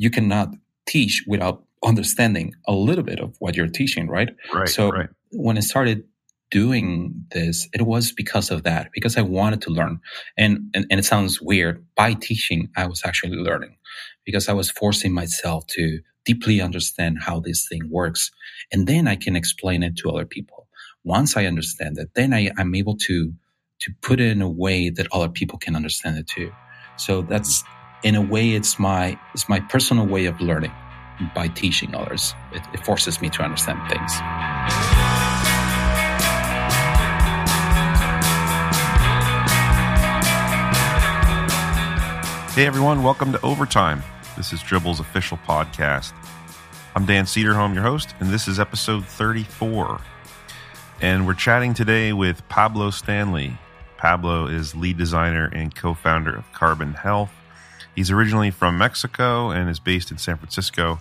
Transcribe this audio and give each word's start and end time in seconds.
you 0.00 0.08
cannot 0.08 0.48
teach 0.86 1.24
without 1.26 1.62
understanding 1.84 2.54
a 2.66 2.72
little 2.72 3.04
bit 3.04 3.20
of 3.20 3.36
what 3.38 3.54
you're 3.54 3.68
teaching, 3.68 4.08
right? 4.08 4.30
Right. 4.52 4.66
So 4.66 4.88
right. 4.88 5.10
when 5.32 5.58
I 5.58 5.60
started 5.60 6.04
doing 6.50 7.12
this, 7.32 7.68
it 7.74 7.82
was 7.82 8.10
because 8.10 8.50
of 8.50 8.62
that, 8.62 8.88
because 8.94 9.18
I 9.18 9.20
wanted 9.20 9.60
to 9.62 9.70
learn. 9.70 10.00
And, 10.38 10.70
and, 10.74 10.86
and 10.90 10.98
it 10.98 11.04
sounds 11.04 11.42
weird. 11.42 11.84
By 11.96 12.14
teaching, 12.14 12.70
I 12.78 12.86
was 12.86 13.02
actually 13.04 13.36
learning 13.36 13.76
because 14.24 14.48
I 14.48 14.54
was 14.54 14.70
forcing 14.70 15.12
myself 15.12 15.66
to 15.76 16.00
deeply 16.24 16.62
understand 16.62 17.18
how 17.20 17.40
this 17.40 17.68
thing 17.68 17.82
works. 17.90 18.30
And 18.72 18.86
then 18.86 19.06
I 19.06 19.16
can 19.16 19.36
explain 19.36 19.82
it 19.82 19.96
to 19.98 20.10
other 20.10 20.24
people. 20.24 20.66
Once 21.04 21.36
I 21.36 21.44
understand 21.44 21.98
it, 21.98 22.08
then 22.14 22.32
I, 22.32 22.50
I'm 22.56 22.74
able 22.74 22.96
to, 22.96 23.34
to 23.80 23.92
put 24.00 24.18
it 24.18 24.30
in 24.30 24.40
a 24.40 24.50
way 24.50 24.88
that 24.88 25.08
other 25.12 25.28
people 25.28 25.58
can 25.58 25.76
understand 25.76 26.16
it 26.16 26.26
too. 26.26 26.50
So 26.96 27.20
that's, 27.20 27.64
in 28.02 28.14
a 28.14 28.20
way, 28.20 28.52
it's 28.52 28.78
my, 28.78 29.18
it's 29.34 29.48
my 29.48 29.60
personal 29.60 30.06
way 30.06 30.24
of 30.26 30.40
learning 30.40 30.72
by 31.34 31.48
teaching 31.48 31.94
others. 31.94 32.34
It, 32.52 32.62
it 32.72 32.84
forces 32.84 33.20
me 33.20 33.28
to 33.30 33.42
understand 33.42 33.78
things. 33.90 34.12
Hey 42.54 42.66
everyone, 42.66 43.02
welcome 43.02 43.32
to 43.32 43.40
Overtime. 43.42 44.02
This 44.36 44.52
is 44.52 44.62
Dribbble's 44.62 45.00
official 45.00 45.38
podcast. 45.46 46.12
I'm 46.96 47.04
Dan 47.04 47.26
Cederholm, 47.26 47.74
your 47.74 47.82
host, 47.82 48.14
and 48.18 48.30
this 48.30 48.48
is 48.48 48.58
episode 48.58 49.04
34. 49.04 50.00
And 51.02 51.26
we're 51.26 51.34
chatting 51.34 51.74
today 51.74 52.12
with 52.12 52.46
Pablo 52.48 52.90
Stanley. 52.90 53.58
Pablo 53.98 54.46
is 54.46 54.74
lead 54.74 54.96
designer 54.96 55.50
and 55.52 55.74
co 55.74 55.92
founder 55.92 56.34
of 56.34 56.50
Carbon 56.52 56.94
Health. 56.94 57.30
He's 57.94 58.10
originally 58.10 58.50
from 58.50 58.78
Mexico 58.78 59.50
and 59.50 59.68
is 59.68 59.80
based 59.80 60.10
in 60.10 60.18
San 60.18 60.36
Francisco. 60.36 61.00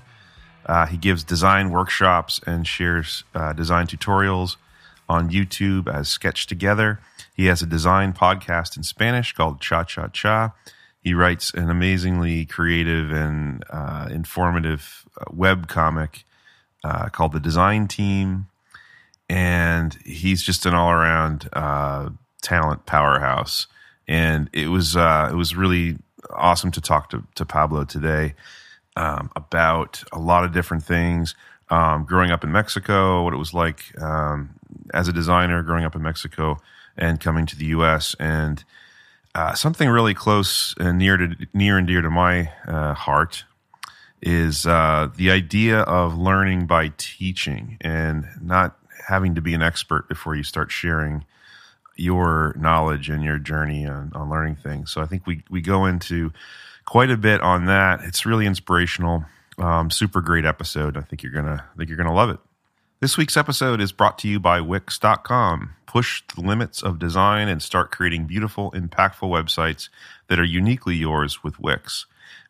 Uh, 0.65 0.85
he 0.85 0.97
gives 0.97 1.23
design 1.23 1.71
workshops 1.71 2.39
and 2.45 2.67
shares 2.67 3.23
uh, 3.33 3.53
design 3.53 3.87
tutorials 3.87 4.57
on 5.07 5.29
YouTube 5.29 5.91
as 5.91 6.07
Sketch 6.09 6.45
Together. 6.45 6.99
He 7.33 7.45
has 7.45 7.61
a 7.61 7.65
design 7.65 8.13
podcast 8.13 8.77
in 8.77 8.83
Spanish 8.83 9.33
called 9.33 9.61
Cha 9.61 9.83
Cha 9.83 10.07
Cha. 10.09 10.53
He 11.01 11.13
writes 11.13 11.53
an 11.53 11.69
amazingly 11.69 12.45
creative 12.45 13.11
and 13.11 13.63
uh, 13.69 14.09
informative 14.11 15.05
uh, 15.19 15.25
web 15.31 15.67
comic 15.67 16.25
uh, 16.83 17.09
called 17.09 17.31
The 17.31 17.39
Design 17.39 17.87
Team. 17.87 18.47
And 19.29 19.97
he's 20.05 20.43
just 20.43 20.65
an 20.65 20.73
all 20.73 20.91
around 20.91 21.49
uh, 21.53 22.09
talent 22.41 22.85
powerhouse. 22.85 23.67
And 24.07 24.49
it 24.53 24.67
was 24.67 24.95
it 24.95 25.35
was 25.35 25.55
really 25.55 25.97
awesome 26.31 26.71
to 26.71 26.81
talk 26.81 27.09
to, 27.09 27.23
to 27.35 27.45
Pablo 27.45 27.85
today 27.85 28.35
um, 28.95 29.31
about 29.35 30.03
a 30.11 30.19
lot 30.19 30.43
of 30.43 30.51
different 30.51 30.83
things. 30.83 31.35
Um, 31.69 32.03
growing 32.03 32.31
up 32.31 32.43
in 32.43 32.51
Mexico, 32.51 33.23
what 33.23 33.33
it 33.33 33.37
was 33.37 33.53
like 33.53 33.99
um, 34.01 34.55
as 34.93 35.07
a 35.07 35.13
designer 35.13 35.61
growing 35.61 35.85
up 35.85 35.95
in 35.95 36.01
Mexico 36.01 36.57
and 36.97 37.19
coming 37.19 37.45
to 37.45 37.55
the 37.55 37.65
U.S. 37.65 38.15
and 38.19 38.63
uh, 39.35 39.53
something 39.53 39.87
really 39.87 40.15
close 40.15 40.73
and 40.79 40.97
near 40.97 41.15
to 41.17 41.35
near 41.53 41.77
and 41.77 41.87
dear 41.87 42.01
to 42.01 42.09
my 42.09 42.51
uh, 42.67 42.93
heart 42.95 43.45
is 44.21 44.65
uh, 44.65 45.09
the 45.15 45.31
idea 45.31 45.79
of 45.81 46.17
learning 46.17 46.65
by 46.65 46.91
teaching 46.97 47.77
and 47.81 48.27
not 48.41 48.77
having 49.07 49.35
to 49.35 49.41
be 49.41 49.53
an 49.53 49.61
expert 49.61 50.09
before 50.09 50.35
you 50.35 50.43
start 50.43 50.71
sharing 50.71 51.23
your 51.99 52.55
knowledge 52.57 53.09
and 53.09 53.23
your 53.23 53.37
journey 53.37 53.85
on, 53.85 54.11
on 54.15 54.29
learning 54.29 54.55
things. 54.55 54.91
So 54.91 55.01
I 55.01 55.05
think 55.05 55.27
we 55.27 55.43
we 55.49 55.61
go 55.61 55.85
into 55.85 56.31
quite 56.85 57.11
a 57.11 57.17
bit 57.17 57.41
on 57.41 57.65
that. 57.65 58.01
It's 58.03 58.25
really 58.25 58.45
inspirational. 58.45 59.25
Um, 59.57 59.91
super 59.91 60.21
great 60.21 60.45
episode. 60.45 60.97
I 60.97 61.01
think 61.01 61.23
you're 61.23 61.31
gonna 61.31 61.65
I 61.73 61.77
think 61.77 61.89
you're 61.89 61.97
gonna 61.97 62.13
love 62.13 62.29
it. 62.29 62.39
This 63.01 63.17
week's 63.17 63.37
episode 63.37 63.79
is 63.79 63.93
brought 63.93 64.17
to 64.19 64.27
you 64.27 64.39
by 64.41 64.59
Wix.com. 64.59 65.75
Push 65.85 66.23
the 66.35 66.41
limits 66.41 66.83
of 66.83 66.99
design 66.99 67.47
and 67.47 67.61
start 67.61 67.91
creating 67.91 68.25
beautiful, 68.25 68.71
impactful 68.71 69.29
websites 69.29 69.87
that 70.27 70.39
are 70.39 70.43
uniquely 70.43 70.95
yours 70.95 71.41
with 71.43 71.59
Wix. 71.59 72.05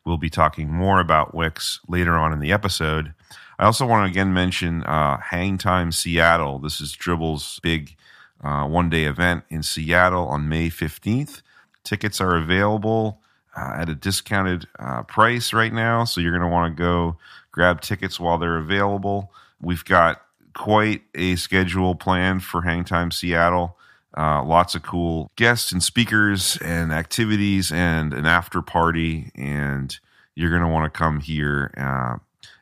We'll 0.06 0.18
be 0.18 0.30
talking 0.30 0.72
more 0.72 1.00
about 1.00 1.36
Wix 1.36 1.82
later 1.88 2.16
on 2.16 2.34
in 2.34 2.40
the 2.40 2.52
episode. 2.52 3.14
I 3.60 3.66
also 3.66 3.86
want 3.86 4.08
to 4.08 4.12
again 4.12 4.34
mention 4.34 4.84
uh, 4.84 5.18
Hang 5.20 5.58
Time 5.58 5.92
Seattle. 5.92 6.60
This 6.60 6.82
is 6.82 6.94
Dribbble's 6.94 7.60
big 7.62 7.96
uh, 8.44 8.66
one 8.66 8.90
day 8.90 9.06
event 9.06 9.44
in 9.50 9.64
Seattle 9.64 10.28
on 10.28 10.50
May 10.50 10.70
15th. 10.70 11.42
Tickets 11.84 12.22
are 12.22 12.36
available 12.36 13.20
uh, 13.56 13.74
at 13.78 13.90
a 13.90 13.96
discounted 13.96 14.68
uh, 14.78 15.04
price 15.04 15.54
right 15.54 15.74
now, 15.74 16.04
so 16.04 16.22
you're 16.22 16.32
going 16.32 16.42
to 16.42 16.54
want 16.54 16.76
to 16.76 16.82
go 16.82 17.18
grab 17.52 17.82
tickets 17.82 18.20
while 18.20 18.38
they're 18.38 18.58
available. 18.58 19.32
We've 19.62 19.84
got 19.86 20.22
quite 20.54 21.02
a 21.16 21.36
schedule 21.36 21.96
planned 21.96 22.44
for 22.44 22.62
Hangtime 22.62 23.12
Seattle. 23.12 23.78
Uh, 24.18 24.44
lots 24.44 24.76
of 24.76 24.84
cool 24.84 25.32
guests 25.36 25.72
and 25.72 25.84
speakers 25.84 26.58
and 26.64 26.92
activities 26.92 27.72
and 27.72 28.14
an 28.14 28.26
after 28.26 28.62
party. 28.62 29.32
And 29.36 29.98
you're 30.36 30.50
going 30.50 30.64
to 30.64 30.68
want 30.68 30.92
to 30.92 30.98
come 30.98 31.20
here. 31.20 31.74
Uh, 31.78 32.18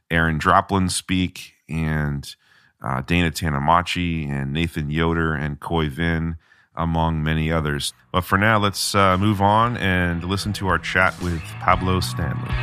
Aaron 0.09 0.40
Draplin 0.40 0.90
speak 0.92 1.54
and 1.70 2.36
uh, 2.84 3.02
Dana 3.02 3.32
Tanamachi 3.32 4.30
and 4.30 4.54
Nathan 4.54 4.90
Yoder 4.90 5.34
and 5.34 5.60
Khoi 5.60 5.90
Vinh, 5.90 6.38
among 6.76 7.24
many 7.24 7.52
others. 7.52 7.94
But 8.12 8.22
for 8.22 8.38
now, 8.38 8.60
let's 8.60 8.94
uh, 8.94 9.18
move 9.18 9.42
on 9.42 9.78
and 9.78 10.24
listen 10.24 10.54
to 10.54 10.68
our 10.68 10.78
chat 10.78 11.20
with 11.22 11.42
Pablo 11.60 12.00
Stanley. 12.00 12.54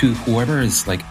to 0.00 0.14
whoever 0.14 0.62
is 0.62 0.88
like 0.88 1.02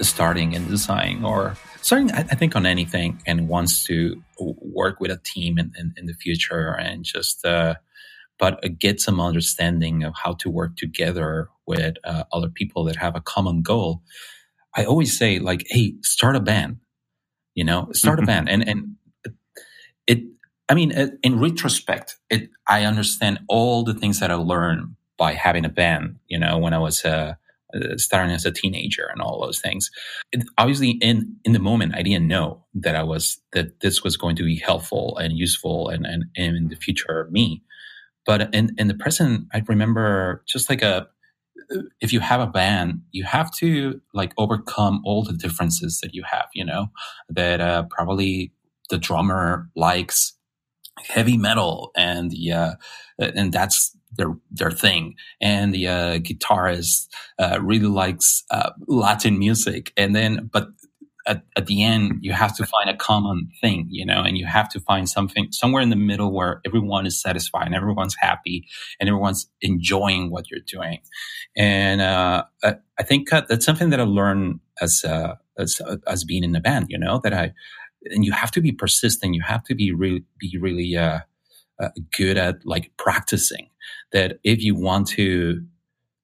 starting 0.00 0.54
in 0.54 0.66
design 0.66 1.24
or 1.24 1.56
starting, 1.80 2.10
I 2.10 2.22
think, 2.22 2.56
on 2.56 2.66
anything 2.66 3.22
and 3.24 3.46
wants 3.46 3.84
to 3.84 4.20
work 4.36 4.98
with 4.98 5.12
a 5.12 5.20
team 5.22 5.60
in, 5.60 5.72
in, 5.78 5.94
in 5.96 6.06
the 6.06 6.14
future 6.14 6.74
and 6.76 7.04
just, 7.04 7.46
uh, 7.46 7.76
but 8.42 8.76
get 8.76 9.00
some 9.00 9.20
understanding 9.20 10.02
of 10.02 10.14
how 10.16 10.32
to 10.32 10.50
work 10.50 10.74
together 10.76 11.48
with 11.64 11.94
uh, 12.02 12.24
other 12.32 12.48
people 12.48 12.82
that 12.82 12.96
have 12.96 13.14
a 13.14 13.20
common 13.20 13.62
goal. 13.62 14.02
I 14.76 14.84
always 14.84 15.16
say, 15.16 15.38
like, 15.38 15.64
hey, 15.68 15.94
start 16.02 16.34
a 16.34 16.40
band, 16.40 16.78
you 17.54 17.62
know, 17.62 17.88
start 17.92 18.18
a 18.18 18.22
band. 18.22 18.48
And, 18.48 18.68
and 18.68 18.96
it, 20.08 20.24
I 20.68 20.74
mean, 20.74 20.90
in 21.22 21.38
retrospect, 21.38 22.16
it, 22.30 22.50
I 22.66 22.84
understand 22.84 23.38
all 23.48 23.84
the 23.84 23.94
things 23.94 24.18
that 24.18 24.32
I 24.32 24.34
learned 24.34 24.96
by 25.16 25.34
having 25.34 25.64
a 25.64 25.68
band, 25.68 26.16
you 26.26 26.40
know, 26.40 26.58
when 26.58 26.74
I 26.74 26.78
was, 26.78 27.04
uh, 27.04 27.34
uh, 27.72 27.96
starting 27.96 28.34
as 28.34 28.44
a 28.44 28.50
teenager 28.50 29.08
and 29.12 29.22
all 29.22 29.40
those 29.40 29.60
things. 29.60 29.88
It, 30.32 30.44
obviously, 30.58 30.90
in 31.00 31.36
in 31.44 31.52
the 31.52 31.58
moment, 31.60 31.94
I 31.94 32.02
didn't 32.02 32.26
know 32.26 32.64
that 32.74 32.96
I 32.96 33.02
was 33.04 33.40
that 33.52 33.80
this 33.80 34.02
was 34.02 34.16
going 34.16 34.36
to 34.36 34.42
be 34.42 34.56
helpful 34.56 35.16
and 35.16 35.38
useful 35.38 35.88
and 35.88 36.04
and, 36.04 36.24
and 36.36 36.56
in 36.56 36.68
the 36.68 36.76
future 36.76 37.28
me. 37.30 37.62
But 38.26 38.54
in 38.54 38.74
in 38.78 38.88
the 38.88 38.94
prison, 38.94 39.48
I 39.54 39.62
remember 39.68 40.42
just 40.46 40.70
like 40.70 40.82
a 40.82 41.08
if 42.00 42.12
you 42.12 42.20
have 42.20 42.40
a 42.40 42.46
band, 42.46 43.02
you 43.12 43.24
have 43.24 43.50
to 43.58 44.00
like 44.14 44.32
overcome 44.38 45.02
all 45.04 45.22
the 45.24 45.32
differences 45.32 46.00
that 46.02 46.14
you 46.14 46.22
have. 46.30 46.46
You 46.54 46.64
know 46.64 46.86
that 47.28 47.60
uh, 47.60 47.84
probably 47.90 48.52
the 48.90 48.98
drummer 48.98 49.70
likes 49.76 50.34
heavy 51.08 51.36
metal 51.36 51.90
and 51.96 52.30
the 52.30 52.52
uh, 52.52 52.74
and 53.18 53.52
that's 53.52 53.96
their 54.16 54.34
their 54.50 54.70
thing. 54.70 55.14
And 55.40 55.74
the 55.74 55.88
uh, 55.88 56.18
guitarist 56.18 57.08
really 57.60 57.86
likes 57.86 58.44
uh, 58.50 58.70
Latin 58.86 59.38
music, 59.38 59.92
and 59.96 60.14
then 60.14 60.50
but 60.52 60.68
at, 61.26 61.42
at 61.56 61.66
the 61.66 61.82
end 61.82 62.18
you 62.20 62.32
have 62.32 62.56
to 62.56 62.66
find 62.66 62.90
a 62.90 62.96
common 62.96 63.48
thing, 63.60 63.86
you 63.90 64.04
know, 64.04 64.22
and 64.22 64.36
you 64.36 64.46
have 64.46 64.68
to 64.70 64.80
find 64.80 65.08
something 65.08 65.50
somewhere 65.52 65.82
in 65.82 65.90
the 65.90 65.96
middle 65.96 66.32
where 66.32 66.60
everyone 66.66 67.06
is 67.06 67.20
satisfied 67.20 67.66
and 67.66 67.74
everyone's 67.74 68.16
happy 68.18 68.66
and 68.98 69.08
everyone's 69.08 69.48
enjoying 69.60 70.30
what 70.30 70.50
you're 70.50 70.60
doing. 70.66 71.00
And 71.56 72.00
uh, 72.00 72.44
I, 72.62 72.76
I, 72.98 73.02
think 73.02 73.30
that's 73.30 73.64
something 73.64 73.90
that 73.90 74.00
I 74.00 74.04
learned 74.04 74.60
as 74.80 75.04
uh, 75.04 75.34
as 75.58 75.80
as 76.06 76.24
being 76.24 76.44
in 76.44 76.52
the 76.52 76.60
band, 76.60 76.86
you 76.88 76.98
know, 76.98 77.20
that 77.24 77.34
I 77.34 77.52
and 78.06 78.24
you 78.24 78.32
have 78.32 78.50
to 78.52 78.60
be 78.60 78.72
persistent. 78.72 79.34
You 79.34 79.42
have 79.42 79.64
to 79.64 79.74
be 79.74 79.92
really 79.92 80.24
be 80.38 80.56
really 80.58 80.96
uh, 80.96 81.20
uh, 81.80 81.88
good 82.16 82.36
at 82.36 82.64
like 82.64 82.90
practicing 82.96 83.68
that 84.12 84.38
if 84.44 84.62
you 84.62 84.74
want 84.74 85.08
to 85.08 85.64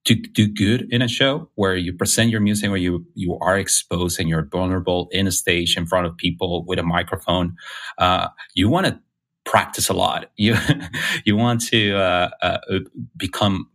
to 0.05 0.15
do 0.15 0.49
good 0.49 0.87
in 0.91 1.03
a 1.03 1.09
show 1.09 1.50
where 1.55 1.77
you 1.77 1.93
present 1.93 2.31
your 2.31 2.41
music 2.41 2.71
where 2.71 2.79
you 2.79 3.05
you 3.15 3.39
are 3.41 3.59
exposed 3.59 4.19
and 4.19 4.29
you're 4.29 4.47
vulnerable 4.50 5.09
in 5.12 5.27
a 5.27 5.33
stage 5.33 5.77
in 5.77 5.87
front 5.87 6.06
of 6.06 6.17
people 6.17 6.65
with 6.67 6.79
a 6.79 6.83
microphone 6.83 7.55
uh, 7.99 8.29
you 8.55 8.69
want 8.69 8.87
to 8.87 8.99
practice 9.45 9.89
a 9.89 9.95
lot 9.95 10.31
you 10.37 10.55
you 11.25 11.37
want 11.37 11.61
to 11.61 11.95
uh, 11.97 12.31
uh, 12.43 12.59
become 13.17 13.69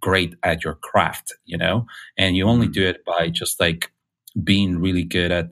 great 0.00 0.34
at 0.42 0.64
your 0.64 0.74
craft 0.74 1.32
you 1.44 1.56
know 1.56 1.86
and 2.16 2.36
you 2.36 2.44
only 2.46 2.66
mm-hmm. 2.66 2.72
do 2.72 2.86
it 2.86 3.04
by 3.04 3.28
just 3.28 3.60
like 3.60 3.90
being 4.42 4.78
really 4.78 5.04
good 5.04 5.32
at 5.32 5.50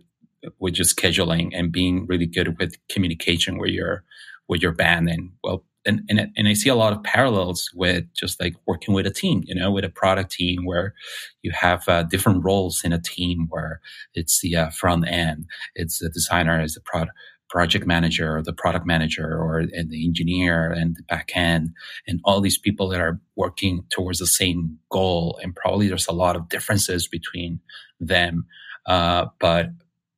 with 0.59 0.75
just 0.75 0.97
scheduling 0.97 1.50
and 1.55 1.73
being 1.73 2.06
really 2.06 2.26
good 2.26 2.59
with 2.59 2.76
communication 2.88 3.59
where 3.59 3.69
you're 3.69 4.05
with 4.49 4.61
your 4.62 4.73
band 4.73 5.09
and 5.09 5.31
well 5.43 5.65
and, 5.86 6.02
and 6.08 6.32
and 6.36 6.48
I 6.48 6.54
see 6.54 6.69
a 6.69 6.75
lot 6.75 6.92
of 6.92 7.02
parallels 7.02 7.70
with 7.75 8.04
just 8.14 8.40
like 8.40 8.54
working 8.66 8.94
with 8.94 9.06
a 9.06 9.10
team, 9.10 9.42
you 9.46 9.54
know, 9.54 9.70
with 9.70 9.84
a 9.84 9.90
product 9.90 10.32
team 10.32 10.64
where 10.64 10.94
you 11.42 11.52
have 11.52 11.88
uh, 11.88 12.02
different 12.04 12.44
roles 12.44 12.82
in 12.84 12.92
a 12.92 13.00
team 13.00 13.46
where 13.50 13.81
it's 14.14 14.40
the 14.40 14.56
uh, 14.56 14.70
front 14.70 15.06
end, 15.08 15.46
it's 15.75 15.98
the 15.98 16.08
designer, 16.08 16.60
is 16.62 16.75
the 16.75 16.81
product 16.81 17.12
project 17.54 17.86
manager 17.86 18.36
or 18.36 18.42
the 18.42 18.52
product 18.52 18.86
manager 18.86 19.26
or 19.26 19.58
and 19.58 19.90
the 19.90 20.04
engineer 20.04 20.72
and 20.72 20.96
the 20.96 21.02
back 21.04 21.31
end 21.36 21.70
and 22.08 22.20
all 22.25 22.40
these 22.40 22.58
people 22.58 22.88
that 22.88 23.00
are 23.00 23.20
working 23.37 23.84
towards 23.90 24.19
the 24.19 24.26
same 24.26 24.76
goal 24.90 25.38
and 25.40 25.54
probably 25.54 25.87
there's 25.87 26.08
a 26.08 26.12
lot 26.12 26.34
of 26.34 26.48
differences 26.48 27.06
between 27.06 27.60
them 28.00 28.44
uh, 28.87 29.26
but 29.38 29.69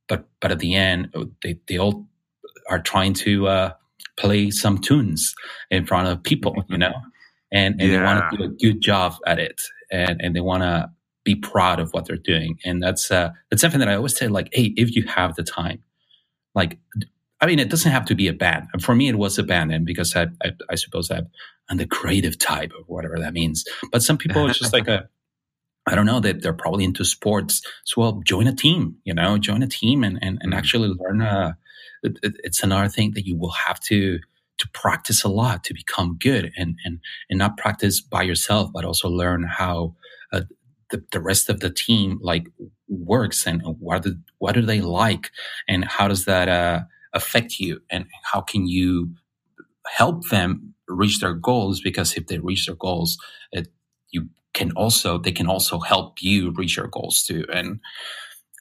but 0.08 0.26
but 0.40 0.50
at 0.50 0.60
the 0.60 0.74
end 0.74 1.12
they, 1.42 1.58
they 1.69 1.78
all 1.78 2.08
are 2.70 2.80
trying 2.80 3.12
to 3.12 3.48
uh, 3.48 3.72
play 4.19 4.50
some 4.50 4.78
tunes 4.78 5.34
in 5.70 5.87
front 5.87 6.08
of 6.08 6.22
people 6.22 6.64
you 6.69 6.78
know 6.78 6.93
and, 7.52 7.81
and 7.81 7.90
yeah. 7.90 7.98
they 7.98 8.04
want 8.04 8.31
to 8.31 8.37
do 8.37 8.44
a 8.44 8.48
good 8.48 8.81
job 8.81 9.14
at 9.26 9.38
it 9.38 9.60
and, 9.90 10.20
and 10.20 10.34
they 10.34 10.40
want 10.40 10.62
to 10.62 10.90
be 11.25 11.34
proud 11.34 11.81
of 11.81 11.90
what 11.93 12.06
they're 12.06 12.16
doing 12.16 12.58
and 12.64 12.82
that's 12.82 13.10
uh, 13.10 13.31
that's 13.50 13.60
something 13.60 13.81
that 13.81 13.88
i 13.88 13.94
always 13.94 14.16
say 14.16 14.28
like 14.28 14.48
hey 14.52 14.72
if 14.76 14.94
you 14.94 15.04
have 15.06 15.34
the 15.34 15.43
time 15.43 15.82
like 16.54 16.78
I 17.40 17.46
mean, 17.46 17.58
it 17.58 17.69
doesn't 17.69 17.93
have 17.93 18.06
to 18.06 18.14
be 18.14 18.28
a 18.28 18.32
band. 18.32 18.69
For 18.81 18.94
me, 18.94 19.08
it 19.08 19.19
was 19.19 19.38
a 19.38 19.43
band, 19.43 19.72
and 19.72 19.84
because 19.84 20.16
I, 20.16 20.28
I, 20.43 20.52
I 20.70 20.75
suppose 20.75 21.10
I'm, 21.10 21.28
I'm 21.69 21.76
the 21.76 21.87
creative 21.87 22.38
type 22.38 22.72
or 22.76 22.82
whatever 22.87 23.19
that 23.19 23.34
means. 23.34 23.64
But 23.93 24.02
some 24.02 24.16
people, 24.16 24.48
it's 24.48 24.58
just 24.58 24.72
like 24.72 24.88
a, 24.88 25.08
I 25.87 25.94
don't 25.94 26.06
know, 26.06 26.20
that 26.20 26.43
they're 26.43 26.54
probably 26.54 26.84
into 26.84 27.04
sports. 27.04 27.60
So, 27.84 28.00
well, 28.00 28.22
join 28.25 28.46
a 28.46 28.54
team, 28.54 28.96
you 29.04 29.12
know, 29.12 29.37
join 29.37 29.62
a 29.62 29.69
team 29.69 30.02
and, 30.02 30.19
and, 30.22 30.38
and 30.40 30.52
mm-hmm. 30.52 30.58
actually 30.58 30.88
learn. 30.88 31.20
Uh, 31.20 31.52
it, 32.02 32.19
it's 32.22 32.62
another 32.62 32.88
thing 32.88 33.12
that 33.12 33.26
you 33.26 33.37
will 33.37 33.50
have 33.66 33.81
to, 33.81 34.19
to 34.58 34.69
practice 34.72 35.25
a 35.25 35.28
lot 35.28 35.64
to 35.64 35.75
become 35.75 36.16
good 36.20 36.52
and, 36.56 36.76
and, 36.84 37.00
and 37.31 37.38
not 37.38 37.56
practice 37.56 38.00
by 38.00 38.22
yourself, 38.22 38.70
but 38.72 38.84
also 38.84 39.08
learn 39.08 39.44
how 39.44 39.94
uh, 40.32 40.43
the, 40.90 41.02
the 41.12 41.20
rest 41.20 41.48
of 41.48 41.60
the 41.60 41.70
team 41.70 42.19
like 42.22 42.46
works 42.88 43.46
and 43.46 43.62
what 43.81 44.02
do, 44.02 44.16
what 44.38 44.54
do 44.54 44.62
they 44.62 44.81
like 44.81 45.31
and 45.69 45.84
how 45.84 46.08
does 46.08 46.25
that, 46.25 46.48
uh, 46.48 46.81
affect 47.12 47.58
you 47.58 47.81
and 47.90 48.06
how 48.22 48.40
can 48.40 48.66
you 48.66 49.10
help 49.87 50.28
them 50.28 50.75
reach 50.88 51.20
their 51.20 51.34
goals? 51.34 51.81
Because 51.81 52.14
if 52.14 52.26
they 52.26 52.38
reach 52.38 52.66
their 52.66 52.76
goals 52.76 53.19
it, 53.52 53.69
you 54.10 54.28
can 54.54 54.72
also 54.72 55.19
they 55.19 55.32
can 55.32 55.46
also 55.46 55.78
help 55.78 56.22
you 56.22 56.50
reach 56.52 56.76
your 56.76 56.88
goals 56.88 57.22
too. 57.22 57.44
And 57.52 57.81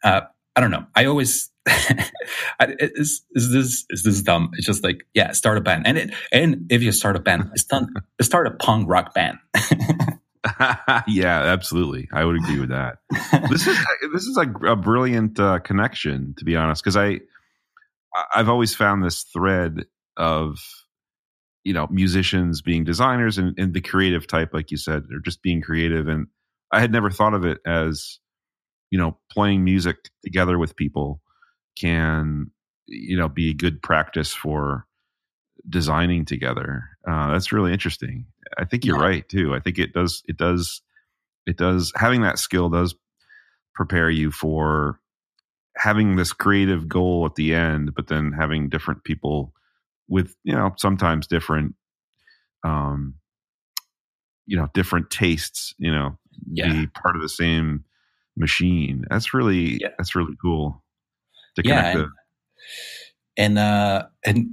uh, 0.03 0.21
i 0.55 0.61
don't 0.61 0.71
know. 0.71 0.85
I 0.95 1.05
always 1.05 1.49
is, 2.61 3.23
is 3.31 3.51
this 3.51 3.85
is 3.89 4.03
this 4.03 4.21
dumb 4.21 4.51
it's 4.53 4.67
just 4.67 4.83
like 4.83 5.05
yeah 5.15 5.31
start 5.31 5.57
a 5.57 5.61
band 5.61 5.87
and 5.87 5.97
it 5.97 6.13
and 6.31 6.67
if 6.69 6.83
you 6.83 6.91
start 6.91 7.15
a 7.15 7.19
band 7.19 7.49
start, 7.55 7.85
start 8.21 8.45
a 8.45 8.51
punk 8.51 8.87
rock 8.87 9.13
band 9.15 9.37
yeah, 11.07 11.41
absolutely. 11.43 12.07
I 12.13 12.23
would 12.23 12.35
agree 12.35 12.59
with 12.59 12.69
that. 12.69 12.97
this 13.49 13.67
is 13.67 13.77
this 14.13 14.23
is 14.23 14.37
a, 14.37 14.71
a 14.71 14.75
brilliant 14.75 15.39
uh, 15.39 15.59
connection, 15.59 16.35
to 16.37 16.45
be 16.45 16.55
honest, 16.55 16.83
because 16.83 16.97
I 16.97 17.21
I've 18.33 18.49
always 18.49 18.75
found 18.75 19.03
this 19.03 19.23
thread 19.23 19.85
of 20.17 20.59
you 21.63 21.73
know 21.73 21.87
musicians 21.89 22.61
being 22.61 22.83
designers 22.83 23.37
and, 23.37 23.57
and 23.57 23.73
the 23.73 23.81
creative 23.81 24.27
type, 24.27 24.53
like 24.53 24.71
you 24.71 24.77
said, 24.77 25.03
or 25.11 25.19
just 25.19 25.41
being 25.41 25.61
creative. 25.61 26.07
And 26.07 26.27
I 26.71 26.79
had 26.79 26.91
never 26.91 27.09
thought 27.09 27.33
of 27.33 27.45
it 27.45 27.59
as 27.65 28.19
you 28.91 28.99
know 28.99 29.17
playing 29.31 29.63
music 29.63 29.97
together 30.23 30.59
with 30.59 30.75
people 30.75 31.21
can 31.75 32.51
you 32.87 33.17
know 33.17 33.27
be 33.27 33.53
good 33.53 33.81
practice 33.81 34.33
for 34.33 34.85
designing 35.67 36.25
together. 36.25 36.89
Uh, 37.07 37.31
that's 37.31 37.51
really 37.51 37.73
interesting. 37.73 38.25
I 38.57 38.65
think 38.65 38.85
you're 38.85 38.97
yeah. 38.97 39.05
right 39.05 39.29
too. 39.29 39.55
I 39.55 39.59
think 39.59 39.79
it 39.79 39.93
does. 39.93 40.23
It 40.27 40.37
does. 40.37 40.81
It 41.45 41.57
does. 41.57 41.91
Having 41.95 42.21
that 42.21 42.39
skill 42.39 42.69
does 42.69 42.95
prepare 43.73 44.09
you 44.09 44.31
for 44.31 44.99
having 45.77 46.15
this 46.15 46.33
creative 46.33 46.87
goal 46.87 47.25
at 47.25 47.35
the 47.35 47.53
end, 47.53 47.93
but 47.95 48.07
then 48.07 48.31
having 48.31 48.69
different 48.69 49.03
people 49.03 49.53
with 50.07 50.35
you 50.43 50.53
know 50.53 50.73
sometimes 50.77 51.27
different, 51.27 51.75
um, 52.63 53.15
you 54.45 54.57
know, 54.57 54.69
different 54.73 55.09
tastes. 55.09 55.73
You 55.77 55.91
know, 55.91 56.17
yeah. 56.51 56.71
be 56.71 56.87
part 56.87 57.15
of 57.15 57.21
the 57.21 57.29
same 57.29 57.83
machine. 58.37 59.05
That's 59.09 59.33
really 59.33 59.79
yeah. 59.81 59.89
that's 59.97 60.15
really 60.15 60.35
cool 60.41 60.83
to 61.55 61.63
connect. 61.63 61.97
Yeah, 61.97 62.05
and, 63.37 63.57
and 63.57 63.59
uh, 63.59 64.03
and 64.25 64.47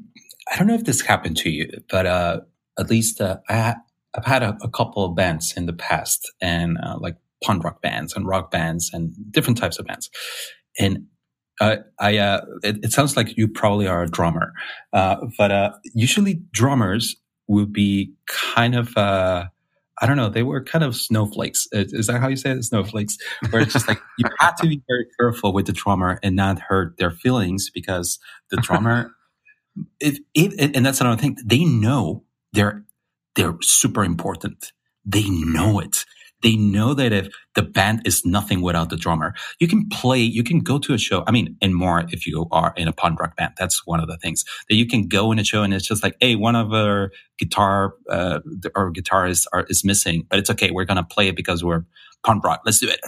I 0.50 0.56
don't 0.58 0.66
know 0.66 0.74
if 0.74 0.84
this 0.84 1.00
happened 1.00 1.36
to 1.38 1.50
you, 1.50 1.70
but 1.88 2.06
uh, 2.06 2.40
at 2.78 2.90
least 2.90 3.20
uh, 3.20 3.38
I 3.48 3.76
I've 4.14 4.24
had 4.24 4.42
a, 4.42 4.58
a, 4.62 4.68
couple 4.68 5.04
of 5.04 5.14
bands 5.14 5.54
in 5.56 5.66
the 5.66 5.72
past, 5.72 6.30
and 6.40 6.76
uh, 6.82 6.96
like 6.98 7.16
punk 7.42 7.64
rock 7.64 7.82
bands 7.82 8.14
and 8.14 8.26
rock 8.26 8.50
bands 8.50 8.90
and 8.92 9.14
different 9.30 9.58
types 9.58 9.78
of 9.78 9.86
bands. 9.86 10.10
And 10.78 11.06
uh, 11.60 11.76
I, 11.98 12.18
uh, 12.18 12.40
it, 12.62 12.84
it, 12.84 12.92
sounds 12.92 13.16
like 13.16 13.36
you 13.36 13.46
probably 13.46 13.86
are 13.86 14.02
a 14.02 14.08
drummer, 14.08 14.52
uh, 14.92 15.16
but 15.36 15.50
uh, 15.50 15.72
usually 15.94 16.42
drummers 16.52 17.16
will 17.46 17.66
be 17.66 18.14
kind 18.26 18.74
of, 18.74 18.96
uh, 18.96 19.46
I 20.00 20.06
don't 20.06 20.16
know, 20.16 20.28
they 20.28 20.42
were 20.42 20.62
kind 20.62 20.84
of 20.84 20.96
snowflakes. 20.96 21.68
Is 21.72 22.06
that 22.06 22.20
how 22.20 22.28
you 22.28 22.36
say 22.36 22.50
it? 22.52 22.62
Snowflakes, 22.64 23.18
where 23.50 23.62
it's 23.62 23.72
just 23.72 23.88
like 23.88 24.00
you 24.18 24.28
have 24.38 24.56
to 24.56 24.66
be 24.66 24.82
very 24.88 25.06
careful 25.18 25.52
with 25.52 25.66
the 25.66 25.72
drummer 25.72 26.18
and 26.22 26.34
not 26.34 26.58
hurt 26.58 26.96
their 26.98 27.10
feelings 27.10 27.70
because 27.70 28.18
the 28.50 28.56
drummer, 28.56 29.12
if, 30.00 30.18
if, 30.34 30.54
and 30.74 30.84
that's 30.84 31.00
another 31.00 31.20
thing, 31.20 31.36
they 31.44 31.64
know 31.64 32.24
they're 32.52 32.84
they're 33.34 33.56
super 33.62 34.04
important. 34.04 34.72
They 35.04 35.28
know 35.28 35.80
it. 35.80 36.04
They 36.42 36.56
know 36.56 36.94
that 36.94 37.12
if 37.12 37.28
the 37.54 37.62
band 37.62 38.02
is 38.04 38.24
nothing 38.24 38.62
without 38.62 38.90
the 38.90 38.96
drummer, 38.96 39.34
you 39.60 39.68
can 39.68 39.88
play, 39.88 40.18
you 40.18 40.42
can 40.42 40.60
go 40.60 40.78
to 40.78 40.94
a 40.94 40.98
show. 40.98 41.24
I 41.26 41.30
mean, 41.30 41.56
and 41.62 41.74
more 41.74 42.04
if 42.10 42.26
you 42.26 42.46
are 42.50 42.74
in 42.76 42.88
a 42.88 42.92
punk 42.92 43.20
rock 43.20 43.36
band. 43.36 43.54
That's 43.58 43.86
one 43.86 44.00
of 44.00 44.08
the 44.08 44.16
things 44.18 44.44
that 44.68 44.76
you 44.76 44.86
can 44.86 45.08
go 45.08 45.32
in 45.32 45.38
a 45.38 45.44
show 45.44 45.62
and 45.62 45.74
it's 45.74 45.86
just 45.86 46.02
like, 46.02 46.16
hey, 46.20 46.36
one 46.36 46.56
of 46.56 46.72
our 46.72 47.12
guitar, 47.38 47.94
uh, 48.10 48.40
our 48.74 48.92
guitarists 48.92 49.46
are, 49.52 49.64
is 49.68 49.84
missing, 49.84 50.26
but 50.28 50.38
it's 50.38 50.50
okay. 50.50 50.70
We're 50.70 50.84
going 50.84 50.96
to 50.96 51.04
play 51.04 51.28
it 51.28 51.36
because 51.36 51.64
we're 51.64 51.84
punk 52.24 52.44
rock. 52.44 52.62
Let's 52.64 52.80
do 52.80 52.88
it. 52.88 53.00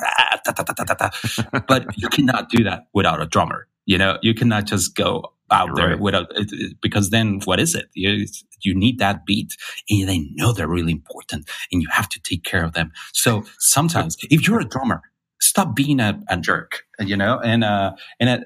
but 1.68 1.86
you 1.96 2.08
cannot 2.08 2.50
do 2.50 2.64
that 2.64 2.86
without 2.92 3.20
a 3.20 3.26
drummer. 3.26 3.66
You 3.86 3.98
know, 3.98 4.18
you 4.22 4.34
cannot 4.34 4.66
just 4.66 4.94
go 4.96 5.33
out 5.50 5.68
You're 5.68 5.76
there 5.76 5.88
right. 5.90 6.00
without 6.00 6.32
because 6.80 7.10
then 7.10 7.40
what 7.44 7.60
is 7.60 7.74
it? 7.74 7.86
You, 7.94 8.26
you 8.62 8.74
need 8.74 8.98
that 8.98 9.26
beat, 9.26 9.56
and 9.90 10.08
they 10.08 10.26
know 10.32 10.52
they're 10.52 10.68
really 10.68 10.92
important, 10.92 11.48
and 11.70 11.82
you 11.82 11.88
have 11.90 12.08
to 12.10 12.20
take 12.20 12.44
care 12.44 12.64
of 12.64 12.72
them. 12.72 12.92
So 13.12 13.44
sometimes, 13.58 14.16
if 14.30 14.46
you're 14.46 14.60
a 14.60 14.64
drummer, 14.64 15.02
stop 15.40 15.76
being 15.76 16.00
a, 16.00 16.20
a 16.28 16.36
jerk, 16.36 16.84
you 16.98 17.16
know, 17.16 17.40
and 17.40 17.64
uh, 17.64 17.92
and 18.18 18.30
uh, 18.30 18.38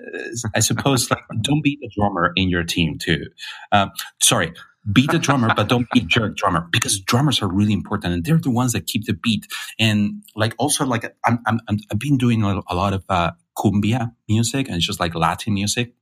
I 0.54 0.61
suppose 0.61 1.11
like 1.11 1.23
don't 1.40 1.62
be 1.62 1.78
the 1.80 1.90
drummer 1.96 2.32
in 2.37 2.49
your 2.49 2.64
team 2.64 2.99
too. 2.99 3.26
Uh, 3.73 3.88
sorry, 4.20 4.52
be 4.92 5.06
the 5.11 5.18
drummer, 5.18 5.52
but 5.54 5.68
don't 5.68 5.88
be 5.90 6.00
jerk 6.00 6.37
drummer 6.37 6.66
because 6.70 7.00
drummers 7.00 7.42
are 7.42 7.49
really 7.49 7.73
important 7.73 8.14
and 8.14 8.25
they're 8.25 8.38
the 8.38 8.50
ones 8.50 8.73
that 8.73 8.87
keep 8.87 9.06
the 9.06 9.12
beat. 9.12 9.46
And 9.78 10.23
like 10.34 10.54
also 10.58 10.87
like 10.87 11.14
I'm, 11.25 11.40
I'm, 11.46 11.61
i 11.68 11.76
have 11.90 11.99
been 11.99 12.16
doing 12.16 12.42
a, 12.42 12.61
a 12.68 12.75
lot 12.75 12.92
of 12.92 13.04
uh, 13.08 13.32
cumbia 13.56 14.12
music 14.28 14.66
and 14.66 14.76
it's 14.76 14.87
just 14.87 15.00
like 15.00 15.14
Latin 15.14 15.54
music. 15.54 15.92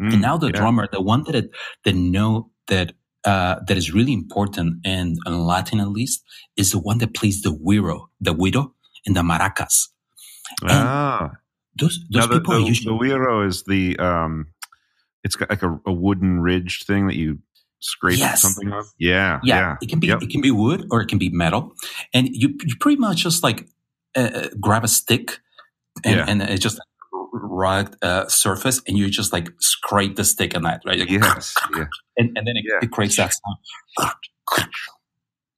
Mm, 0.00 0.12
and 0.12 0.22
now 0.22 0.36
the 0.36 0.46
yeah. 0.46 0.52
drummer, 0.52 0.88
the 0.90 1.00
one 1.00 1.24
that 1.24 1.34
it, 1.34 1.50
that 1.84 1.94
know 1.94 2.50
that 2.68 2.92
uh, 3.24 3.56
that 3.66 3.76
is 3.76 3.92
really 3.92 4.12
important 4.12 4.76
and 4.84 5.18
in 5.26 5.44
Latin 5.44 5.80
at 5.80 5.88
least 5.88 6.22
is 6.56 6.72
the 6.72 6.78
one 6.78 6.98
that 6.98 7.14
plays 7.14 7.42
the 7.42 7.50
güiro, 7.50 8.06
the 8.20 8.34
güiro, 8.34 8.72
and 9.06 9.14
the 9.14 9.20
maracas. 9.20 9.88
And 10.62 10.70
ah, 10.70 11.30
those 11.78 12.00
those 12.10 12.28
now 12.28 12.32
people 12.32 12.54
the, 12.54 12.60
the, 12.60 12.66
usually 12.66 13.08
the 13.08 13.14
güiro 13.14 13.46
is 13.46 13.64
the 13.64 13.98
um, 13.98 14.46
it's 15.22 15.36
got 15.36 15.50
like 15.50 15.62
a, 15.62 15.78
a 15.86 15.92
wooden 15.92 16.40
ridged 16.40 16.86
thing 16.86 17.06
that 17.08 17.16
you 17.16 17.38
scrape 17.80 18.18
yes. 18.18 18.40
something 18.40 18.72
on. 18.72 18.84
Yeah, 18.98 19.40
yeah, 19.42 19.58
yeah. 19.58 19.76
It 19.82 19.88
can 19.88 20.00
be 20.00 20.06
yep. 20.06 20.22
it 20.22 20.30
can 20.30 20.40
be 20.40 20.50
wood 20.50 20.86
or 20.90 21.02
it 21.02 21.08
can 21.08 21.18
be 21.18 21.28
metal, 21.28 21.72
and 22.14 22.28
you 22.32 22.56
you 22.64 22.76
pretty 22.80 22.98
much 22.98 23.22
just 23.22 23.42
like 23.42 23.68
uh, 24.16 24.30
uh 24.34 24.48
grab 24.58 24.82
a 24.82 24.88
stick 24.88 25.40
and, 26.04 26.16
yeah. 26.16 26.24
and 26.26 26.42
it's 26.42 26.62
just 26.62 26.80
rugged 27.42 27.96
uh, 28.02 28.28
surface, 28.28 28.80
and 28.86 28.96
you 28.96 29.08
just 29.10 29.32
like 29.32 29.50
scrape 29.60 30.16
the 30.16 30.24
stick 30.24 30.56
on 30.56 30.62
that, 30.62 30.82
right? 30.84 30.98
Like, 30.98 31.10
yes, 31.10 31.54
yeah. 31.76 31.86
and, 32.16 32.36
and 32.36 32.46
then 32.46 32.56
it, 32.56 32.64
yeah. 32.66 32.78
it 32.82 32.90
creates 32.90 33.16
that 33.16 33.32
sound. 33.32 34.66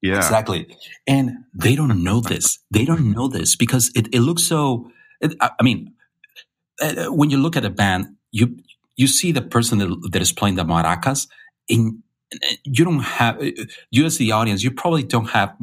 Yeah, 0.03 0.17
exactly. 0.17 0.77
And 1.07 1.45
they 1.55 1.77
don't 1.77 2.03
know 2.03 2.21
this. 2.21 2.59
They 2.73 2.85
don't 2.85 3.12
know 3.12 3.29
this 3.29 3.55
because 3.55 3.93
it, 3.95 4.09
it 4.12 4.21
looks 4.21 4.43
so. 4.43 4.91
It, 5.21 5.35
I 5.41 5.62
mean, 5.62 5.95
uh, 6.81 7.07
when 7.07 7.31
you 7.31 7.39
look 7.39 7.57
at 7.57 7.65
a 7.65 7.71
band, 7.71 8.17
you 8.33 8.59
you 8.97 9.07
see 9.07 9.33
the 9.33 9.43
person 9.43 9.79
that, 9.79 10.11
that 10.11 10.21
is 10.21 10.33
playing 10.33 10.57
the 10.57 10.65
maracas, 10.65 11.29
and 11.69 12.03
you 12.65 12.85
don't 12.85 13.01
have 13.01 13.43
you 13.91 14.05
as 14.05 14.19
the 14.19 14.33
audience 14.33 14.62
you 14.62 14.71
probably 14.71 15.03
don't 15.03 15.31
have 15.31 15.55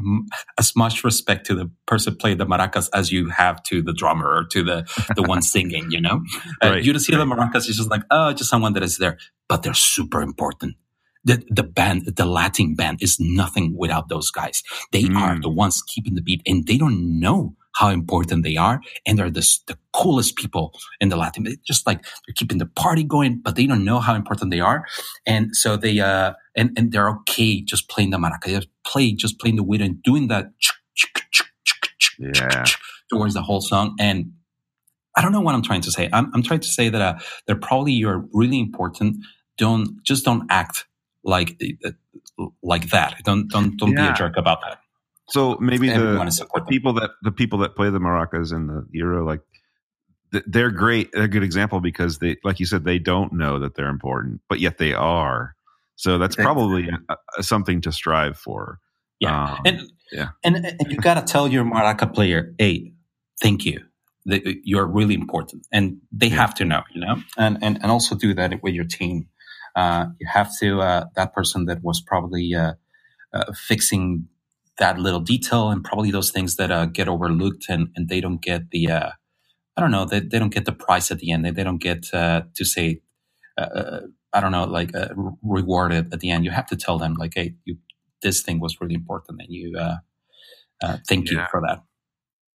as 0.57 0.75
much 0.75 1.03
respect 1.03 1.45
to 1.45 1.55
the 1.55 1.69
person 1.85 2.15
playing 2.15 2.37
the 2.37 2.45
maracas 2.45 2.89
as 2.93 3.11
you 3.11 3.29
have 3.29 3.61
to 3.63 3.81
the 3.81 3.93
drummer 3.93 4.27
or 4.27 4.43
to 4.45 4.63
the 4.63 4.87
the 5.15 5.23
one 5.23 5.41
singing 5.53 5.89
you 5.91 6.01
know 6.01 6.23
uh, 6.63 6.69
right, 6.69 6.73
uh, 6.73 6.75
you 6.77 6.93
just 6.93 7.07
hear 7.07 7.17
right. 7.17 7.27
the 7.27 7.35
maracas 7.35 7.67
it's 7.67 7.77
just 7.77 7.89
like 7.89 8.03
oh 8.11 8.33
just 8.33 8.49
someone 8.49 8.73
that 8.73 8.83
is 8.83 8.97
there 8.97 9.17
but 9.47 9.63
they're 9.63 9.73
super 9.73 10.21
important 10.21 10.75
the, 11.25 11.43
the 11.49 11.63
band, 11.63 12.05
the 12.15 12.25
Latin 12.25 12.75
band 12.75 12.99
is 13.01 13.19
nothing 13.19 13.75
without 13.77 14.07
those 14.07 14.31
guys. 14.31 14.63
They 14.93 15.03
mm. 15.03 15.17
are 15.17 15.39
the 15.39 15.49
ones 15.49 15.83
keeping 15.85 16.15
the 16.15 16.21
beat 16.21 16.41
and 16.45 16.65
they 16.65 16.77
don't 16.77 17.19
know 17.19 17.55
how 17.75 17.89
important 17.89 18.43
they 18.43 18.57
are. 18.57 18.81
And 19.05 19.17
they're 19.17 19.29
the, 19.29 19.47
the 19.67 19.77
coolest 19.93 20.35
people 20.35 20.73
in 20.99 21.09
the 21.09 21.17
Latin, 21.17 21.45
just 21.65 21.85
like 21.85 22.03
they're 22.03 22.33
keeping 22.35 22.57
the 22.57 22.65
party 22.65 23.03
going, 23.03 23.41
but 23.43 23.55
they 23.55 23.67
don't 23.67 23.85
know 23.85 23.99
how 23.99 24.15
important 24.15 24.51
they 24.51 24.59
are. 24.59 24.85
And 25.25 25.55
so 25.55 25.77
they, 25.77 25.99
uh, 25.99 26.33
and, 26.59 26.71
and 26.77 26.91
they're 26.91 27.09
okay 27.09 27.61
just 27.61 27.89
playing 27.89 28.09
the 28.09 28.17
maraca. 28.17 28.45
They 28.45 28.67
play, 28.85 29.13
just 29.13 29.39
playing 29.39 29.55
the 29.55 29.63
wind 29.63 29.81
and 29.81 30.03
doing 30.03 30.27
that 30.27 30.51
yeah. 32.19 32.65
towards 33.11 33.33
the 33.33 33.41
whole 33.41 33.61
song. 33.61 33.95
And 33.99 34.33
I 35.15 35.21
don't 35.21 35.31
know 35.31 35.41
what 35.41 35.55
I'm 35.55 35.63
trying 35.63 35.81
to 35.81 35.91
say. 35.91 36.09
I'm, 36.11 36.29
I'm 36.33 36.43
trying 36.43 36.59
to 36.59 36.67
say 36.67 36.89
that 36.89 37.01
uh, 37.01 37.19
they're 37.47 37.55
probably 37.55 37.93
you're 37.93 38.25
really 38.33 38.59
important. 38.59 39.17
Don't 39.57 40.03
just 40.03 40.25
don't 40.25 40.45
act 40.49 40.85
like 41.23 41.61
uh, 41.85 42.45
like 42.61 42.89
that. 42.89 43.21
Don't 43.23 43.49
don't 43.49 43.77
don't 43.77 43.93
yeah. 43.93 44.07
be 44.07 44.13
a 44.13 44.13
jerk 44.13 44.37
about 44.37 44.61
that. 44.61 44.79
So 45.29 45.57
maybe 45.59 45.89
the, 45.89 46.47
the 46.55 46.65
people 46.67 46.93
that 46.93 47.11
the 47.21 47.31
people 47.31 47.59
that 47.59 47.75
play 47.75 47.89
the 47.89 47.99
maracas 47.99 48.51
in 48.51 48.67
the 48.67 48.85
güiro, 48.93 49.25
like 49.25 49.41
they're 50.31 50.71
great. 50.71 51.11
They're 51.11 51.23
a 51.23 51.27
good 51.27 51.43
example 51.43 51.81
because 51.81 52.19
they, 52.19 52.37
like 52.43 52.59
you 52.59 52.65
said, 52.65 52.83
they 52.83 52.99
don't 52.99 53.33
know 53.33 53.59
that 53.59 53.75
they're 53.75 53.89
important, 53.89 54.41
but 54.47 54.59
yet 54.59 54.77
they 54.77 54.93
are. 54.93 55.55
So 55.99 56.17
that's 56.17 56.37
probably 56.37 56.87
a, 56.87 57.15
a, 57.37 57.43
something 57.43 57.81
to 57.81 57.91
strive 57.91 58.37
for. 58.37 58.79
Yeah, 59.19 59.51
um, 59.51 59.59
and 59.65 59.91
yeah, 60.13 60.29
and, 60.45 60.55
and 60.55 60.89
you 60.89 60.95
got 60.95 61.15
to 61.15 61.21
tell 61.21 61.45
your 61.45 61.65
maraca 61.65 62.13
player, 62.13 62.55
"Hey, 62.57 62.93
thank 63.41 63.65
you. 63.65 63.83
You're 64.23 64.87
really 64.87 65.13
important," 65.13 65.67
and 65.73 65.97
they 66.09 66.27
yeah. 66.27 66.35
have 66.35 66.55
to 66.55 66.63
know, 66.63 66.83
you 66.93 67.01
know, 67.01 67.21
and 67.37 67.57
and 67.61 67.79
and 67.81 67.91
also 67.91 68.15
do 68.15 68.33
that 68.33 68.63
with 68.63 68.73
your 68.73 68.85
team. 68.85 69.27
Uh, 69.75 70.05
you 70.21 70.27
have 70.31 70.49
to 70.61 70.79
uh, 70.79 71.05
that 71.17 71.33
person 71.33 71.65
that 71.65 71.83
was 71.83 71.99
probably 71.99 72.55
uh, 72.55 72.75
uh 73.33 73.51
fixing 73.51 74.29
that 74.77 74.97
little 74.97 75.19
detail 75.19 75.69
and 75.69 75.83
probably 75.83 76.11
those 76.11 76.31
things 76.31 76.55
that 76.55 76.71
uh, 76.71 76.85
get 76.85 77.09
overlooked 77.09 77.65
and, 77.67 77.89
and 77.97 78.07
they 78.07 78.21
don't 78.21 78.41
get 78.41 78.71
the 78.71 78.89
uh, 78.89 79.09
I 79.75 79.81
don't 79.81 79.91
know 79.91 80.05
they, 80.05 80.21
they 80.21 80.39
don't 80.39 80.53
get 80.53 80.63
the 80.63 80.71
price 80.71 81.11
at 81.11 81.19
the 81.19 81.31
end 81.31 81.43
they, 81.43 81.51
they 81.51 81.63
don't 81.65 81.81
get 81.81 82.07
uh, 82.13 82.43
to 82.55 82.63
say 82.63 83.01
uh, 83.57 83.61
uh, 83.75 83.99
I 84.33 84.41
don't 84.41 84.51
know 84.51 84.65
like 84.65 84.95
uh, 84.95 85.09
rewarded 85.43 86.13
at 86.13 86.19
the 86.19 86.31
end 86.31 86.45
you 86.45 86.51
have 86.51 86.67
to 86.67 86.75
tell 86.75 86.97
them 86.97 87.15
like 87.15 87.33
hey 87.35 87.55
you 87.65 87.77
this 88.21 88.41
thing 88.41 88.59
was 88.59 88.79
really 88.81 88.95
important 88.95 89.41
and 89.41 89.51
you 89.51 89.77
uh, 89.77 89.95
uh, 90.83 90.97
thank 91.07 91.29
yeah. 91.29 91.39
you 91.39 91.45
for 91.51 91.61
that 91.61 91.81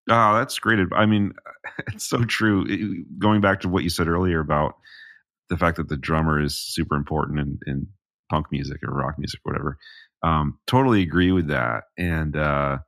oh 0.09 0.37
that's 0.37 0.57
great 0.59 0.79
I 0.95 1.05
mean 1.05 1.33
it's 1.87 2.07
so 2.07 2.23
true 2.23 3.03
going 3.19 3.41
back 3.41 3.61
to 3.61 3.69
what 3.69 3.83
you 3.83 3.89
said 3.89 4.07
earlier 4.07 4.39
about 4.39 4.75
the 5.49 5.57
fact 5.57 5.77
that 5.77 5.89
the 5.89 5.97
drummer 5.97 6.41
is 6.41 6.57
super 6.57 6.95
important 6.95 7.39
in, 7.39 7.59
in 7.67 7.87
punk 8.29 8.47
music 8.51 8.77
or 8.83 8.93
rock 8.93 9.15
music 9.17 9.41
or 9.45 9.51
whatever 9.51 9.77
um, 10.23 10.59
totally 10.67 11.01
agree 11.01 11.31
with 11.31 11.47
that. 11.47 11.85
And 11.97 12.35
uh, 12.35 12.79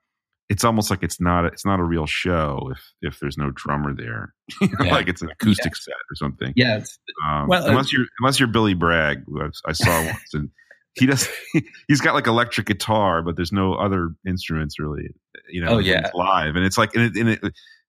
it's 0.53 0.63
almost 0.63 0.91
like 0.91 1.01
it's 1.01 1.19
not 1.19 1.45
a, 1.45 1.48
it's 1.48 1.65
not 1.65 1.79
a 1.79 1.83
real 1.83 2.05
show 2.05 2.69
if 2.72 2.93
if 3.01 3.19
there's 3.19 3.39
no 3.39 3.50
drummer 3.55 3.91
there, 3.95 4.36
yeah. 4.62 4.91
like 4.93 5.07
it's 5.07 5.24
an 5.24 5.31
acoustic 5.31 5.72
yeah. 5.74 5.81
set 5.81 5.95
or 5.95 6.15
something. 6.15 6.53
Yeah. 6.55 6.83
Um, 7.27 7.48
well, 7.48 7.63
uh, 7.63 7.69
unless 7.69 7.91
you're 7.91 8.05
unless 8.19 8.39
you're 8.39 8.48
Billy 8.48 8.75
Bragg, 8.75 9.24
who 9.25 9.41
I, 9.41 9.50
I 9.65 9.72
saw 9.72 10.05
once, 10.05 10.33
and 10.36 10.51
he 10.93 11.07
does 11.07 11.27
he's 11.88 12.01
got 12.01 12.13
like 12.13 12.27
electric 12.27 12.67
guitar, 12.67 13.24
but 13.24 13.36
there's 13.36 13.51
no 13.51 13.74
other 13.74 14.12
instruments 14.27 14.79
really. 14.79 15.07
You 15.50 15.65
know, 15.65 15.72
oh 15.72 15.77
yeah, 15.79 16.12
live, 16.13 16.55
and 16.55 16.63
it's 16.63 16.77
like 16.77 16.93
and 16.93 17.03
it, 17.03 17.19
and 17.19 17.29
it 17.29 17.41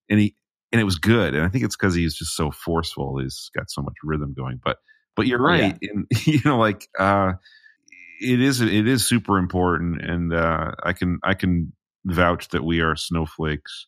and 0.09 0.21
he 0.21 0.35
and 0.73 0.81
it 0.81 0.85
was 0.85 0.97
good, 0.97 1.35
and 1.35 1.45
I 1.45 1.51
think 1.51 1.65
it's 1.65 1.77
because 1.77 1.95
he's 1.95 2.15
just 2.15 2.35
so 2.35 2.51
forceful. 2.51 3.19
He's 3.19 3.51
got 3.55 3.71
so 3.71 3.83
much 3.83 3.95
rhythm 4.03 4.33
going, 4.35 4.59
but 4.65 4.79
but 5.17 5.27
you're 5.27 5.39
right, 5.39 5.77
yeah. 5.83 5.91
and 5.93 6.07
you 6.25 6.41
know, 6.47 6.59
like. 6.59 6.89
uh 6.99 7.35
it 8.21 8.41
is 8.41 8.61
it 8.61 8.87
is 8.87 9.05
super 9.07 9.39
important, 9.39 10.01
and 10.01 10.33
uh, 10.33 10.71
I 10.85 10.93
can 10.93 11.19
I 11.25 11.35
can 11.35 11.73
vouch 12.05 12.49
that 12.49 12.65
we 12.65 12.81
are 12.81 12.97
snowflakes, 12.97 13.87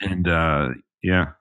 and 0.00 0.28
uh, 0.28 0.70
yeah, 1.02 1.32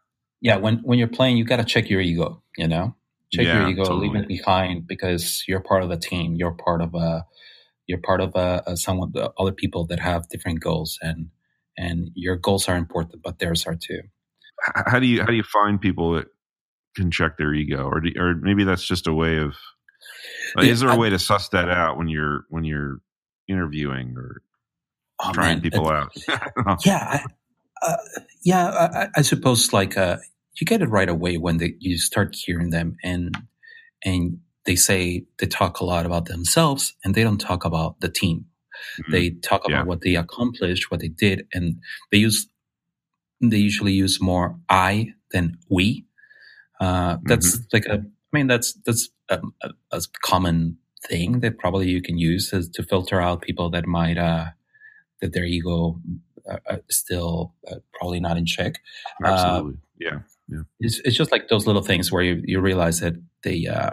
yeah. 0.41 0.57
When 0.57 0.77
when 0.77 1.00
you're 1.00 1.07
playing, 1.07 1.38
you 1.38 1.45
got 1.45 1.57
to 1.57 1.65
check 1.65 1.89
your 1.89 2.01
ego. 2.01 2.41
You 2.57 2.67
know, 2.67 2.95
check 3.33 3.45
yeah, 3.45 3.62
your 3.62 3.69
ego, 3.69 3.83
totally. 3.83 4.09
leave 4.09 4.15
it 4.15 4.27
behind 4.27 4.88
because 4.88 5.43
you're 5.47 5.62
part 5.62 5.83
of 5.83 5.89
the 5.89 5.97
team. 5.97 6.35
You're 6.35 6.51
part 6.51 6.81
of 6.81 6.93
a 6.95 7.25
you're 7.88 8.01
part 8.01 8.21
of 8.21 8.35
a, 8.35 8.63
a 8.65 8.77
some 8.77 9.01
of 9.01 9.13
the 9.13 9.31
other 9.38 9.51
people 9.51 9.85
that 9.88 10.00
have 10.00 10.29
different 10.29 10.62
goals, 10.62 10.97
and 11.01 11.29
and 11.77 12.12
your 12.15 12.35
goals 12.35 12.67
are 12.67 12.77
important, 12.77 13.21
but 13.24 13.39
theirs 13.39 13.65
are 13.65 13.75
too. 13.75 14.01
How 14.88 15.00
do 15.00 15.05
you 15.05 15.21
how 15.21 15.27
do 15.27 15.35
you 15.35 15.43
find 15.43 15.79
people 15.79 16.13
that 16.13 16.27
can 16.95 17.12
check 17.12 17.38
their 17.38 17.53
ego, 17.53 17.88
or 17.88 18.00
do, 18.00 18.12
or 18.17 18.35
maybe 18.35 18.63
that's 18.63 18.85
just 18.85 19.07
a 19.07 19.13
way 19.13 19.38
of 19.38 19.55
is 20.62 20.79
there 20.79 20.89
a 20.89 20.97
way 20.97 21.09
to 21.09 21.19
suss 21.19 21.50
that 21.50 21.69
out 21.69 21.97
when 21.97 22.07
you're 22.07 22.45
when 22.50 22.63
you're 22.63 23.00
interviewing 23.47 24.15
or 24.17 24.41
oh, 25.19 25.31
trying 25.34 25.55
man. 25.55 25.62
people 25.62 25.89
out? 25.89 26.12
yeah, 26.86 27.22
I, 27.81 27.88
uh, 27.88 27.98
yeah. 28.43 28.67
I, 28.67 29.07
I, 29.17 29.22
suppose 29.22 29.74
like 29.74 29.98
uh, 29.98 30.17
you 30.60 30.65
get 30.65 30.81
it 30.81 30.89
right 30.89 31.10
away 31.10 31.38
when 31.38 31.57
they, 31.57 31.75
you 31.79 31.98
start 31.98 32.36
hearing 32.36 32.69
them 32.69 32.98
and 33.03 33.38
and 34.03 34.39
they 34.65 34.75
say 34.75 35.25
they 35.39 35.48
talk 35.48 35.79
a 35.79 35.86
lot 35.86 36.05
about 36.05 36.25
themselves 36.25 36.95
and 37.03 37.13
they 37.13 37.24
don't 37.24 37.39
talk 37.39 37.65
about 37.65 38.00
the 38.01 38.10
team. 38.10 38.45
Mm-hmm. 39.00 39.12
They 39.12 39.29
talk 39.29 39.65
about 39.65 39.77
yeah. 39.77 39.84
what 39.84 40.01
they 40.01 40.15
accomplished, 40.15 40.89
what 40.91 41.00
they 41.00 41.07
did, 41.07 41.48
and 41.53 41.77
they 42.12 42.17
use 42.17 42.48
they 43.41 43.57
usually 43.57 43.93
use 43.93 44.22
more 44.22 44.57
I 44.69 45.13
than 45.31 45.57
we. 45.69 46.05
Uh, 46.79 47.17
that's 47.24 47.57
mm-hmm. 47.57 47.65
like 47.74 47.86
a 47.86 48.05
I 48.36 48.38
mean, 48.38 48.48
that's 48.48 48.74
that's 48.86 49.07
a, 49.29 49.39
a, 49.63 49.69
a, 49.91 50.01
common 50.22 50.77
thing 51.07 51.39
that 51.39 51.57
probably 51.57 51.89
you 51.89 52.01
can 52.01 52.17
use 52.17 52.50
to, 52.50 52.69
to 52.74 52.84
filter 52.84 53.22
out 53.22 53.41
people 53.41 53.69
that 53.69 53.86
might 53.86 54.17
uh, 54.17 54.48
that 55.22 55.34
their 55.34 55.43
ego 55.43 56.00
uh, 56.50 56.57
uh 56.69 56.77
still 56.89 57.53
uh, 57.69 57.75
probably 57.93 58.19
not 58.19 58.38
in 58.38 58.45
check. 58.45 58.81
Uh, 59.24 59.27
Absolutely, 59.27 59.77
yeah, 60.00 60.19
yeah. 60.48 60.62
It's, 60.79 61.00
it's 61.00 61.15
just 61.15 61.31
like 61.31 61.48
those 61.48 61.67
little 61.67 61.81
things 61.81 62.12
where 62.12 62.24
you, 62.24 62.41
you 62.45 62.60
realize 62.62 63.00
that 63.00 63.15
they 63.43 63.67
uh, 63.67 63.91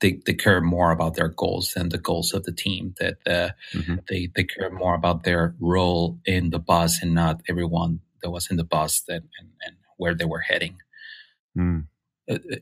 they 0.00 0.20
they 0.26 0.34
care 0.34 0.60
more 0.60 0.90
about 0.90 1.14
their 1.14 1.28
goals 1.28 1.72
than 1.74 1.88
the 1.88 1.98
goals 1.98 2.32
of 2.32 2.44
the 2.44 2.52
team. 2.52 2.94
That 2.98 3.24
mm-hmm. 3.26 3.96
they 4.08 4.30
they 4.34 4.44
care 4.44 4.70
more 4.70 4.94
about 4.94 5.24
their 5.24 5.54
role 5.60 6.18
in 6.24 6.50
the 6.50 6.58
bus 6.58 7.02
and 7.02 7.14
not 7.14 7.40
everyone 7.48 8.00
that 8.22 8.30
was 8.30 8.50
in 8.50 8.56
the 8.56 8.64
bus 8.64 9.02
that 9.08 9.22
and, 9.38 9.50
and 9.64 9.76
where 9.96 10.14
they 10.14 10.24
were 10.24 10.40
heading. 10.40 10.78
Mm 11.56 11.84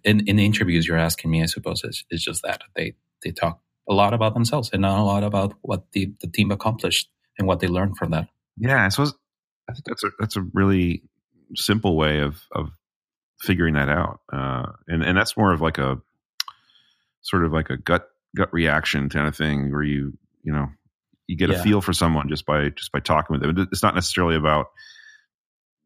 in, 0.04 0.26
in 0.26 0.36
the 0.36 0.44
interviews 0.44 0.86
you're 0.86 0.96
asking 0.96 1.30
me, 1.30 1.42
I 1.42 1.46
suppose 1.46 1.82
it's, 1.84 2.04
it's 2.10 2.24
just 2.24 2.42
that 2.42 2.62
they 2.74 2.94
they 3.22 3.30
talk 3.32 3.60
a 3.88 3.94
lot 3.94 4.14
about 4.14 4.34
themselves 4.34 4.70
and 4.72 4.82
not 4.82 4.98
a 4.98 5.02
lot 5.02 5.24
about 5.24 5.54
what 5.62 5.90
the, 5.92 6.12
the 6.20 6.26
team 6.26 6.50
accomplished 6.50 7.08
and 7.38 7.46
what 7.46 7.60
they 7.60 7.68
learned 7.68 7.96
from 7.96 8.10
that. 8.10 8.28
Yeah, 8.56 8.84
I 8.84 8.88
suppose 8.88 9.14
I 9.68 9.72
think 9.72 9.84
that's 9.86 10.04
a 10.04 10.10
that's 10.18 10.36
a 10.36 10.42
really 10.52 11.02
simple 11.54 11.96
way 11.96 12.20
of 12.20 12.40
of 12.52 12.70
figuring 13.40 13.74
that 13.74 13.88
out, 13.88 14.20
uh, 14.32 14.72
and 14.88 15.02
and 15.02 15.16
that's 15.16 15.36
more 15.36 15.52
of 15.52 15.60
like 15.60 15.78
a 15.78 16.00
sort 17.22 17.44
of 17.44 17.52
like 17.52 17.70
a 17.70 17.76
gut 17.76 18.08
gut 18.34 18.52
reaction 18.52 19.08
kind 19.08 19.26
of 19.26 19.36
thing 19.36 19.72
where 19.72 19.82
you 19.82 20.16
you 20.42 20.52
know 20.52 20.68
you 21.26 21.36
get 21.36 21.50
yeah. 21.50 21.56
a 21.56 21.62
feel 21.62 21.80
for 21.80 21.92
someone 21.92 22.28
just 22.28 22.46
by 22.46 22.68
just 22.70 22.92
by 22.92 23.00
talking 23.00 23.34
with 23.34 23.42
them. 23.42 23.68
It's 23.72 23.82
not 23.82 23.94
necessarily 23.94 24.36
about 24.36 24.66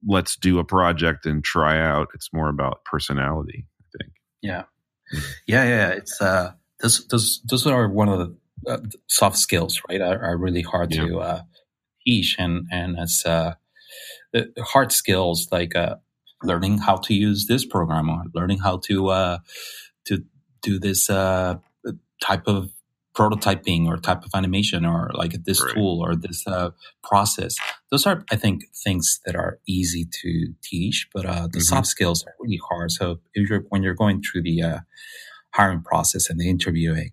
let's 0.07 0.37
do 0.37 0.59
a 0.59 0.65
project 0.65 1.27
and 1.27 1.45
try 1.45 1.81
out. 1.81 2.09
It's 2.15 2.33
more 2.33 2.49
about 2.49 2.85
personality, 2.85 3.67
I 3.81 3.99
think. 3.99 4.13
Yeah. 4.43 4.63
Mm-hmm. 5.13 5.31
Yeah. 5.47 5.65
Yeah. 5.65 5.89
It's, 5.91 6.21
uh, 6.21 6.53
this 6.81 7.05
those, 7.07 7.43
those 7.49 7.67
are 7.67 7.89
one 7.89 8.09
of 8.09 8.19
the 8.19 8.35
uh, 8.67 8.79
soft 9.09 9.37
skills, 9.37 9.81
right? 9.89 10.01
Are, 10.01 10.23
are 10.23 10.37
really 10.37 10.63
hard 10.63 10.95
yeah. 10.95 11.07
to, 11.07 11.21
uh, 11.21 11.43
teach. 12.07 12.37
And, 12.39 12.67
and 12.71 12.99
as, 12.99 13.23
uh, 13.27 13.55
hard 14.59 14.93
skills 14.93 15.49
like, 15.53 15.77
uh, 15.77 15.97
learning 16.43 16.79
how 16.79 16.97
to 16.97 17.15
use 17.15 17.47
this 17.47 17.67
program 17.67 18.09
or 18.09 18.25
learning 18.35 18.59
how 18.59 18.79
to, 18.87 19.09
uh, 19.09 19.39
to 20.07 20.25
do 20.63 20.79
this, 20.79 21.11
uh, 21.11 21.57
type 22.23 22.47
of 22.47 22.71
prototyping 23.17 23.87
or 23.87 23.97
type 23.97 24.25
of 24.25 24.31
animation 24.35 24.85
or 24.85 25.11
like 25.15 25.33
this 25.45 25.63
right. 25.63 25.75
tool 25.75 26.01
or 26.01 26.15
this 26.15 26.47
uh, 26.47 26.71
process. 27.03 27.57
Those 27.91 28.07
are, 28.07 28.25
I 28.31 28.37
think, 28.37 28.65
things 28.85 29.21
that 29.27 29.35
are 29.35 29.59
easy 29.67 30.07
to 30.23 30.55
teach, 30.63 31.09
but 31.13 31.27
uh, 31.27 31.43
the 31.43 31.59
mm-hmm. 31.59 31.61
soft 31.61 31.89
skills 31.89 32.25
are 32.25 32.35
really 32.39 32.61
hard. 32.69 32.93
So 32.93 33.21
if 33.35 33.51
you're 33.51 33.65
when 33.71 33.83
you're 33.83 33.95
going 33.95 34.23
through 34.23 34.43
the 34.43 34.63
uh, 34.63 34.79
hiring 35.53 35.83
process 35.83 36.31
and 36.31 36.39
the 36.39 36.49
interviewing, 36.49 37.11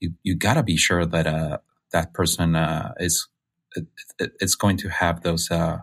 you 0.00 0.12
you 0.22 0.36
got 0.36 0.54
to 0.54 0.62
be 0.62 0.76
sure 0.76 1.04
that 1.06 1.26
uh, 1.26 1.58
that 1.92 2.12
person 2.12 2.56
uh, 2.56 2.92
is 2.98 3.28
it, 3.76 3.86
it, 4.18 4.32
it's 4.40 4.54
going 4.54 4.76
to 4.78 4.88
have 4.88 5.22
those. 5.22 5.50
Uh, 5.50 5.78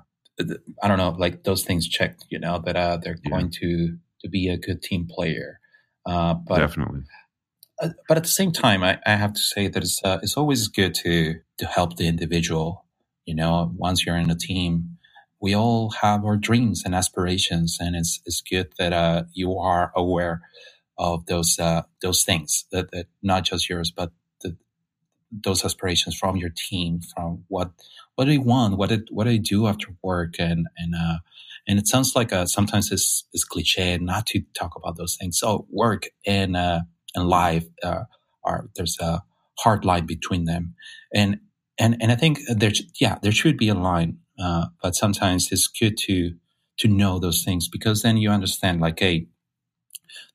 I 0.83 0.87
don't 0.87 0.97
know, 0.97 1.15
like 1.17 1.43
those 1.43 1.63
things 1.63 1.87
checked. 1.87 2.25
You 2.29 2.39
know 2.39 2.61
that 2.65 2.75
uh, 2.75 2.97
they're 2.97 3.17
yeah. 3.23 3.29
going 3.29 3.51
to 3.61 3.97
to 4.21 4.29
be 4.29 4.49
a 4.49 4.57
good 4.57 4.81
team 4.81 5.07
player. 5.09 5.59
but 6.05 6.57
definitely 6.57 7.03
uh, 7.81 7.89
but 8.07 8.17
at 8.17 8.23
the 8.23 8.29
same 8.29 8.51
time, 8.51 8.83
I, 8.83 8.99
I 9.05 9.15
have 9.15 9.33
to 9.33 9.41
say 9.41 9.67
that 9.67 9.83
it's 9.83 10.01
uh, 10.03 10.19
it's 10.23 10.37
always 10.37 10.67
good 10.67 10.93
to 10.95 11.35
to 11.57 11.65
help 11.65 11.97
the 11.97 12.07
individual. 12.07 12.85
You 13.25 13.35
know, 13.35 13.71
once 13.75 14.05
you're 14.05 14.17
in 14.17 14.29
a 14.29 14.35
team, 14.35 14.97
we 15.41 15.55
all 15.55 15.91
have 16.01 16.23
our 16.23 16.37
dreams 16.37 16.83
and 16.85 16.95
aspirations, 16.95 17.77
and 17.79 17.95
it's 17.95 18.21
it's 18.25 18.41
good 18.41 18.71
that 18.79 18.93
uh, 18.93 19.23
you 19.33 19.57
are 19.57 19.91
aware 19.95 20.41
of 20.97 21.25
those 21.27 21.59
uh, 21.59 21.83
those 22.01 22.23
things 22.23 22.65
that, 22.71 22.91
that 22.91 23.07
not 23.23 23.45
just 23.45 23.69
yours, 23.69 23.91
but 23.91 24.11
the 24.41 24.55
those 25.31 25.65
aspirations 25.65 26.15
from 26.17 26.37
your 26.37 26.51
team, 26.55 27.01
from 27.15 27.43
what 27.47 27.71
what 28.15 28.25
do 28.25 28.33
you 28.33 28.41
want, 28.41 28.77
what 28.77 28.89
did 28.89 29.09
what 29.11 29.25
do 29.25 29.31
you 29.31 29.39
do 29.39 29.67
after 29.67 29.89
work, 30.03 30.35
and 30.39 30.67
and 30.77 30.95
uh, 30.95 31.17
and 31.67 31.79
it 31.79 31.87
sounds 31.87 32.15
like 32.15 32.33
uh, 32.33 32.45
sometimes 32.45 32.91
it's, 32.91 33.25
it's 33.33 33.43
cliche 33.43 33.97
not 33.99 34.27
to 34.27 34.41
talk 34.53 34.73
about 34.75 34.97
those 34.97 35.17
things. 35.17 35.39
So 35.39 35.67
work 35.71 36.07
and 36.25 36.57
uh, 36.57 36.81
and 37.15 37.27
life 37.29 37.65
uh, 37.83 38.03
are 38.43 38.69
there's 38.75 38.97
a 38.99 39.23
hard 39.59 39.85
line 39.85 40.05
between 40.05 40.45
them, 40.45 40.75
and 41.13 41.39
and 41.79 41.97
and 42.01 42.11
I 42.11 42.15
think 42.15 42.39
there's 42.49 42.83
yeah 42.99 43.17
there 43.21 43.33
should 43.33 43.57
be 43.57 43.69
a 43.69 43.75
line, 43.75 44.19
uh, 44.39 44.67
but 44.81 44.95
sometimes 44.95 45.51
it's 45.51 45.67
good 45.67 45.97
to 45.99 46.35
to 46.79 46.87
know 46.87 47.19
those 47.19 47.43
things 47.43 47.69
because 47.69 48.03
then 48.03 48.17
you 48.17 48.29
understand 48.29 48.81
like 48.81 48.99
hey 48.99 49.27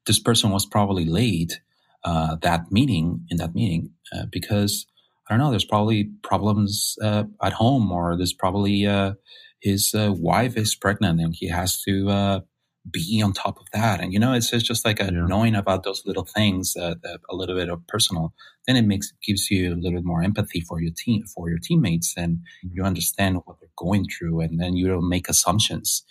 this 0.06 0.18
person 0.18 0.50
was 0.50 0.66
probably 0.66 1.04
late 1.04 1.60
uh, 2.04 2.36
that 2.42 2.70
meeting 2.70 3.26
in 3.30 3.36
that 3.38 3.54
meeting 3.54 3.90
uh, 4.14 4.26
because 4.30 4.86
I 5.28 5.34
don't 5.34 5.40
know. 5.40 5.50
There's 5.50 5.64
probably 5.64 6.10
problems 6.22 6.96
uh, 7.02 7.24
at 7.42 7.52
home, 7.52 7.92
or 7.92 8.16
there's 8.16 8.32
probably 8.32 8.86
uh, 8.86 9.14
his 9.60 9.94
uh, 9.94 10.12
wife 10.16 10.56
is 10.56 10.74
pregnant, 10.74 11.20
and 11.20 11.34
he 11.34 11.48
has 11.48 11.80
to 11.82 12.08
uh, 12.08 12.40
be 12.90 13.22
on 13.22 13.32
top 13.32 13.60
of 13.60 13.66
that. 13.72 14.00
And 14.00 14.12
you 14.12 14.18
know, 14.18 14.32
it's, 14.32 14.52
it's 14.52 14.64
just 14.64 14.84
like 14.84 14.98
yeah. 14.98 15.10
knowing 15.10 15.54
about 15.54 15.84
those 15.84 16.02
little 16.04 16.24
things, 16.24 16.74
a 16.76 16.96
little 17.30 17.54
bit 17.54 17.68
of 17.68 17.86
personal. 17.86 18.32
Then 18.66 18.76
it 18.76 18.86
makes 18.86 19.12
gives 19.24 19.50
you 19.50 19.72
a 19.72 19.76
little 19.76 19.98
bit 19.98 20.04
more 20.04 20.22
empathy 20.22 20.60
for 20.62 20.80
your 20.80 20.92
team, 20.96 21.24
for 21.26 21.48
your 21.48 21.58
teammates, 21.58 22.14
and 22.16 22.38
mm-hmm. 22.38 22.68
you 22.72 22.82
understand 22.82 23.36
what 23.44 23.60
they're 23.60 23.68
going 23.76 24.06
through, 24.06 24.40
and 24.40 24.58
then 24.58 24.74
you 24.74 24.88
don't 24.88 25.08
make 25.08 25.28
assumptions. 25.28 26.02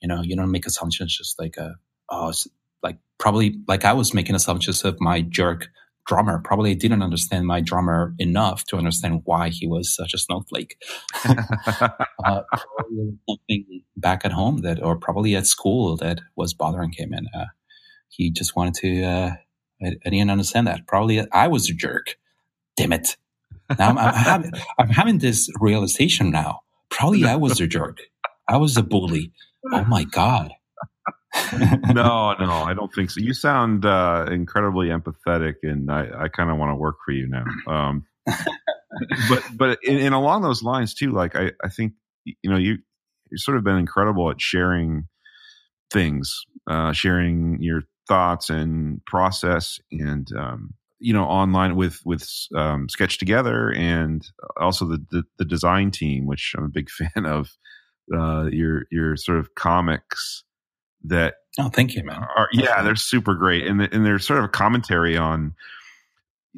You 0.00 0.08
know, 0.08 0.22
you 0.22 0.34
don't 0.34 0.50
make 0.50 0.66
assumptions 0.66 1.16
just 1.16 1.38
like 1.38 1.56
a 1.58 1.76
oh 2.08 2.32
like 2.84 2.98
probably 3.18 3.56
like 3.66 3.84
I 3.84 3.92
was 3.92 4.14
making 4.14 4.36
assumptions 4.36 4.84
of 4.84 5.00
my 5.00 5.22
jerk 5.22 5.68
drummer. 6.06 6.40
Probably 6.44 6.74
didn't 6.74 7.02
understand 7.02 7.46
my 7.46 7.60
drummer 7.60 8.14
enough 8.18 8.64
to 8.66 8.76
understand 8.76 9.22
why 9.24 9.48
he 9.48 9.66
was 9.66 9.94
such 9.94 10.14
a 10.14 10.18
snowflake. 10.18 10.76
uh, 11.24 12.42
something 13.28 13.82
back 13.96 14.24
at 14.24 14.32
home 14.32 14.58
that, 14.58 14.82
or 14.82 14.96
probably 14.96 15.34
at 15.34 15.46
school 15.46 15.96
that 15.96 16.20
was 16.36 16.54
bothering 16.54 16.92
him, 16.92 17.12
and 17.12 17.26
uh, 17.34 17.46
he 18.08 18.30
just 18.30 18.54
wanted 18.54 18.74
to. 18.74 19.02
Uh, 19.02 19.30
I, 19.82 19.96
I, 20.06 20.10
didn't 20.10 20.30
understand 20.30 20.66
that. 20.66 20.86
Probably 20.86 21.26
I 21.32 21.48
was 21.48 21.68
a 21.68 21.74
jerk. 21.74 22.16
Damn 22.76 22.92
it! 22.92 23.16
Now 23.78 23.90
I'm, 23.90 23.98
I'm, 23.98 24.14
having, 24.14 24.52
I'm 24.78 24.88
having 24.88 25.18
this 25.18 25.50
realization 25.58 26.30
now. 26.30 26.60
Probably 26.90 27.24
I 27.24 27.36
was 27.36 27.60
a 27.60 27.66
jerk. 27.66 27.98
I 28.46 28.58
was 28.58 28.76
a 28.76 28.82
bully. 28.82 29.32
Oh 29.72 29.84
my 29.84 30.04
god 30.04 30.52
no, 31.58 32.34
no, 32.34 32.52
I 32.52 32.74
don't 32.74 32.92
think 32.92 33.10
so. 33.10 33.20
You 33.20 33.34
sound 33.34 33.84
uh, 33.84 34.26
incredibly 34.30 34.88
empathetic, 34.88 35.54
and 35.62 35.90
I, 35.90 36.24
I 36.24 36.28
kind 36.28 36.50
of 36.50 36.58
want 36.58 36.70
to 36.70 36.76
work 36.76 36.96
for 37.04 37.12
you 37.12 37.28
now. 37.28 37.44
Um, 37.66 38.04
but 39.28 39.42
but 39.54 39.78
in, 39.82 39.98
in, 39.98 40.12
along 40.12 40.42
those 40.42 40.62
lines 40.62 40.94
too, 40.94 41.12
like 41.12 41.36
I, 41.36 41.52
I 41.62 41.68
think 41.68 41.94
you 42.24 42.50
know 42.50 42.56
you 42.56 42.78
you've 43.30 43.40
sort 43.40 43.56
of 43.56 43.64
been 43.64 43.76
incredible 43.76 44.30
at 44.30 44.40
sharing 44.40 45.08
things, 45.92 46.42
uh, 46.68 46.92
sharing 46.92 47.58
your 47.60 47.82
thoughts 48.06 48.50
and 48.50 49.04
process, 49.06 49.78
and 49.90 50.28
um, 50.36 50.74
you 51.00 51.12
know 51.12 51.24
online 51.24 51.76
with 51.76 52.00
with 52.04 52.28
um, 52.54 52.88
Sketch 52.88 53.18
Together, 53.18 53.72
and 53.72 54.24
also 54.58 54.86
the, 54.86 55.04
the, 55.10 55.22
the 55.38 55.44
design 55.44 55.90
team, 55.90 56.26
which 56.26 56.54
I'm 56.56 56.64
a 56.64 56.68
big 56.68 56.90
fan 57.14 57.26
of. 57.26 57.50
Uh, 58.14 58.44
your 58.52 58.84
your 58.90 59.16
sort 59.16 59.38
of 59.38 59.54
comics 59.54 60.43
that 61.04 61.34
oh 61.58 61.68
thank 61.68 61.94
you 61.94 62.02
man. 62.02 62.24
are, 62.36 62.48
yeah 62.52 62.82
they're 62.82 62.96
super 62.96 63.34
great. 63.34 63.66
And, 63.66 63.80
and 63.80 64.04
they're 64.04 64.18
sort 64.18 64.38
of 64.38 64.46
a 64.46 64.48
commentary 64.48 65.16
on 65.16 65.54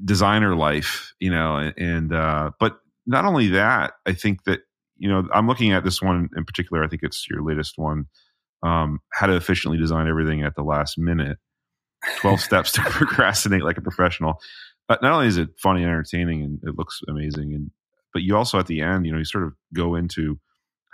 designer 0.05 0.55
life 0.55 1.13
you 1.21 1.31
know 1.31 1.73
and, 1.77 2.13
uh, 2.13 2.51
but 2.61 2.79
not 3.07 3.25
only 3.25 3.49
that 3.49 3.95
i 4.05 4.13
think 4.13 4.45
that 4.45 4.61
you 4.99 5.09
know 5.09 5.27
i'm 5.33 5.47
looking 5.47 5.73
at 5.73 5.85
this 5.85 6.03
one 6.03 6.29
in 6.37 6.45
particular 6.45 6.85
i 6.85 6.89
think 6.89 7.03
it's 7.03 7.27
your 7.31 7.43
latest 7.43 7.79
one 7.79 8.07
um, 8.63 9.01
how 9.13 9.27
to 9.27 9.37
efficiently 9.37 9.79
design 9.79 10.09
everything 10.09 10.43
at 10.43 10.55
the 10.55 10.63
last 10.63 10.99
minute. 10.99 11.39
12 12.19 12.41
steps 12.41 12.73
to 12.73 12.83
procrastinate 12.83 13.63
like 13.63 13.79
a 13.79 13.83
professional. 13.83 14.41
But 14.89 15.03
not 15.03 15.13
only 15.13 15.27
is 15.27 15.39
it 15.39 15.51
funny 15.59 15.83
and 15.83 15.91
entertaining 15.91 16.43
and 16.43 16.61
it 16.63 16.77
looks 16.77 17.01
amazing 17.09 17.55
and 17.55 17.71
but 18.13 18.23
you 18.23 18.37
also 18.37 18.59
at 18.59 18.67
the 18.67 18.81
end 18.81 19.05
you 19.05 19.13
know 19.13 19.19
you 19.19 19.25
sort 19.25 19.45
of 19.45 19.53
go 19.75 19.95
into 19.95 20.39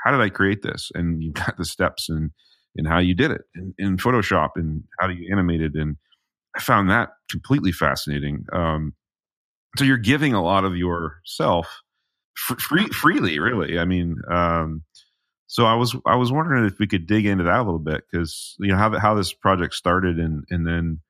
how 0.03 0.11
did 0.11 0.21
i 0.21 0.29
create 0.29 0.63
this? 0.63 0.91
And 0.95 1.23
you've 1.23 1.35
got 1.35 1.57
the 1.57 1.65
steps 1.65 2.09
and 2.09 2.31
and 2.77 2.87
how 2.87 2.99
you 2.99 3.15
did 3.15 3.31
it 3.31 3.43
in, 3.55 3.75
in 3.79 3.97
Photoshop 3.97 4.51
and 4.57 4.85
how 4.99 5.09
you 5.09 5.31
animated. 5.33 5.75
And 5.75 5.97
I 6.57 6.61
found 6.61 6.91
that 6.91 7.11
completely 7.31 7.73
fascinating. 7.73 8.45
Um, 8.53 8.95
so 9.77 9.85
you're 9.85 9.99
giving 9.99 10.35
a 10.35 10.43
lot 10.43 10.65
of 10.65 10.77
yourself 10.77 11.83
free, 12.37 12.87
freely, 12.89 13.39
really. 13.39 13.79
I 13.79 13.85
mean, 13.85 14.17
um, 14.31 14.83
so 15.47 15.67
I 15.67 15.75
was 15.75 15.95
I 16.07 16.17
was 16.17 16.33
wondering 16.33 16.65
if 16.65 16.79
we 16.79 16.87
could 16.87 17.07
dig 17.07 17.27
into 17.27 17.45
that 17.45 17.59
a 17.59 17.63
little 17.63 17.79
bit 17.79 18.05
because 18.11 18.57
you 18.59 18.69
know 18.69 18.77
how 18.77 18.99
how 18.99 19.15
this 19.15 19.35
project 19.35 19.75
started 19.75 20.19
and 20.19 20.45
and 20.49 20.67
then 20.67 21.01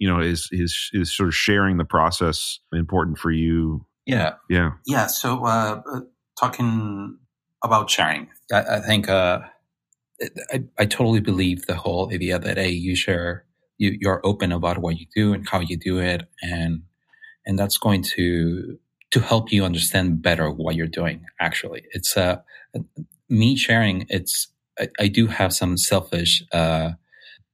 you 0.00 0.08
know 0.08 0.20
is 0.20 0.48
is 0.50 0.90
is 0.92 1.16
sort 1.16 1.28
of 1.28 1.36
sharing 1.36 1.76
the 1.76 1.84
process 1.84 2.58
important 2.72 3.18
for 3.18 3.30
you? 3.30 3.86
Yeah, 4.04 4.34
yeah, 4.50 4.72
yeah. 4.86 5.06
So 5.06 5.44
uh, 5.44 5.82
uh 5.86 6.00
talking 6.38 7.16
about 7.62 7.90
sharing, 7.90 8.28
I, 8.52 8.62
I 8.62 8.80
think 8.80 9.08
uh, 9.08 9.42
I, 10.52 10.64
I 10.78 10.86
totally 10.86 11.20
believe 11.20 11.66
the 11.66 11.74
whole 11.74 12.12
idea 12.12 12.38
that 12.38 12.56
hey, 12.56 12.70
you 12.70 12.94
share, 12.96 13.44
you, 13.78 13.96
you're 14.00 14.20
open 14.24 14.52
about 14.52 14.78
what 14.78 14.98
you 14.98 15.06
do 15.14 15.32
and 15.32 15.48
how 15.48 15.60
you 15.60 15.76
do 15.76 15.98
it, 15.98 16.28
and 16.42 16.82
and 17.46 17.58
that's 17.58 17.78
going 17.78 18.02
to 18.16 18.78
to 19.10 19.20
help 19.20 19.52
you 19.52 19.64
understand 19.64 20.22
better 20.22 20.50
what 20.50 20.74
you're 20.74 20.86
doing. 20.86 21.24
Actually, 21.40 21.84
it's 21.92 22.16
uh, 22.16 22.36
me 23.28 23.56
sharing. 23.56 24.06
It's 24.08 24.48
I, 24.78 24.88
I 25.00 25.08
do 25.08 25.26
have 25.26 25.52
some 25.52 25.76
selfish 25.76 26.42
uh, 26.52 26.92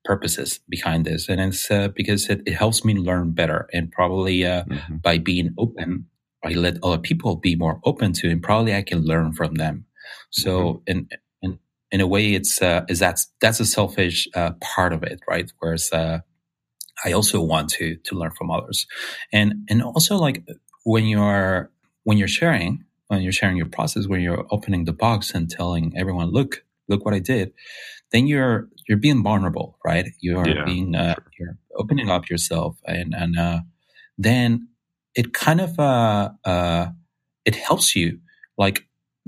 purposes 0.05 0.61
behind 0.69 1.05
this, 1.05 1.29
and 1.29 1.41
it's 1.41 1.71
uh, 1.71 1.89
because 1.89 2.29
it, 2.29 2.43
it, 2.47 2.55
helps 2.55 2.85
me 2.85 2.95
learn 2.95 3.33
better, 3.33 3.69
and 3.73 3.91
probably 3.91 4.45
uh, 4.45 4.65
mm-hmm. 4.65 4.97
by 4.97 5.19
being 5.19 5.55
open, 5.59 6.07
I 6.45 6.51
let 6.51 6.83
other 6.83 6.99
people 6.99 7.37
be 7.37 7.57
more 7.57 7.81
open 7.85 8.13
to, 8.15 8.31
and 8.31 8.43
probably 8.43 8.75
I 8.75 8.83
can 8.83 9.05
learn 9.05 9.33
from 9.33 9.55
them. 9.55 9.85
So, 10.31 10.51
mm-hmm. 10.51 10.83
and 10.87 11.13
in 11.91 12.01
a 12.01 12.07
way, 12.07 12.35
it's 12.35 12.61
uh, 12.61 12.85
is 12.89 12.99
that's 12.99 13.29
that's 13.41 13.61
a 13.61 13.67
selfish 13.67 14.29
uh, 14.35 14.53
part 14.61 14.93
of 14.93 15.03
it, 15.03 15.21
right? 15.29 15.51
Whereas 15.59 15.93
uh, 15.93 16.21
I 17.05 17.13
also 17.13 17.41
want 17.41 17.71
to 17.71 17.97
to 17.97 18.15
learn 18.15 18.33
from 18.33 18.51
others, 18.51 18.87
and 19.33 19.67
and 19.69 19.83
also 19.83 20.17
like 20.17 20.45
when 20.85 21.07
you're 21.07 21.71
when 22.05 22.19
you're 22.19 22.29
sharing 22.29 22.85
when 23.09 23.23
you're 23.23 23.33
sharing 23.33 23.57
your 23.57 23.67
process 23.67 24.07
when 24.07 24.21
you're 24.21 24.47
opening 24.51 24.85
the 24.85 24.93
box 24.93 25.35
and 25.35 25.51
telling 25.51 25.93
everyone, 25.97 26.31
look 26.31 26.65
look 26.89 27.05
what 27.05 27.15
I 27.15 27.19
did, 27.19 27.53
then 28.13 28.27
you're 28.27 28.69
you're 28.89 28.99
being 28.99 29.23
vulnerable, 29.23 29.79
right? 29.85 30.07
You 30.21 30.39
are 30.39 30.49
yeah, 30.49 30.65
being 30.65 30.95
uh, 30.95 31.15
sure. 31.15 31.27
you're 31.39 31.59
opening 31.77 32.11
up 32.11 32.29
yourself, 32.29 32.77
and 32.87 33.15
and 33.15 33.39
uh, 33.39 33.61
then 34.17 34.69
it 35.15 35.33
kind 35.33 35.61
of 35.61 35.79
uh, 35.79 36.31
uh, 36.45 36.89
it 37.45 37.57
helps 37.57 37.97
you 37.97 38.21
like 38.57 38.87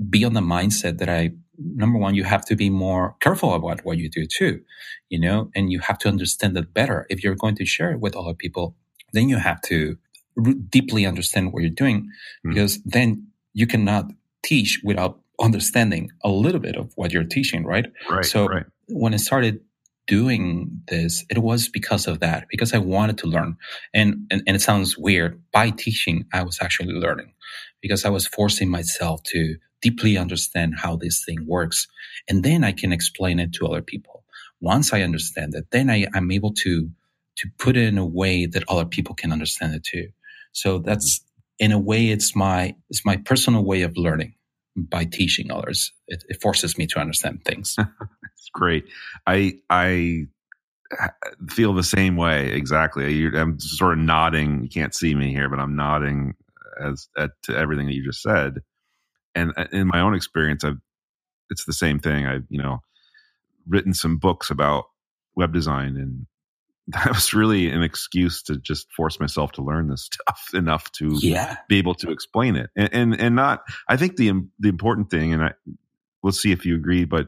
be 0.09 0.23
on 0.23 0.33
the 0.33 0.41
mindset 0.41 0.99
that 0.99 1.09
I 1.09 1.31
number 1.63 1.97
one, 1.97 2.15
you 2.15 2.23
have 2.23 2.45
to 2.45 2.55
be 2.55 2.69
more 2.69 3.15
careful 3.19 3.53
about 3.53 3.83
what 3.85 3.97
you 3.97 4.09
do 4.09 4.25
too, 4.25 4.61
you 5.09 5.19
know, 5.19 5.49
and 5.55 5.71
you 5.71 5.79
have 5.79 5.97
to 5.99 6.07
understand 6.07 6.57
it 6.57 6.73
better. 6.73 7.05
If 7.09 7.23
you're 7.23 7.35
going 7.35 7.55
to 7.55 7.65
share 7.65 7.91
it 7.91 7.99
with 7.99 8.15
other 8.15 8.33
people, 8.33 8.75
then 9.13 9.29
you 9.29 9.37
have 9.37 9.61
to 9.63 9.97
deeply 10.69 11.05
understand 11.05 11.51
what 11.51 11.61
you're 11.61 11.69
doing 11.69 12.09
mm. 12.45 12.53
because 12.53 12.81
then 12.83 13.27
you 13.53 13.67
cannot 13.67 14.05
teach 14.43 14.81
without 14.83 15.19
understanding 15.41 16.11
a 16.23 16.29
little 16.29 16.59
bit 16.59 16.75
of 16.75 16.91
what 16.95 17.11
you're 17.11 17.23
teaching, 17.23 17.65
right? 17.65 17.87
Right. 18.09 18.25
So 18.25 18.47
right. 18.47 18.65
when 18.87 19.13
I 19.13 19.17
started 19.17 19.59
doing 20.07 20.81
this, 20.87 21.25
it 21.29 21.39
was 21.39 21.69
because 21.69 22.07
of 22.07 22.19
that, 22.19 22.47
because 22.49 22.73
I 22.73 22.77
wanted 22.77 23.17
to 23.19 23.27
learn. 23.27 23.57
And, 23.93 24.27
and, 24.31 24.43
and 24.47 24.55
it 24.55 24.61
sounds 24.61 24.97
weird. 24.97 25.41
By 25.51 25.71
teaching, 25.71 26.25
I 26.33 26.43
was 26.43 26.59
actually 26.61 26.93
learning 26.93 27.33
because 27.81 28.05
I 28.05 28.09
was 28.09 28.27
forcing 28.27 28.69
myself 28.69 29.23
to 29.23 29.55
deeply 29.81 30.17
understand 30.17 30.75
how 30.77 30.95
this 30.95 31.23
thing 31.23 31.45
works. 31.45 31.87
And 32.29 32.43
then 32.43 32.63
I 32.63 32.71
can 32.71 32.91
explain 32.91 33.39
it 33.39 33.53
to 33.53 33.67
other 33.67 33.81
people. 33.81 34.23
Once 34.61 34.93
I 34.93 35.01
understand 35.01 35.55
it, 35.55 35.65
then 35.71 35.89
I, 35.89 36.07
am 36.13 36.31
able 36.31 36.53
to, 36.53 36.89
to 37.37 37.49
put 37.57 37.75
it 37.75 37.87
in 37.87 37.97
a 37.97 38.05
way 38.05 38.45
that 38.45 38.63
other 38.69 38.85
people 38.85 39.15
can 39.15 39.31
understand 39.31 39.73
it 39.75 39.83
too. 39.83 40.09
So 40.51 40.79
that's, 40.79 41.19
mm-hmm. 41.19 41.65
in 41.65 41.71
a 41.71 41.79
way, 41.79 42.09
it's 42.09 42.35
my, 42.35 42.75
it's 42.89 43.05
my 43.05 43.17
personal 43.17 43.63
way 43.63 43.81
of 43.81 43.97
learning 43.97 44.35
by 44.75 45.05
teaching 45.05 45.51
others. 45.51 45.91
It, 46.07 46.23
it 46.29 46.41
forces 46.41 46.77
me 46.77 46.87
to 46.87 46.99
understand 46.99 47.43
things. 47.45 47.75
It's 48.37 48.49
great. 48.55 48.85
I, 49.27 49.59
I, 49.69 50.25
feel 51.49 51.73
the 51.73 51.83
same 51.83 52.15
way 52.15 52.51
exactly. 52.51 53.27
I'm 53.27 53.59
sort 53.59 53.93
of 53.93 53.99
nodding. 53.99 54.63
You 54.63 54.69
can't 54.69 54.95
see 54.95 55.13
me 55.13 55.31
here, 55.31 55.47
but 55.47 55.59
I'm 55.59 55.75
nodding 55.75 56.33
as 56.83 57.07
at, 57.17 57.31
to 57.43 57.55
everything 57.55 57.85
that 57.85 57.93
you 57.93 58.03
just 58.03 58.21
said 58.21 58.61
and 59.35 59.53
uh, 59.57 59.67
in 59.71 59.87
my 59.87 60.01
own 60.01 60.13
experience, 60.13 60.63
I've 60.63 60.79
it's 61.49 61.65
the 61.65 61.73
same 61.73 61.99
thing. 61.99 62.25
I've 62.25 62.45
you 62.49 62.61
know 62.61 62.81
written 63.67 63.93
some 63.93 64.17
books 64.17 64.49
about 64.49 64.85
web 65.35 65.53
design 65.53 65.95
and 65.97 66.25
that 66.87 67.09
was 67.09 67.33
really 67.33 67.69
an 67.69 67.83
excuse 67.83 68.41
to 68.43 68.57
just 68.57 68.91
force 68.91 69.19
myself 69.19 69.51
to 69.53 69.61
learn 69.61 69.87
this 69.87 70.09
stuff 70.11 70.47
enough 70.53 70.91
to 70.93 71.17
yeah. 71.21 71.57
be 71.69 71.77
able 71.77 71.93
to 71.93 72.11
explain 72.11 72.55
it 72.55 72.69
and, 72.75 72.89
and 72.91 73.21
and 73.21 73.35
not 73.35 73.61
i 73.87 73.95
think 73.95 74.17
the 74.17 74.31
the 74.59 74.69
important 74.69 75.09
thing 75.09 75.33
and 75.33 75.43
i 75.43 75.51
let's 76.23 76.41
see 76.41 76.51
if 76.51 76.65
you 76.65 76.75
agree 76.75 77.05
but 77.05 77.27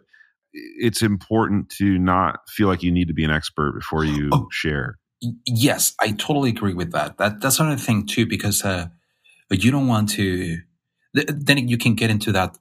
it's 0.54 1.02
important 1.02 1.70
to 1.70 1.98
not 1.98 2.39
feel 2.50 2.68
like 2.68 2.84
you 2.84 2.92
need 2.92 3.08
to 3.08 3.13
be 3.13 3.24
an 3.24 3.32
expert 3.32 3.74
before 3.74 4.04
you 4.04 4.30
oh, 4.34 4.48
share 4.52 4.98
yes 5.46 5.94
i 6.02 6.12
totally 6.12 6.50
agree 6.50 6.74
with 6.74 6.92
that 6.92 7.18
that 7.18 7.39
that's 7.39 7.60
another 7.60 7.78
thing 7.78 8.06
too 8.06 8.26
because 8.26 8.66
uh 8.66 8.88
you 9.52 9.70
don't 9.70 9.88
want 9.88 10.10
to 10.10 10.58
then 11.13 11.67
you 11.67 11.78
can 11.78 11.95
get 11.95 12.10
into 12.10 12.32
that 12.32 12.58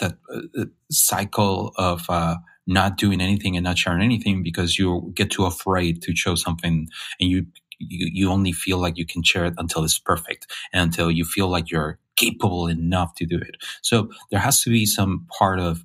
that 0.00 0.16
uh, 0.32 0.40
uh, 0.60 0.64
cycle 0.90 1.72
of 1.76 2.08
uh 2.08 2.36
not 2.66 2.96
doing 2.96 3.20
anything 3.20 3.56
and 3.56 3.64
not 3.64 3.78
sharing 3.78 4.02
anything 4.02 4.42
because 4.42 4.78
you 4.78 5.12
get 5.14 5.30
too 5.30 5.44
afraid 5.44 6.02
to 6.02 6.16
show 6.16 6.34
something 6.34 6.88
and 7.20 7.30
you 7.30 7.46
you, 7.78 8.08
you 8.12 8.30
only 8.30 8.52
feel 8.52 8.78
like 8.78 8.96
you 8.96 9.06
can 9.06 9.22
share 9.22 9.44
it 9.44 9.54
until 9.58 9.84
it's 9.84 9.98
perfect 9.98 10.46
and 10.72 10.82
until 10.82 11.10
you 11.10 11.24
feel 11.24 11.48
like 11.48 11.70
you're 11.70 11.98
capable 12.16 12.68
enough 12.68 13.14
to 13.16 13.26
do 13.26 13.36
it. 13.36 13.56
So 13.82 14.10
there 14.30 14.40
has 14.40 14.62
to 14.62 14.70
be 14.70 14.86
some 14.86 15.26
part 15.38 15.58
of 15.58 15.84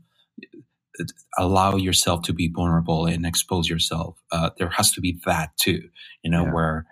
allow 1.38 1.76
yourself 1.78 2.24
to 2.24 2.34
be 2.34 2.50
vulnerable 2.54 3.06
and 3.06 3.26
expose 3.26 3.70
yourself. 3.70 4.18
Uh, 4.32 4.50
there 4.58 4.70
has 4.70 4.92
to 4.92 5.02
be 5.02 5.20
that 5.26 5.56
too, 5.58 5.90
you 6.24 6.30
know, 6.30 6.46
yeah. 6.46 6.54
where 6.54 6.86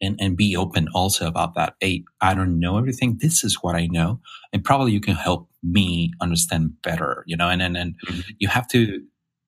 and, 0.00 0.18
and 0.20 0.36
be 0.36 0.56
open 0.56 0.88
also 0.94 1.26
about 1.26 1.54
that. 1.54 1.74
Hey, 1.80 2.04
I 2.20 2.34
don't 2.34 2.58
know 2.58 2.78
everything. 2.78 3.18
This 3.20 3.44
is 3.44 3.62
what 3.62 3.76
I 3.76 3.86
know. 3.86 4.20
And 4.52 4.64
probably 4.64 4.92
you 4.92 5.00
can 5.00 5.14
help 5.14 5.48
me 5.62 6.12
understand 6.20 6.82
better, 6.82 7.24
you 7.26 7.36
know, 7.36 7.48
and, 7.48 7.62
and, 7.62 7.76
and 7.76 7.94
mm-hmm. 8.06 8.20
you 8.38 8.48
have 8.48 8.68
to, 8.68 9.02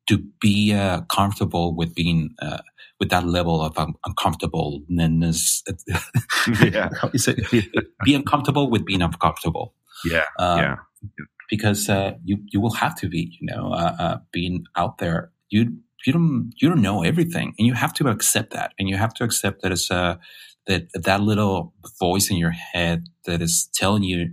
to 0.09 0.19
be 0.41 0.73
uh, 0.73 1.03
comfortable 1.03 1.77
with 1.77 1.95
being, 1.95 2.31
uh, 2.41 2.59
with 2.99 3.11
that 3.11 3.27
level 3.27 3.63
of 3.63 3.79
um, 3.79 3.95
uncomfortableness. 4.07 5.63
yeah. 6.63 6.89
be 8.05 8.15
uncomfortable 8.15 8.71
with 8.71 8.85
being 8.87 9.03
uncomfortable. 9.03 9.75
Yeah. 10.05 10.25
Uh, 10.39 10.57
yeah. 10.61 10.77
Because, 11.51 11.89
uh, 11.89 12.13
you, 12.25 12.39
you 12.51 12.61
will 12.61 12.75
have 12.75 12.95
to 12.97 13.09
be, 13.09 13.37
you 13.41 13.47
know, 13.47 13.73
uh, 13.73 13.97
uh, 13.99 14.19
being 14.33 14.65
out 14.77 14.99
there. 14.99 15.31
You, 15.51 15.79
you 16.07 16.13
don't 16.13 16.53
you 16.61 16.69
don't 16.69 16.83
know 16.83 17.03
everything 17.03 17.55
and 17.59 17.67
you 17.67 17.75
have 17.75 17.95
to 17.95 18.09
accept 18.09 18.53
that 18.53 18.73
and 18.79 18.89
you 18.89 18.97
have 18.97 19.15
to 19.15 19.25
accept 19.25 19.63
that 19.63 19.73
it's 19.73 19.91
a 19.91 20.19
that 20.67 20.89
that 20.95 21.23
little 21.23 21.75
voice 22.01 22.31
in 22.31 22.37
your 22.39 22.53
head 22.53 23.05
that 23.27 23.43
is 23.43 23.69
telling 23.75 24.03
you 24.05 24.29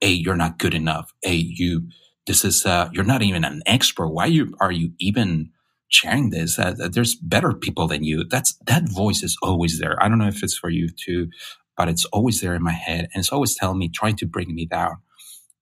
hey 0.00 0.12
you're 0.12 0.36
not 0.36 0.58
good 0.58 0.74
enough. 0.74 1.12
Hey 1.22 1.36
you 1.36 1.88
this 2.26 2.44
is 2.44 2.66
uh 2.66 2.90
you're 2.92 3.04
not 3.04 3.22
even 3.22 3.44
an 3.44 3.62
expert. 3.66 4.08
Why 4.10 4.26
you 4.26 4.54
are 4.60 4.72
you 4.72 4.92
even 5.00 5.50
sharing 5.90 6.30
this? 6.30 6.58
Uh, 6.58 6.74
there's 6.92 7.16
better 7.16 7.54
people 7.54 7.88
than 7.88 8.04
you. 8.04 8.24
That's 8.24 8.56
that 8.66 8.88
voice 8.90 9.22
is 9.24 9.36
always 9.42 9.80
there. 9.80 10.02
I 10.02 10.08
don't 10.08 10.18
know 10.18 10.28
if 10.28 10.42
it's 10.44 10.58
for 10.58 10.70
you 10.70 10.88
too 10.88 11.30
but 11.76 11.88
it's 11.88 12.06
always 12.06 12.40
there 12.40 12.56
in 12.56 12.62
my 12.64 12.72
head 12.72 13.08
and 13.14 13.20
it's 13.20 13.30
always 13.32 13.54
telling 13.54 13.78
me 13.78 13.88
trying 13.88 14.16
to 14.16 14.26
bring 14.26 14.54
me 14.54 14.66
down. 14.66 14.96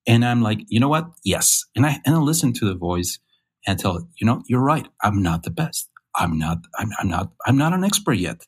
And 0.07 0.25
i'm 0.25 0.43
like 0.43 0.61
you 0.69 0.81
know 0.81 0.89
what? 0.89 1.07
Yes. 1.25 1.65
And 1.77 1.87
i 1.87 2.01
and 2.07 2.15
i 2.17 2.19
listen 2.19 2.53
to 2.55 2.67
the 2.67 2.75
voice 2.77 3.19
and 3.67 3.79
tell 3.79 4.09
you 4.21 4.27
know, 4.27 4.43
you're 4.47 4.63
right. 4.63 4.89
I'm 5.03 5.23
not 5.23 5.43
the 5.43 5.51
best. 5.51 5.89
I'm 6.17 6.39
not, 6.39 6.59
I'm, 6.79 6.91
I'm 6.99 7.09
not, 7.09 7.33
I'm 7.47 7.57
not 7.57 7.73
an 7.73 7.85
expert 7.85 8.15
yet, 8.15 8.47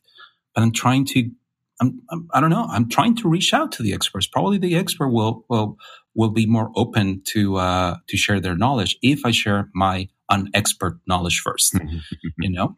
but 0.53 0.61
I'm 0.61 0.71
trying 0.71 1.05
to, 1.05 1.29
I'm, 1.81 2.01
I'm, 2.11 2.27
I 2.33 2.41
don't 2.41 2.49
know. 2.49 2.65
I'm 2.69 2.89
trying 2.89 3.15
to 3.17 3.29
reach 3.29 3.53
out 3.53 3.71
to 3.73 3.83
the 3.83 3.93
experts. 3.93 4.27
Probably 4.27 4.57
the 4.57 4.75
expert 4.75 5.09
will, 5.09 5.45
will, 5.49 5.77
will 6.13 6.29
be 6.29 6.45
more 6.45 6.71
open 6.75 7.21
to, 7.29 7.57
uh, 7.57 7.97
to 8.07 8.17
share 8.17 8.39
their 8.39 8.55
knowledge 8.55 8.97
if 9.01 9.25
I 9.25 9.31
share 9.31 9.69
my 9.73 10.09
unexpert 10.29 10.99
knowledge 11.07 11.39
first, 11.39 11.73
you 12.39 12.49
know? 12.49 12.75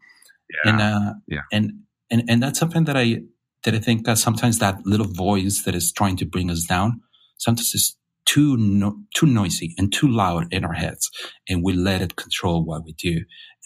Yeah. 0.49 0.71
And, 0.71 0.81
uh, 0.81 1.13
yeah. 1.27 1.41
and, 1.51 1.71
and, 2.11 2.23
and 2.29 2.43
that's 2.43 2.59
something 2.59 2.85
that 2.85 2.95
I, 2.95 3.21
that 3.63 3.73
I 3.73 3.79
think 3.79 4.07
uh, 4.07 4.15
sometimes 4.15 4.59
that 4.59 4.85
little 4.85 5.07
voice 5.07 5.63
that 5.63 5.75
is 5.75 5.91
trying 5.91 6.17
to 6.17 6.25
bring 6.25 6.51
us 6.51 6.63
down, 6.63 7.01
sometimes 7.37 7.73
is 7.73 7.97
too 8.25 8.57
no, 8.57 8.97
too 9.15 9.27
noisy 9.27 9.75
and 9.77 9.93
too 9.93 10.09
loud 10.09 10.53
in 10.53 10.65
our 10.65 10.73
heads, 10.73 11.09
and 11.49 11.63
we 11.63 11.73
let 11.73 12.01
it 12.01 12.17
control 12.17 12.65
what 12.65 12.85
we 12.85 12.93
do. 12.93 13.21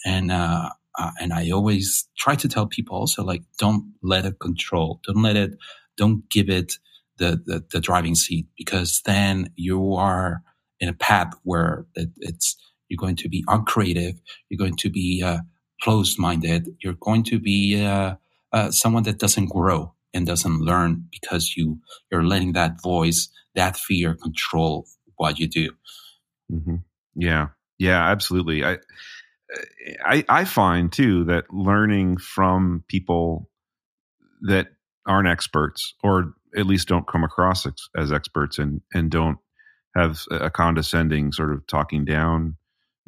And 0.06 0.32
uh, 0.32 0.70
uh, 0.98 1.12
and 1.20 1.32
I 1.32 1.50
always 1.50 2.08
try 2.18 2.36
to 2.36 2.48
tell 2.48 2.66
people 2.66 2.96
also 2.96 3.24
like, 3.24 3.42
don't 3.58 3.94
let 4.02 4.26
it 4.26 4.40
control, 4.40 5.00
don't 5.06 5.22
let 5.22 5.36
it, 5.36 5.52
don't 5.96 6.28
give 6.30 6.50
it 6.50 6.74
the 7.18 7.40
the, 7.46 7.64
the 7.72 7.80
driving 7.80 8.16
seat 8.16 8.46
because 8.58 9.02
then 9.06 9.50
you 9.56 9.94
are 9.94 10.42
in 10.80 10.88
a 10.88 10.94
path 10.94 11.34
where 11.44 11.86
it, 11.96 12.10
it's 12.18 12.56
you're 12.88 12.98
going 12.98 13.16
to 13.16 13.28
be 13.28 13.44
uncreative, 13.48 14.16
you're 14.50 14.58
going 14.58 14.76
to 14.76 14.90
be 14.90 15.22
uh, 15.24 15.38
closed 15.82 16.18
minded, 16.18 16.68
you're 16.82 16.96
going 17.00 17.24
to 17.24 17.40
be 17.40 17.84
uh, 17.84 18.14
uh, 18.52 18.70
someone 18.72 19.04
that 19.04 19.18
doesn't 19.18 19.48
grow 19.50 19.94
and 20.14 20.26
doesn't 20.26 20.60
learn 20.60 21.06
because 21.12 21.54
you 21.56 21.80
you're 22.12 22.24
letting 22.24 22.54
that 22.54 22.82
voice 22.82 23.28
that 23.54 23.76
fear 23.76 24.14
control 24.14 24.86
what 25.16 25.38
you 25.38 25.48
do. 25.48 25.70
Mm-hmm. 26.52 26.76
Yeah, 27.14 27.48
yeah, 27.78 28.10
absolutely. 28.10 28.64
I, 28.64 28.78
I, 30.04 30.24
I 30.28 30.44
find 30.44 30.92
too 30.92 31.24
that 31.24 31.52
learning 31.52 32.18
from 32.18 32.84
people 32.88 33.48
that 34.42 34.68
aren't 35.06 35.28
experts, 35.28 35.94
or 36.02 36.34
at 36.56 36.66
least 36.66 36.88
don't 36.88 37.06
come 37.06 37.24
across 37.24 37.66
ex- 37.66 37.88
as 37.96 38.12
experts, 38.12 38.58
and 38.58 38.80
and 38.92 39.10
don't 39.10 39.38
have 39.96 40.22
a 40.30 40.50
condescending 40.50 41.32
sort 41.32 41.52
of 41.52 41.66
talking 41.66 42.04
down 42.04 42.56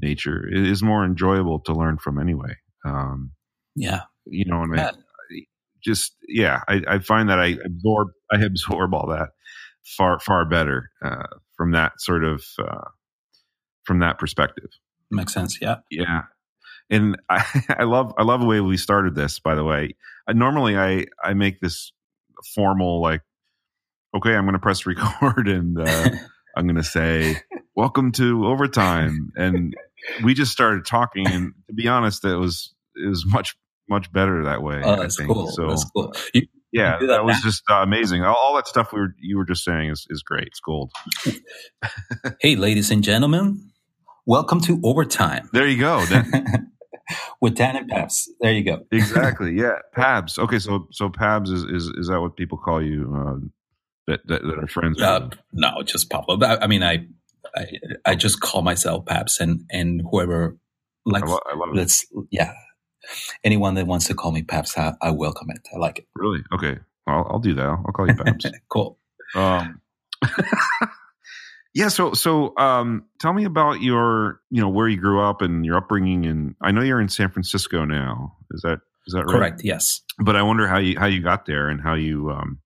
nature 0.00 0.48
is 0.50 0.82
more 0.82 1.04
enjoyable 1.04 1.60
to 1.60 1.72
learn 1.72 1.96
from 1.96 2.18
anyway. 2.18 2.56
Um, 2.84 3.32
yeah, 3.76 4.02
you 4.26 4.44
know, 4.46 4.58
I 4.58 4.66
mean, 4.66 4.78
yeah. 4.78 4.90
just 5.84 6.16
yeah, 6.28 6.60
I, 6.68 6.82
I 6.88 6.98
find 6.98 7.28
that 7.28 7.38
I 7.38 7.56
absorb 7.64 8.08
I 8.32 8.40
absorb 8.42 8.94
all 8.94 9.08
that 9.08 9.30
far 9.84 10.18
far 10.20 10.44
better 10.44 10.90
uh, 11.04 11.26
from 11.56 11.72
that 11.72 12.00
sort 12.00 12.24
of 12.24 12.44
uh, 12.58 12.88
from 13.84 14.00
that 14.00 14.18
perspective. 14.18 14.70
Makes 15.10 15.34
sense. 15.34 15.58
Yeah. 15.60 15.76
Yeah. 15.90 16.22
And 16.90 17.16
I, 17.28 17.44
I 17.78 17.84
love 17.84 18.12
I 18.18 18.22
love 18.22 18.40
the 18.40 18.46
way 18.46 18.60
we 18.60 18.76
started 18.76 19.14
this. 19.14 19.38
By 19.38 19.54
the 19.54 19.64
way, 19.64 19.94
I, 20.26 20.32
normally 20.32 20.76
I 20.76 21.06
I 21.22 21.34
make 21.34 21.60
this 21.60 21.92
formal 22.54 23.00
like, 23.00 23.22
okay, 24.16 24.34
I'm 24.34 24.44
going 24.44 24.54
to 24.54 24.58
press 24.58 24.86
record 24.86 25.48
and 25.48 25.78
uh, 25.78 26.10
I'm 26.56 26.66
going 26.66 26.76
to 26.76 26.82
say, 26.82 27.40
"Welcome 27.74 28.12
to 28.12 28.46
overtime," 28.46 29.32
and 29.36 29.74
we 30.22 30.34
just 30.34 30.52
started 30.52 30.84
talking. 30.84 31.26
And 31.26 31.54
to 31.68 31.74
be 31.74 31.88
honest, 31.88 32.24
it 32.24 32.36
was 32.36 32.74
it 32.94 33.08
was 33.08 33.24
much 33.26 33.56
much 33.88 34.12
better 34.12 34.44
that 34.44 34.62
way. 34.62 34.80
Oh, 34.84 34.96
that's 34.96 35.16
cool. 35.16 35.48
So, 35.48 35.68
that's 35.68 35.84
cool. 35.90 36.12
You, 36.34 36.42
yeah, 36.72 36.98
that, 36.98 37.06
that 37.06 37.24
was 37.24 37.40
just 37.42 37.62
uh, 37.70 37.74
amazing. 37.76 38.22
All, 38.24 38.34
all, 38.34 38.56
that 38.56 38.66
stuff 38.66 38.92
we 38.92 39.00
were 39.00 39.14
you 39.20 39.36
were 39.36 39.44
just 39.44 39.64
saying 39.64 39.90
is 39.90 40.06
is 40.10 40.22
great. 40.22 40.48
It's 40.48 40.60
gold. 40.60 40.90
hey, 42.40 42.56
ladies 42.56 42.90
and 42.90 43.04
gentlemen, 43.04 43.70
welcome 44.26 44.60
to 44.62 44.80
overtime. 44.82 45.48
There 45.52 45.68
you 45.68 45.78
go. 45.78 46.04
With 47.40 47.56
Dan 47.56 47.76
and 47.76 47.90
Pabs. 47.90 48.28
There 48.40 48.52
you 48.52 48.64
go. 48.64 48.86
exactly. 48.92 49.52
Yeah, 49.54 49.78
Pabs. 49.94 50.38
Okay, 50.38 50.58
so 50.58 50.86
so 50.92 51.10
Pabs 51.10 51.50
is 51.50 51.64
is 51.64 51.92
is 51.98 52.08
that 52.08 52.20
what 52.20 52.36
people 52.36 52.56
call 52.56 52.82
you? 52.82 53.12
Uh, 53.14 53.46
that, 54.08 54.26
that, 54.26 54.42
that 54.42 54.58
are 54.58 54.66
friends 54.66 55.00
uh, 55.00 55.28
No, 55.52 55.82
just 55.84 56.10
Pablo. 56.10 56.36
I, 56.44 56.64
I 56.64 56.66
mean, 56.66 56.82
I, 56.82 57.06
I 57.54 57.66
I 58.04 58.14
just 58.14 58.40
call 58.40 58.62
myself 58.62 59.04
Pabs, 59.04 59.40
and 59.40 59.64
and 59.70 60.02
whoever 60.10 60.56
like 61.04 61.24
I, 61.24 61.26
lo- 61.26 61.40
I 61.52 61.56
love 61.56 61.68
let's 61.74 62.04
it. 62.04 62.24
yeah 62.30 62.54
anyone 63.44 63.74
that 63.74 63.86
wants 63.86 64.06
to 64.08 64.14
call 64.14 64.32
me 64.32 64.42
Paps, 64.42 64.76
I, 64.76 64.94
I 65.00 65.10
welcome 65.10 65.50
it. 65.50 65.66
I 65.74 65.78
like 65.78 65.98
it. 65.98 66.06
Really? 66.14 66.42
Okay. 66.52 66.78
I'll, 67.06 67.26
I'll 67.30 67.38
do 67.38 67.54
that. 67.54 67.64
I'll 67.64 67.92
call 67.92 68.08
you 68.08 68.14
Paps. 68.14 68.46
cool. 68.68 68.98
Um, 69.34 69.80
yeah. 71.74 71.88
So, 71.88 72.12
so, 72.12 72.56
um, 72.56 73.04
tell 73.20 73.32
me 73.32 73.44
about 73.44 73.80
your, 73.80 74.40
you 74.50 74.60
know, 74.60 74.68
where 74.68 74.88
you 74.88 74.98
grew 74.98 75.22
up 75.22 75.42
and 75.42 75.64
your 75.64 75.76
upbringing. 75.76 76.26
And 76.26 76.54
I 76.60 76.70
know 76.70 76.82
you're 76.82 77.00
in 77.00 77.08
San 77.08 77.30
Francisco 77.30 77.84
now. 77.84 78.36
Is 78.52 78.62
that, 78.62 78.80
is 79.06 79.14
that 79.14 79.24
right? 79.24 79.34
Correct. 79.34 79.60
Yes. 79.64 80.00
But 80.18 80.36
I 80.36 80.42
wonder 80.42 80.68
how 80.68 80.78
you, 80.78 80.98
how 80.98 81.06
you 81.06 81.22
got 81.22 81.46
there 81.46 81.68
and 81.68 81.80
how 81.80 81.94
you, 81.94 82.30
um, 82.30 82.58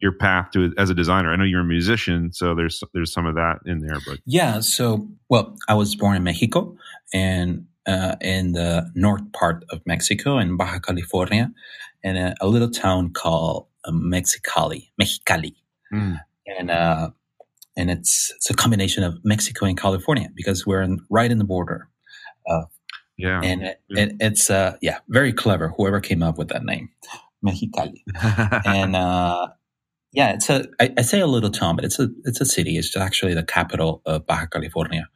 your 0.00 0.12
path 0.12 0.50
to 0.52 0.72
as 0.76 0.90
a 0.90 0.94
designer. 0.94 1.32
I 1.32 1.36
know 1.36 1.44
you're 1.44 1.62
a 1.62 1.64
musician, 1.64 2.32
so 2.32 2.54
there's 2.54 2.82
there's 2.92 3.12
some 3.12 3.26
of 3.26 3.34
that 3.36 3.60
in 3.64 3.80
there. 3.80 3.98
But 4.06 4.18
yeah, 4.26 4.60
so 4.60 5.08
well, 5.28 5.56
I 5.68 5.74
was 5.74 5.94
born 5.96 6.16
in 6.16 6.22
Mexico, 6.22 6.76
and 7.14 7.66
uh, 7.86 8.16
in 8.20 8.52
the 8.52 8.90
north 8.94 9.30
part 9.32 9.64
of 9.70 9.80
Mexico 9.86 10.38
in 10.38 10.56
Baja 10.56 10.78
California, 10.78 11.52
in 12.02 12.16
a, 12.16 12.34
a 12.40 12.48
little 12.48 12.70
town 12.70 13.12
called 13.12 13.66
uh, 13.84 13.92
Mexicali, 13.92 14.90
Mexicali, 15.00 15.54
mm. 15.92 16.20
and 16.46 16.70
uh, 16.70 17.10
and 17.76 17.90
it's 17.90 18.32
it's 18.36 18.50
a 18.50 18.54
combination 18.54 19.04
of 19.04 19.18
Mexico 19.24 19.66
and 19.66 19.78
California 19.78 20.28
because 20.34 20.66
we're 20.66 20.82
in, 20.82 21.00
right 21.10 21.30
in 21.30 21.38
the 21.38 21.44
border. 21.44 21.88
yeah, 23.16 23.40
and 23.42 23.62
it, 23.62 23.80
yeah. 23.88 24.02
It, 24.02 24.16
it's 24.20 24.50
uh, 24.50 24.76
yeah, 24.82 24.98
very 25.08 25.32
clever. 25.32 25.72
Whoever 25.76 26.00
came 26.00 26.22
up 26.22 26.38
with 26.38 26.48
that 26.48 26.64
name, 26.64 26.90
Mexicali, 27.44 28.02
and 28.66 28.96
uh, 28.96 29.48
yeah, 30.12 30.32
it's 30.32 30.48
a 30.48 30.66
I, 30.80 30.92
I 30.96 31.02
say 31.02 31.20
a 31.20 31.26
little 31.26 31.50
town, 31.50 31.76
but 31.76 31.84
it's 31.84 31.98
a 31.98 32.08
it's 32.24 32.40
a 32.40 32.46
city. 32.46 32.78
It's 32.78 32.96
actually 32.96 33.34
the 33.34 33.44
capital 33.44 34.02
of 34.06 34.26
Baja 34.26 34.46
California, 34.46 35.08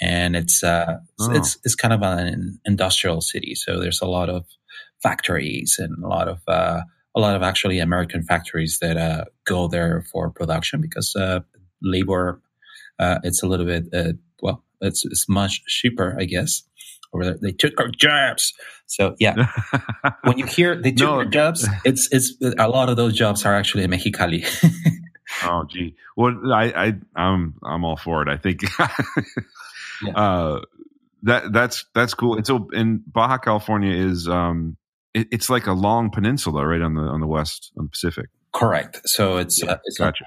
and 0.00 0.36
it's 0.36 0.62
uh, 0.62 0.98
oh. 1.20 1.32
it's 1.32 1.58
it's 1.64 1.74
kind 1.74 1.92
of 1.92 2.02
an 2.02 2.60
industrial 2.64 3.20
city. 3.20 3.54
So 3.54 3.80
there's 3.80 4.00
a 4.00 4.06
lot 4.06 4.28
of 4.28 4.44
factories 5.02 5.76
and 5.78 6.02
a 6.02 6.08
lot 6.08 6.28
of 6.28 6.40
uh, 6.46 6.82
a 7.14 7.20
lot 7.20 7.34
of 7.34 7.42
actually 7.42 7.78
American 7.78 8.22
factories 8.22 8.78
that 8.80 8.96
uh, 8.96 9.24
go 9.44 9.68
there 9.68 10.04
for 10.12 10.30
production 10.30 10.80
because 10.80 11.14
uh, 11.16 11.40
labor 11.82 12.40
uh, 12.98 13.18
it's 13.22 13.42
a 13.42 13.46
little 13.46 13.66
bit 13.66 13.86
uh, 13.92 14.12
well 14.42 14.64
it's 14.80 15.04
it's 15.04 15.28
much 15.28 15.62
cheaper 15.66 16.16
I 16.18 16.24
guess. 16.24 16.62
Or 17.10 17.24
they 17.24 17.52
took 17.52 17.80
our 17.80 17.88
jobs. 17.88 18.52
So 18.84 19.16
yeah, 19.18 19.50
when 20.24 20.36
you 20.36 20.44
hear 20.44 20.76
they 20.76 20.92
took 20.92 21.08
no. 21.08 21.14
our 21.14 21.24
jobs, 21.24 21.66
it's 21.82 22.06
it's 22.12 22.34
a 22.58 22.68
lot 22.68 22.90
of 22.90 22.98
those 22.98 23.14
jobs 23.14 23.46
are 23.46 23.54
actually 23.54 23.84
in 23.84 23.90
Mexicali. 23.90 24.44
oh 25.44 25.64
gee, 25.70 25.94
well 26.18 26.52
I 26.52 26.64
I 26.66 26.92
I'm 27.16 27.54
I'm 27.64 27.82
all 27.86 27.96
for 27.96 28.20
it. 28.20 28.28
I 28.28 28.36
think. 28.36 28.60
yeah. 30.02 30.12
uh, 30.12 30.60
that 31.22 31.52
that's 31.52 31.84
that's 31.94 32.14
cool. 32.14 32.36
And 32.36 32.46
so, 32.46 32.68
in 32.72 33.02
Baja 33.06 33.38
California 33.38 33.92
is 33.92 34.28
um, 34.28 34.76
it, 35.14 35.28
it's 35.32 35.50
like 35.50 35.66
a 35.66 35.72
long 35.72 36.10
peninsula, 36.10 36.66
right 36.66 36.80
on 36.80 36.94
the 36.94 37.02
on 37.02 37.20
the 37.20 37.26
west 37.26 37.72
on 37.78 37.86
the 37.86 37.90
Pacific. 37.90 38.26
Correct. 38.54 39.00
So 39.04 39.36
it's 39.36 39.62
yeah, 39.62 39.72
uh, 39.72 39.78
it's 39.84 39.98
gotcha. 39.98 40.24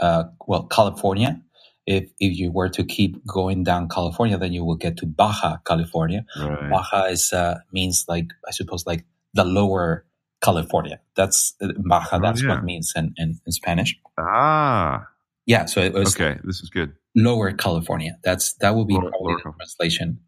uh, 0.00 0.24
well 0.46 0.64
California. 0.64 1.40
If 1.86 2.04
if 2.18 2.36
you 2.38 2.50
were 2.50 2.70
to 2.70 2.84
keep 2.84 3.24
going 3.26 3.64
down 3.64 3.88
California, 3.88 4.38
then 4.38 4.52
you 4.52 4.64
will 4.64 4.76
get 4.76 4.96
to 4.98 5.06
Baja 5.06 5.58
California. 5.66 6.24
Right. 6.38 6.70
Baja 6.70 7.04
is 7.04 7.32
uh, 7.32 7.58
means 7.72 8.04
like 8.08 8.28
I 8.48 8.52
suppose 8.52 8.86
like 8.86 9.04
the 9.34 9.44
lower 9.44 10.06
California. 10.42 11.00
That's 11.16 11.54
uh, 11.60 11.68
Baja. 11.76 12.16
Oh, 12.16 12.20
that's 12.20 12.42
yeah. 12.42 12.50
what 12.50 12.58
it 12.58 12.64
means 12.64 12.92
in, 12.94 13.14
in, 13.16 13.40
in 13.44 13.52
Spanish. 13.52 13.98
Ah. 14.18 15.06
Yeah. 15.46 15.66
So 15.66 15.80
it 15.80 15.92
was 15.92 16.14
okay. 16.14 16.40
This 16.44 16.60
is 16.60 16.70
good. 16.70 16.92
Lower 17.14 17.52
California. 17.52 18.18
That's 18.24 18.54
that 18.54 18.74
will 18.74 18.84
be 18.84 18.94
lower, 18.94 19.10
probably 19.10 19.32
lower 19.32 19.36
the 19.36 19.52
translation 19.52 20.20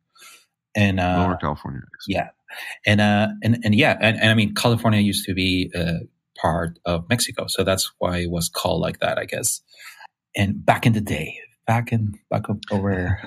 and 0.77 1.01
uh, 1.01 1.25
Lower 1.27 1.37
California. 1.37 1.81
Yeah, 2.07 2.29
and 2.87 3.01
uh, 3.01 3.29
and 3.43 3.59
and 3.65 3.75
yeah, 3.75 3.97
and, 4.01 4.17
and 4.21 4.31
I 4.31 4.35
mean 4.35 4.55
California 4.55 5.01
used 5.01 5.25
to 5.25 5.35
be 5.35 5.73
a 5.75 6.01
part 6.39 6.79
of 6.85 7.09
Mexico, 7.09 7.47
so 7.49 7.65
that's 7.65 7.91
why 7.99 8.19
it 8.19 8.31
was 8.31 8.49
called 8.49 8.81
like 8.81 9.01
that, 9.01 9.19
I 9.19 9.25
guess. 9.25 9.63
And 10.37 10.65
back 10.65 10.87
in 10.87 10.93
the 10.93 11.01
day, 11.01 11.39
back 11.67 11.93
in 11.93 12.13
back 12.31 12.49
up 12.49 12.59
over 12.71 13.19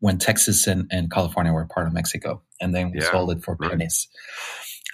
when 0.00 0.18
Texas 0.18 0.66
and, 0.66 0.86
and 0.90 1.10
California 1.10 1.52
were 1.52 1.66
part 1.66 1.86
of 1.86 1.92
Mexico, 1.92 2.42
and 2.60 2.74
then 2.74 2.90
we 2.90 3.00
yeah, 3.00 3.10
sold 3.10 3.30
it 3.30 3.44
for 3.44 3.56
right. 3.60 3.70
pennies. 3.70 4.08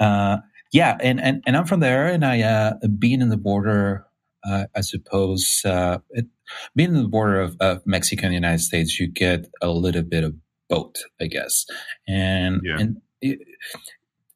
Uh, 0.01 0.39
yeah, 0.73 0.99
and, 1.01 1.21
and 1.21 1.43
and 1.47 1.57
I'm 1.57 1.67
from 1.67 1.81
there, 1.81 2.07
and 2.07 2.25
I 2.25 2.43
uh, 2.43 2.75
being 2.99 3.21
in 3.23 3.29
the 3.29 3.37
border, 3.37 4.07
uh, 4.45 4.65
I 4.75 4.81
suppose 4.81 5.63
uh, 5.65 5.99
it, 6.11 6.27
being 6.75 6.95
in 6.95 7.03
the 7.03 7.09
border 7.09 7.41
of, 7.41 7.57
of 7.61 7.87
Mexico 7.87 8.27
and 8.27 8.33
the 8.33 8.37
United 8.37 8.61
States, 8.61 8.99
you 8.99 9.07
get 9.07 9.47
a 9.61 9.71
little 9.71 10.03
bit 10.03 10.25
of 10.25 10.35
boat, 10.71 10.97
I 11.21 11.27
guess. 11.27 11.67
And 12.09 12.61
yeah. 12.65 12.79
and 12.79 12.97
it, 13.21 13.41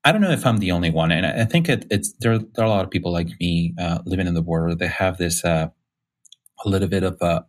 I 0.04 0.12
don't 0.12 0.20
know 0.20 0.32
if 0.32 0.44
I'm 0.44 0.58
the 0.58 0.72
only 0.72 0.90
one, 0.90 1.10
and 1.10 1.24
I 1.24 1.46
think 1.46 1.68
it, 1.70 1.86
it's 1.90 2.12
there. 2.20 2.38
There 2.38 2.64
are 2.64 2.66
a 2.66 2.68
lot 2.68 2.84
of 2.84 2.90
people 2.90 3.10
like 3.10 3.28
me 3.40 3.74
uh, 3.80 4.00
living 4.04 4.26
in 4.26 4.34
the 4.34 4.42
border. 4.42 4.74
They 4.74 4.88
have 4.88 5.16
this 5.16 5.42
uh, 5.44 5.68
a 6.64 6.68
little 6.68 6.88
bit 6.88 7.04
of 7.04 7.16
a. 7.22 7.46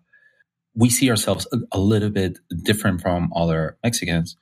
We 0.73 0.89
see 0.89 1.10
ourselves 1.10 1.47
a, 1.51 1.58
a, 1.73 1.80
little 1.80 2.10
bit 2.10 2.39
different 2.63 3.01
from 3.01 3.32
other 3.36 3.78
Mexicans, 3.84 4.38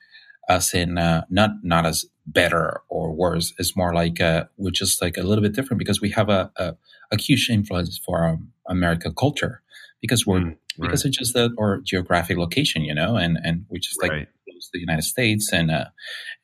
as 0.48 0.72
in 0.74 0.96
uh, 0.96 1.24
not 1.28 1.50
not 1.64 1.86
as 1.86 2.04
better 2.24 2.82
or 2.88 3.12
worse. 3.12 3.52
It's 3.58 3.76
more 3.76 3.92
like 3.92 4.20
uh, 4.20 4.44
we're 4.58 4.70
just 4.70 5.02
like 5.02 5.16
a 5.16 5.22
little 5.22 5.42
bit 5.42 5.54
different 5.54 5.80
because 5.80 6.00
we 6.00 6.10
have 6.10 6.28
a 6.28 6.52
a, 6.56 6.74
a 7.10 7.20
huge 7.20 7.50
influence 7.50 7.98
for 7.98 8.24
um, 8.24 8.52
American 8.68 9.12
culture 9.14 9.63
because 10.04 10.26
we're 10.26 10.40
mm, 10.40 10.46
right. 10.46 10.56
because 10.82 11.04
it's 11.04 11.16
just 11.16 11.32
that 11.32 11.50
our 11.58 11.80
geographic 11.80 12.36
location, 12.36 12.84
you 12.84 12.94
know, 12.94 13.16
and 13.16 13.38
and 13.42 13.64
we 13.70 13.78
just 13.78 14.00
like 14.02 14.10
right 14.10 14.28
close 14.50 14.64
to 14.64 14.70
the 14.74 14.80
United 14.80 15.02
States, 15.02 15.52
and 15.52 15.70
uh, 15.70 15.86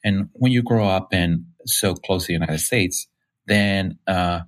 and 0.02 0.28
when 0.32 0.52
you 0.52 0.62
grow 0.62 0.88
up 0.88 1.08
and 1.12 1.44
so 1.66 1.94
close 1.94 2.22
to 2.22 2.28
the 2.28 2.32
United 2.32 2.60
States, 2.60 3.06
then 3.46 3.98
uh, 4.06 4.40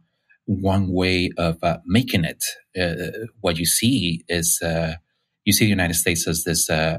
one 0.46 0.92
way 0.92 1.30
of 1.36 1.58
uh, 1.62 1.78
making 1.86 2.24
it, 2.24 2.42
uh, 2.80 3.26
what 3.40 3.58
you 3.58 3.66
see 3.66 4.24
is 4.28 4.60
uh, 4.62 4.94
you 5.44 5.52
see 5.52 5.66
the 5.66 5.70
United 5.70 5.94
States 5.94 6.26
as 6.26 6.44
this 6.44 6.70
uh, 6.70 6.98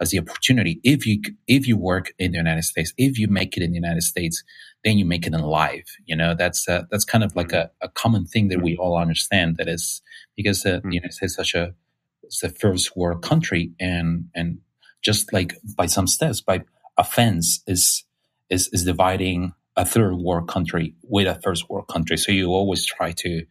as 0.00 0.10
the 0.10 0.18
opportunity. 0.18 0.80
If 0.82 1.06
you 1.06 1.20
if 1.46 1.66
you 1.66 1.76
work 1.76 2.12
in 2.18 2.32
the 2.32 2.38
United 2.38 2.64
States, 2.64 2.92
if 2.96 3.18
you 3.18 3.28
make 3.28 3.56
it 3.56 3.62
in 3.62 3.70
the 3.70 3.76
United 3.76 4.02
States, 4.02 4.42
then 4.84 4.98
you 4.98 5.04
make 5.04 5.26
it 5.26 5.34
in 5.34 5.40
life. 5.40 5.96
You 6.06 6.16
know 6.16 6.34
that's 6.34 6.68
uh, 6.68 6.84
that's 6.90 7.04
kind 7.04 7.24
of 7.24 7.34
like 7.34 7.48
mm-hmm. 7.48 7.68
a, 7.82 7.86
a, 7.86 7.88
common 7.88 8.26
thing 8.26 8.48
that 8.48 8.62
we 8.62 8.72
mm-hmm. 8.72 8.80
all 8.80 8.98
understand. 8.98 9.56
That 9.56 9.68
is 9.68 10.02
because 10.36 10.64
uh, 10.64 10.76
the 10.76 10.80
hmm. 10.80 10.92
United 10.92 11.14
States 11.14 11.32
is 11.32 11.36
such 11.36 11.54
a 11.54 11.74
it's 12.22 12.40
the 12.40 12.50
first 12.50 12.96
world 12.96 13.22
country 13.22 13.72
and 13.80 14.26
and 14.34 14.58
just 15.02 15.32
like 15.32 15.56
by 15.76 15.86
some 15.86 16.06
steps, 16.06 16.40
by 16.40 16.62
a 16.96 17.04
fence 17.04 17.62
is 17.66 18.04
is 18.50 18.68
is 18.72 18.84
dividing 18.84 19.52
a 19.76 19.84
third 19.84 20.16
world 20.16 20.48
country 20.48 20.94
with 21.02 21.26
a 21.26 21.40
first 21.42 21.68
world 21.70 21.88
country. 21.88 22.16
So 22.16 22.32
you 22.32 22.48
always 22.48 22.84
try 22.84 23.12
to. 23.12 23.44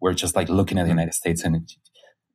We're 0.00 0.14
just 0.14 0.34
like 0.34 0.48
looking 0.48 0.78
at 0.78 0.82
the 0.82 0.88
mm-hmm. 0.88 0.98
United 0.98 1.14
States 1.14 1.44
and 1.44 1.68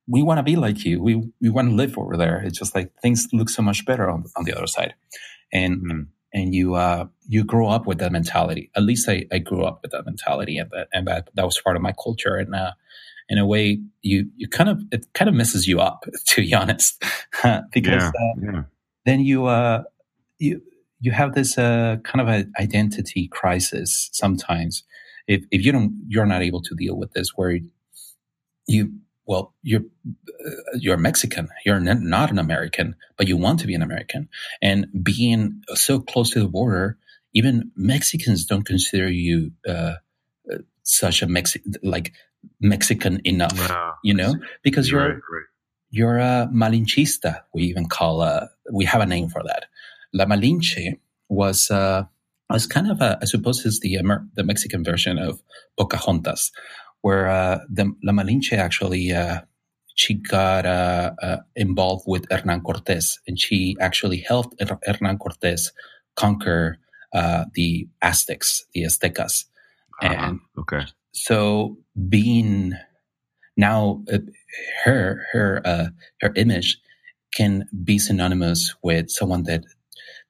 we 0.07 0.21
want 0.21 0.37
to 0.37 0.43
be 0.43 0.55
like 0.55 0.85
you. 0.85 1.01
We 1.01 1.15
we 1.41 1.49
want 1.49 1.69
to 1.69 1.75
live 1.75 1.97
over 1.97 2.17
there. 2.17 2.41
It's 2.43 2.57
just 2.57 2.75
like 2.75 2.91
things 3.01 3.27
look 3.33 3.49
so 3.49 3.61
much 3.61 3.85
better 3.85 4.09
on, 4.09 4.25
on 4.35 4.45
the 4.45 4.53
other 4.53 4.67
side, 4.67 4.93
and 5.51 5.77
mm. 5.77 6.07
and 6.33 6.53
you 6.53 6.75
uh 6.75 7.07
you 7.27 7.43
grow 7.43 7.67
up 7.69 7.87
with 7.87 7.99
that 7.99 8.11
mentality. 8.11 8.69
At 8.75 8.83
least 8.83 9.09
I, 9.09 9.25
I 9.31 9.39
grew 9.39 9.63
up 9.63 9.79
with 9.81 9.91
that 9.91 10.05
mentality, 10.05 10.57
and 10.57 10.69
that 10.71 10.87
and 10.93 11.07
that 11.07 11.29
that 11.33 11.45
was 11.45 11.59
part 11.59 11.75
of 11.75 11.81
my 11.81 11.93
culture. 11.93 12.35
And 12.35 12.53
uh, 12.53 12.71
in 13.29 13.37
a 13.37 13.45
way 13.45 13.79
you 14.01 14.29
you 14.35 14.47
kind 14.47 14.69
of 14.69 14.81
it 14.91 15.05
kind 15.13 15.29
of 15.29 15.35
messes 15.35 15.67
you 15.67 15.79
up 15.79 16.05
to 16.27 16.41
be 16.41 16.53
honest 16.53 17.03
because 17.71 18.03
yeah, 18.03 18.07
uh, 18.09 18.41
yeah. 18.41 18.63
then 19.05 19.19
you 19.19 19.45
uh 19.45 19.83
you 20.39 20.61
you 20.99 21.11
have 21.11 21.33
this 21.33 21.57
uh 21.57 21.97
kind 22.03 22.21
of 22.21 22.27
an 22.27 22.51
identity 22.59 23.27
crisis 23.27 24.09
sometimes 24.13 24.83
if 25.27 25.43
if 25.51 25.65
you 25.65 25.71
don't 25.71 25.93
you're 26.07 26.25
not 26.25 26.41
able 26.41 26.61
to 26.61 26.75
deal 26.75 26.95
with 26.95 27.11
this 27.13 27.29
where 27.35 27.57
you 28.67 28.91
well 29.25 29.53
you're 29.61 29.81
uh, 30.45 30.51
you're 30.75 30.97
Mexican 30.97 31.49
you're 31.65 31.79
not 31.79 32.31
an 32.31 32.39
American 32.39 32.95
but 33.17 33.27
you 33.27 33.37
want 33.37 33.59
to 33.59 33.67
be 33.67 33.75
an 33.75 33.81
American 33.81 34.29
and 34.61 34.87
being 35.03 35.61
so 35.73 35.99
close 35.99 36.31
to 36.31 36.39
the 36.39 36.47
border 36.47 36.97
even 37.33 37.71
Mexicans 37.75 38.45
don't 38.45 38.65
consider 38.65 39.09
you 39.09 39.51
uh, 39.67 39.95
uh 40.51 40.57
such 40.83 41.21
a 41.21 41.27
Mexican 41.27 41.73
like 41.83 42.13
Mexican 42.59 43.21
enough, 43.23 43.71
you 44.03 44.13
know, 44.13 44.35
because 44.63 44.89
you're 44.89 45.01
right, 45.01 45.09
right. 45.09 45.43
you're 45.89 46.17
a 46.17 46.49
Malinchista. 46.53 47.41
We 47.53 47.63
even 47.63 47.87
call 47.87 48.21
a 48.21 48.25
uh, 48.25 48.47
we 48.71 48.85
have 48.85 49.01
a 49.01 49.05
name 49.05 49.29
for 49.29 49.43
that. 49.43 49.65
La 50.13 50.25
Malinche 50.25 50.99
was 51.29 51.69
uh, 51.71 52.03
was 52.49 52.67
kind 52.67 52.89
of 52.89 53.01
a, 53.01 53.17
I 53.21 53.25
suppose 53.25 53.65
is 53.65 53.79
the 53.79 53.97
Amer- 53.97 54.27
the 54.35 54.43
Mexican 54.43 54.83
version 54.83 55.17
of 55.17 55.41
Pocahontas, 55.77 56.51
where 57.05 57.25
uh, 57.29 57.59
the 57.69 57.85
La 58.03 58.13
Malinche 58.17 58.53
actually 58.67 59.05
uh, 59.11 59.39
she 59.95 60.15
got 60.15 60.65
uh, 60.65 61.11
uh, 61.21 61.37
involved 61.55 62.05
with 62.07 62.25
Hernan 62.31 62.61
Cortés, 62.61 63.17
and 63.27 63.39
she 63.39 63.77
actually 63.79 64.19
helped 64.31 64.53
Hernan 64.87 65.17
Cortés 65.17 65.61
conquer 66.15 66.77
uh, 67.13 67.45
the 67.53 67.87
Aztecs, 68.01 68.65
the 68.73 68.83
Aztecas. 68.83 69.45
Uh-huh. 70.01 70.13
And 70.13 70.39
okay 70.57 70.85
so 71.15 71.77
being 72.09 72.73
now 73.55 74.03
uh, 74.11 74.19
her 74.83 75.25
her 75.31 75.61
uh, 75.65 75.87
her 76.21 76.33
image 76.35 76.77
can 77.33 77.67
be 77.83 77.97
synonymous 77.97 78.75
with 78.83 79.09
someone 79.09 79.43
that 79.43 79.63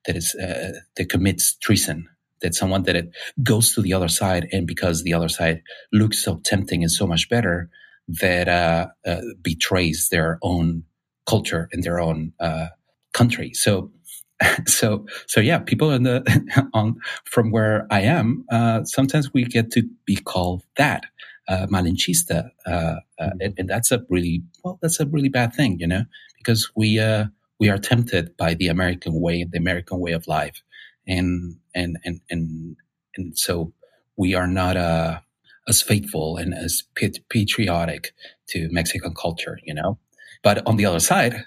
that 0.05 0.15
is 0.15 0.35
uh, 0.35 0.73
that 0.95 1.09
commits 1.09 1.55
treason 1.57 2.07
that 2.45 2.53
someone 2.53 2.83
that 2.83 2.95
it 2.95 3.09
goes 3.41 3.73
to 3.73 3.81
the 3.81 3.93
other 3.93 4.07
side 4.07 4.47
and 4.51 4.67
because 4.67 5.01
the 5.01 5.13
other 5.13 5.29
side 5.29 5.63
looks 5.91 6.23
so 6.23 6.39
tempting 6.43 6.83
and 6.83 6.91
so 6.91 7.07
much 7.07 7.27
better 7.27 7.69
that 8.07 8.47
uh, 8.47 8.85
uh 9.09 9.21
betrays 9.41 10.09
their 10.09 10.37
own 10.43 10.83
culture 11.25 11.67
and 11.71 11.81
their 11.83 11.99
own 11.99 12.31
uh, 12.39 12.67
country 13.13 13.51
so 13.53 13.91
so 14.67 15.05
so 15.27 15.39
yeah 15.39 15.57
people 15.57 15.91
in 15.91 16.03
the 16.03 16.69
on 16.73 16.95
from 17.25 17.51
where 17.51 17.87
i 17.89 18.01
am 18.01 18.45
uh, 18.51 18.83
sometimes 18.83 19.33
we 19.33 19.43
get 19.43 19.71
to 19.71 19.81
be 20.05 20.17
called 20.17 20.61
that 20.77 21.05
uh, 21.47 21.65
malinchista 21.67 22.49
uh, 22.67 22.69
uh, 22.69 22.95
mm-hmm. 23.21 23.41
and, 23.41 23.53
and, 23.57 23.69
that's 23.69 23.91
a 23.91 24.03
really 24.09 24.43
well 24.63 24.77
that's 24.81 24.99
a 24.99 25.05
really 25.07 25.29
bad 25.29 25.53
thing 25.53 25.79
you 25.79 25.87
know 25.87 26.03
because 26.37 26.69
we 26.75 26.99
uh, 26.99 27.25
we 27.59 27.69
are 27.69 27.77
tempted 27.77 28.35
by 28.37 28.53
the 28.53 28.67
american 28.67 29.19
way 29.19 29.43
the 29.43 29.57
american 29.57 29.99
way 29.99 30.11
of 30.11 30.27
life 30.27 30.61
and 31.07 31.57
and 31.73 31.97
and 32.03 32.21
and 32.29 32.75
and 33.17 33.37
so 33.37 33.73
we 34.17 34.33
are 34.33 34.47
not 34.47 34.77
uh, 34.77 35.19
as 35.67 35.81
faithful 35.81 36.37
and 36.37 36.53
as 36.53 36.83
patriotic 37.29 38.13
to 38.47 38.69
mexican 38.71 39.13
culture 39.13 39.59
you 39.63 39.73
know 39.73 39.97
but 40.43 40.65
on 40.67 40.77
the 40.77 40.85
other 40.85 40.99
side 40.99 41.43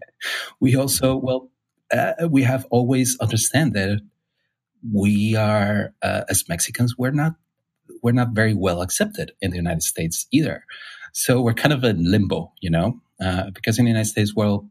we 0.60 0.76
also 0.76 1.16
well 1.16 1.50
uh, 1.92 2.12
we 2.30 2.42
have 2.42 2.66
always 2.70 3.16
understand 3.20 3.72
that 3.74 4.00
we 4.92 5.34
are 5.34 5.94
uh, 6.02 6.22
as 6.28 6.48
Mexicans 6.48 6.96
we're 6.98 7.10
not 7.10 7.34
we're 8.02 8.12
not 8.12 8.30
very 8.32 8.54
well 8.54 8.82
accepted 8.82 9.32
in 9.40 9.50
the 9.50 9.56
United 9.56 9.82
States 9.82 10.26
either. 10.32 10.64
So 11.12 11.40
we're 11.40 11.54
kind 11.54 11.72
of 11.72 11.82
in 11.82 12.10
limbo, 12.10 12.52
you 12.60 12.70
know, 12.70 13.00
uh, 13.20 13.50
because 13.50 13.78
in 13.78 13.84
the 13.84 13.90
United 13.90 14.10
States, 14.10 14.34
well, 14.34 14.68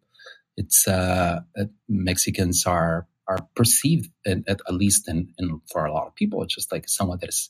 it's 0.57 0.87
uh, 0.87 1.39
uh, 1.57 1.65
Mexicans 1.89 2.65
are 2.65 3.07
are 3.27 3.47
perceived 3.55 4.09
at, 4.25 4.39
at, 4.47 4.59
at 4.67 4.73
least 4.73 5.07
in, 5.09 5.33
in, 5.37 5.61
for 5.71 5.85
a 5.85 5.93
lot 5.93 6.07
of 6.07 6.15
people, 6.15 6.43
it's 6.43 6.55
just 6.55 6.71
like 6.71 6.87
someone 6.87 7.19
that 7.21 7.29
is 7.29 7.49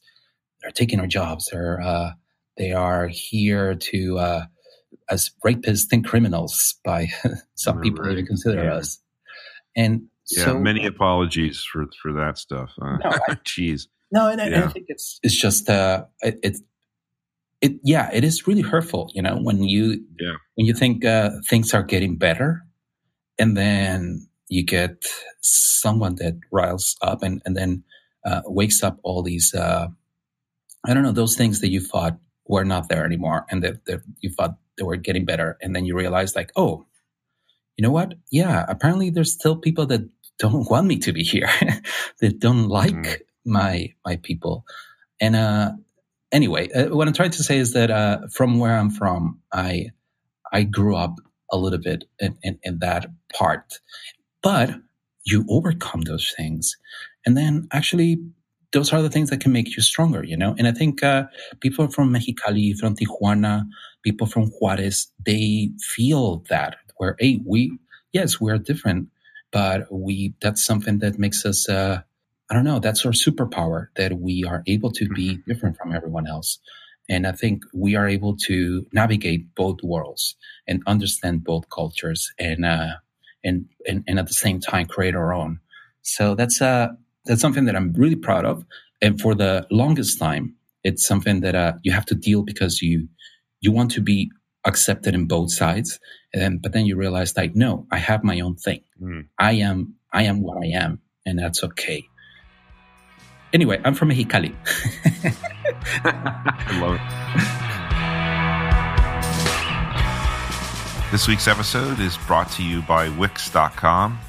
they're 0.61 0.71
taking 0.71 0.99
our 0.99 1.07
jobs. 1.07 1.49
They're 1.51 1.81
uh, 1.81 2.11
they 2.57 2.71
are 2.71 3.07
here 3.07 3.75
to 3.75 4.17
uh, 4.17 4.45
as 5.09 5.31
rapists 5.45 5.87
and 5.91 6.05
criminals 6.05 6.75
by 6.83 7.09
some 7.55 7.81
people 7.81 8.09
even 8.09 8.25
consider 8.25 8.63
yeah. 8.63 8.75
us. 8.75 8.99
And 9.75 10.07
yeah, 10.29 10.45
so, 10.45 10.59
many 10.59 10.85
apologies 10.85 11.63
for 11.63 11.85
for 12.01 12.13
that 12.13 12.37
stuff. 12.37 12.71
Uh, 12.81 12.97
no, 12.97 13.11
I, 13.27 13.35
Jeez. 13.45 13.87
No, 14.11 14.29
and, 14.29 14.39
yeah. 14.39 14.65
I 14.65 14.67
think 14.67 14.85
it's 14.89 15.19
it's 15.23 15.35
just 15.39 15.69
uh, 15.69 16.05
it, 16.21 16.39
it, 16.41 16.57
it 17.61 17.71
yeah, 17.83 18.09
it 18.13 18.23
is 18.23 18.47
really 18.47 18.61
hurtful. 18.61 19.11
You 19.13 19.21
know, 19.21 19.37
when 19.41 19.61
you 19.63 20.03
yeah. 20.19 20.35
when 20.55 20.65
you 20.65 20.73
think 20.73 21.05
uh, 21.05 21.31
things 21.49 21.73
are 21.73 21.83
getting 21.83 22.17
better, 22.17 22.65
and 23.37 23.55
then 23.57 24.27
you 24.47 24.63
get 24.63 25.03
someone 25.41 26.15
that 26.15 26.39
riles 26.51 26.95
up 27.01 27.23
and 27.23 27.41
and 27.45 27.55
then 27.55 27.83
uh, 28.25 28.41
wakes 28.45 28.83
up 28.83 28.99
all 29.03 29.21
these 29.21 29.53
uh, 29.53 29.87
I 30.85 30.93
don't 30.93 31.03
know 31.03 31.11
those 31.11 31.35
things 31.35 31.61
that 31.61 31.71
you 31.71 31.81
thought 31.81 32.17
were 32.47 32.65
not 32.65 32.89
there 32.89 33.05
anymore, 33.05 33.45
and 33.49 33.63
that, 33.63 33.85
that 33.85 34.01
you 34.19 34.29
thought 34.29 34.57
they 34.77 34.83
were 34.83 34.97
getting 34.97 35.25
better, 35.25 35.57
and 35.61 35.75
then 35.75 35.85
you 35.85 35.95
realize 35.95 36.35
like, 36.35 36.51
oh, 36.55 36.85
you 37.77 37.83
know 37.83 37.91
what? 37.91 38.13
Yeah, 38.31 38.65
apparently 38.67 39.09
there's 39.09 39.33
still 39.33 39.57
people 39.57 39.85
that 39.87 40.07
don't 40.37 40.69
want 40.69 40.87
me 40.87 40.97
to 40.99 41.13
be 41.13 41.23
here, 41.23 41.49
that 42.21 42.39
don't 42.39 42.67
like 42.67 42.93
mm. 42.93 43.17
my 43.45 43.93
my 44.05 44.17
people, 44.17 44.65
and 45.19 45.35
uh, 45.35 45.71
anyway, 46.31 46.69
uh, 46.71 46.95
what 46.95 47.07
I'm 47.07 47.13
trying 47.13 47.31
to 47.31 47.43
say 47.43 47.57
is 47.57 47.73
that 47.73 47.89
uh, 47.89 48.27
from 48.31 48.59
where 48.59 48.77
I'm 48.77 48.91
from, 48.91 49.39
I 49.51 49.87
I 50.51 50.63
grew 50.63 50.95
up 50.95 51.15
a 51.51 51.57
little 51.57 51.79
bit 51.79 52.05
in, 52.19 52.37
in, 52.43 52.59
in 52.63 52.79
that 52.79 53.07
part, 53.33 53.79
but 54.45 54.69
you 55.25 55.43
overcome 55.49 56.01
those 56.01 56.31
things, 56.37 56.77
and 57.25 57.35
then 57.35 57.67
actually 57.73 58.19
those 58.75 58.91
are 58.93 59.01
the 59.01 59.09
things 59.09 59.29
that 59.29 59.39
can 59.39 59.53
make 59.53 59.75
you 59.75 59.81
stronger, 59.81 60.21
you 60.23 60.35
know? 60.35 60.53
And 60.57 60.67
I 60.67 60.73
think 60.73 61.01
uh, 61.01 61.23
people 61.61 61.87
from 61.87 62.13
Mexicali, 62.13 62.77
from 62.77 62.95
Tijuana, 62.95 63.63
people 64.03 64.27
from 64.27 64.51
Juarez, 64.59 65.07
they 65.25 65.69
feel 65.79 66.43
that 66.49 66.75
where, 66.97 67.15
hey, 67.17 67.39
we, 67.45 67.79
yes, 68.11 68.41
we're 68.41 68.57
different, 68.57 69.07
but 69.51 69.87
we, 69.89 70.33
that's 70.41 70.65
something 70.65 70.99
that 70.99 71.17
makes 71.17 71.45
us, 71.45 71.69
uh, 71.69 72.01
I 72.49 72.53
don't 72.53 72.65
know, 72.65 72.79
that's 72.79 73.05
our 73.05 73.13
superpower 73.13 73.87
that 73.95 74.19
we 74.19 74.43
are 74.43 74.61
able 74.67 74.91
to 74.91 75.07
be 75.07 75.29
mm-hmm. 75.29 75.49
different 75.49 75.77
from 75.77 75.93
everyone 75.93 76.27
else. 76.27 76.59
And 77.07 77.25
I 77.25 77.31
think 77.31 77.63
we 77.73 77.95
are 77.95 78.09
able 78.09 78.35
to 78.47 78.85
navigate 78.91 79.55
both 79.55 79.77
worlds 79.83 80.35
and 80.67 80.83
understand 80.85 81.45
both 81.45 81.69
cultures 81.69 82.33
and, 82.37 82.65
uh, 82.65 82.95
and, 83.45 83.67
and, 83.87 84.03
and 84.07 84.19
at 84.19 84.27
the 84.27 84.33
same 84.33 84.59
time 84.59 84.87
create 84.87 85.15
our 85.15 85.33
own. 85.33 85.59
So 86.01 86.35
that's, 86.35 86.61
uh, 86.61 86.89
that's 87.25 87.41
something 87.41 87.65
that 87.65 87.75
I'm 87.75 87.93
really 87.93 88.17
proud 88.17 88.43
of. 88.43 88.65
And 89.01 89.19
for 89.19 89.35
the 89.35 89.65
longest 89.71 90.19
time, 90.19 90.55
it's 90.85 91.05
something 91.05 91.41
that 91.41 91.55
uh, 91.55 91.73
you 91.83 91.91
have 91.91 92.05
to 92.05 92.15
deal 92.15 92.43
because 92.43 92.81
you 92.81 93.09
you 93.59 93.71
want 93.71 93.91
to 93.91 94.01
be 94.01 94.31
accepted 94.65 95.15
in 95.15 95.25
both 95.25 95.51
sides. 95.51 95.99
And 96.31 96.41
then, 96.41 96.57
but 96.59 96.73
then 96.73 96.85
you 96.85 96.95
realize 96.95 97.35
like, 97.35 97.55
no, 97.55 97.87
I 97.91 97.97
have 97.97 98.23
my 98.23 98.39
own 98.39 98.55
thing. 98.55 98.81
Mm. 99.01 99.27
I 99.39 99.53
am 99.53 99.95
I 100.13 100.23
am 100.23 100.41
what 100.41 100.63
I 100.63 100.67
am, 100.67 101.01
and 101.25 101.39
that's 101.39 101.63
okay. 101.63 102.03
Anyway, 103.51 103.81
I'm 103.83 103.95
from 103.95 104.09
Mexicali. 104.09 104.53
I 106.05 106.79
love 106.79 106.95
it. 106.95 107.71
This 111.11 111.27
week's 111.27 111.47
episode 111.47 111.99
is 111.99 112.17
brought 112.17 112.51
to 112.53 112.63
you 112.63 112.81
by 112.81 113.09
Wix.com. 113.09 114.19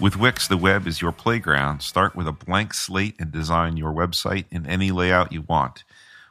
With 0.00 0.16
Wix, 0.16 0.48
the 0.48 0.56
web 0.56 0.86
is 0.86 1.00
your 1.00 1.12
playground. 1.12 1.80
Start 1.80 2.16
with 2.16 2.26
a 2.26 2.32
blank 2.32 2.74
slate 2.74 3.14
and 3.18 3.30
design 3.30 3.76
your 3.76 3.92
website 3.92 4.44
in 4.50 4.66
any 4.66 4.90
layout 4.90 5.32
you 5.32 5.42
want. 5.42 5.84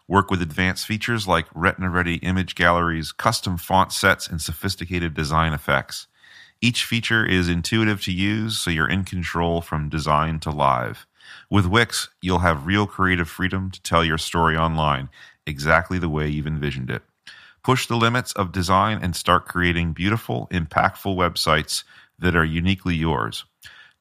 Work 0.08 0.30
with 0.30 0.42
advanced 0.42 0.86
features 0.86 1.28
like 1.28 1.48
retina 1.56 1.90
ready 1.90 2.16
image 2.18 2.54
galleries, 2.54 3.12
custom 3.12 3.58
font 3.58 3.92
sets, 3.92 4.28
and 4.28 4.42
sophisticated 4.42 5.14
design 5.14 5.54
effects. 5.54 6.08
Each 6.62 6.84
feature 6.84 7.26
is 7.26 7.50
intuitive 7.50 8.02
to 8.04 8.12
use, 8.12 8.60
so 8.60 8.70
you're 8.70 8.90
in 8.90 9.04
control 9.04 9.62
from 9.62 9.90
design 9.90 10.40
to 10.42 10.52
live. 10.52 11.08
With 11.50 11.66
Wix, 11.66 12.10
you'll 12.22 12.40
have 12.40 12.68
real 12.68 12.88
creative 12.88 13.30
freedom 13.30 13.72
to 13.72 13.82
tell 13.82 14.04
your 14.04 14.18
story 14.18 14.58
online 14.58 15.10
exactly 15.46 15.98
the 15.98 16.10
way 16.10 16.28
you've 16.28 16.46
envisioned 16.46 16.90
it. 16.90 17.04
Push 17.68 17.88
the 17.88 17.98
limits 17.98 18.32
of 18.32 18.54
design 18.54 18.98
and 19.02 19.14
start 19.14 19.46
creating 19.46 19.92
beautiful, 19.92 20.48
impactful 20.52 21.18
websites 21.18 21.84
that 22.18 22.34
are 22.34 22.46
uniquely 22.46 22.96
yours. 22.96 23.44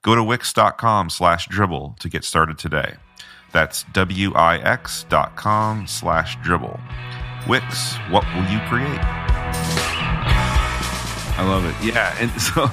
Go 0.02 0.14
to 0.14 0.22
wix.com 0.22 1.11
slash 1.11 1.48
dribbble 1.48 1.98
to 1.98 2.09
get 2.09 2.22
started 2.22 2.59
today. 2.59 2.94
That's 3.52 3.83
W-I-X 3.92 5.07
dot 5.09 5.35
com 5.35 5.88
slash 5.88 6.37
dribbble. 6.38 6.81
Wix, 7.48 7.96
what 8.09 8.24
will 8.37 8.44
you 8.52 8.61
create? 8.68 9.00
I 11.35 11.44
love 11.44 11.64
it. 11.64 11.74
Yeah. 11.85 12.16
And 12.20 12.40
so, 12.40 12.70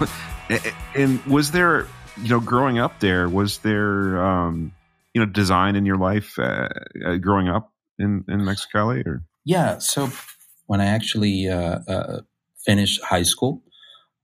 and 0.93 1.25
was 1.25 1.49
there, 1.49 1.87
you 2.21 2.29
know, 2.29 2.39
growing 2.39 2.77
up 2.77 2.99
there, 2.99 3.27
was 3.27 3.57
there, 3.57 4.23
um, 4.23 4.71
you 5.15 5.21
know, 5.21 5.25
design 5.25 5.75
in 5.75 5.87
your 5.87 5.97
life 5.97 6.37
uh, 6.37 6.69
uh, 7.03 7.15
growing 7.15 7.49
up 7.49 7.73
in, 7.97 8.25
in 8.27 8.41
Mexicali 8.41 9.03
or? 9.07 9.23
Yeah. 9.43 9.79
So 9.79 10.11
when 10.65 10.81
I 10.81 10.85
actually 10.85 11.47
uh, 11.47 11.79
uh, 11.87 12.21
finished 12.65 13.01
high 13.03 13.23
school, 13.23 13.61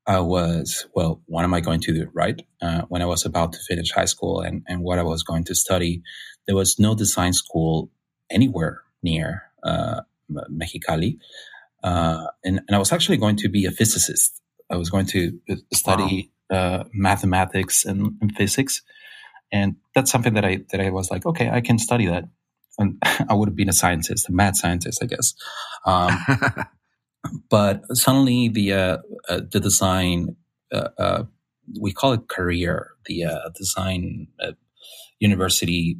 I 0.07 0.19
was, 0.19 0.87
well, 0.95 1.21
what 1.25 1.43
am 1.43 1.53
I 1.53 1.59
going 1.59 1.81
to 1.81 1.93
do, 1.93 2.09
right? 2.13 2.41
Uh, 2.61 2.81
when 2.89 3.01
I 3.01 3.05
was 3.05 3.25
about 3.25 3.53
to 3.53 3.59
finish 3.67 3.91
high 3.91 4.05
school 4.05 4.41
and, 4.41 4.63
and 4.67 4.81
what 4.81 4.97
I 4.97 5.03
was 5.03 5.21
going 5.23 5.43
to 5.45 5.55
study, 5.55 6.01
there 6.47 6.55
was 6.55 6.79
no 6.79 6.95
design 6.95 7.33
school 7.33 7.91
anywhere 8.31 8.81
near 9.03 9.43
uh, 9.63 10.01
Mexicali. 10.31 11.19
Uh, 11.83 12.25
and, 12.43 12.59
and 12.67 12.75
I 12.75 12.79
was 12.79 12.91
actually 12.91 13.17
going 13.17 13.35
to 13.37 13.49
be 13.49 13.65
a 13.65 13.71
physicist. 13.71 14.41
I 14.69 14.77
was 14.77 14.89
going 14.89 15.05
to 15.07 15.39
study 15.73 16.31
wow. 16.49 16.57
Uh, 16.57 16.83
mathematics 16.91 17.85
and, 17.85 18.17
and, 18.21 18.35
physics. 18.35 18.81
And 19.51 19.75
that's 19.93 20.11
something 20.11 20.33
that 20.33 20.43
I, 20.43 20.61
that 20.71 20.81
I 20.81 20.89
was 20.89 21.11
like, 21.11 21.23
okay, 21.27 21.47
I 21.47 21.61
can 21.61 21.77
study 21.77 22.07
that. 22.07 22.23
And 22.79 22.97
I 23.29 23.33
would 23.33 23.49
have 23.49 23.55
been 23.55 23.69
a 23.69 23.73
scientist, 23.73 24.29
a 24.29 24.31
mad 24.31 24.55
scientist, 24.55 25.03
I 25.03 25.05
guess. 25.05 25.35
Um, 25.85 26.17
but 27.49 27.83
suddenly 27.95 28.49
the 28.49 28.73
uh, 28.73 28.97
uh, 29.29 29.41
the 29.51 29.59
design 29.59 30.35
uh, 30.71 30.89
uh, 30.97 31.23
we 31.79 31.91
call 31.91 32.13
it 32.13 32.27
career 32.29 32.91
the 33.05 33.25
uh, 33.25 33.49
design 33.55 34.27
uh, 34.41 34.53
university 35.19 35.97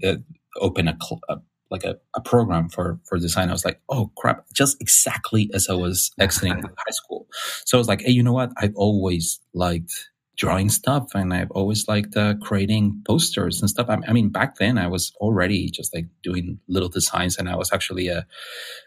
open 0.60 0.88
a, 0.88 0.98
cl- 1.02 1.22
a 1.30 1.38
like 1.72 1.84
a, 1.84 1.96
a, 2.16 2.22
program 2.22 2.68
for 2.70 3.00
for 3.08 3.20
design. 3.20 3.50
I 3.50 3.52
was 3.52 3.66
like, 3.66 3.80
oh 3.90 4.12
crap! 4.18 4.46
Just 4.54 4.82
exactly 4.82 5.52
as 5.54 5.70
I 5.70 5.74
was 5.74 6.12
exiting 6.20 6.54
high 6.78 6.92
school. 6.92 7.28
So 7.66 7.78
I 7.78 7.80
was 7.80 7.88
like, 7.88 8.02
hey, 8.02 8.12
you 8.12 8.24
know 8.24 8.34
what? 8.34 8.52
I've 8.58 8.76
always 8.76 9.40
liked 9.54 10.10
drawing 10.40 10.70
stuff, 10.70 11.10
and 11.14 11.34
I've 11.34 11.52
always 11.52 11.88
liked 11.90 12.16
uh, 12.16 12.36
creating 12.42 13.04
posters 13.06 13.60
and 13.60 13.70
stuff. 13.70 13.88
I, 13.90 13.98
I, 14.08 14.14
mean, 14.14 14.30
back 14.30 14.56
then 14.56 14.78
I 14.78 14.88
was 14.88 15.12
already 15.18 15.70
just 15.70 15.94
like 15.94 16.08
doing 16.24 16.60
little 16.70 16.88
designs, 16.88 17.38
and 17.38 17.50
I 17.50 17.58
was 17.58 17.72
actually 17.74 18.08
a, 18.08 18.26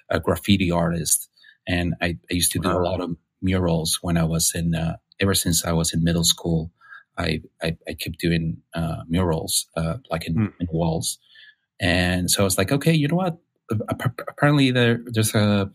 a 0.08 0.18
graffiti 0.18 0.70
artist. 0.70 1.28
And 1.68 1.94
I, 2.00 2.16
I 2.30 2.34
used 2.34 2.52
to 2.52 2.58
do 2.58 2.68
wow. 2.68 2.78
a 2.78 2.82
lot 2.82 3.00
of 3.00 3.14
murals 3.42 3.98
when 4.00 4.16
I 4.16 4.24
was 4.24 4.52
in, 4.54 4.74
uh, 4.74 4.96
ever 5.20 5.34
since 5.34 5.64
I 5.64 5.72
was 5.72 5.92
in 5.92 6.02
middle 6.02 6.24
school. 6.24 6.72
I, 7.18 7.42
I, 7.62 7.76
I 7.86 7.92
kept 7.92 8.18
doing 8.18 8.56
uh, 8.74 9.02
murals, 9.06 9.66
uh, 9.76 9.98
like 10.10 10.26
in, 10.26 10.34
mm. 10.34 10.52
in, 10.58 10.66
walls. 10.72 11.18
And 11.78 12.30
so 12.30 12.42
I 12.42 12.44
was 12.44 12.56
like, 12.56 12.72
okay, 12.72 12.94
you 12.94 13.06
know 13.06 13.16
what? 13.16 13.36
Apparently 14.30 14.70
there, 14.70 15.00
there's 15.04 15.34
a, 15.34 15.70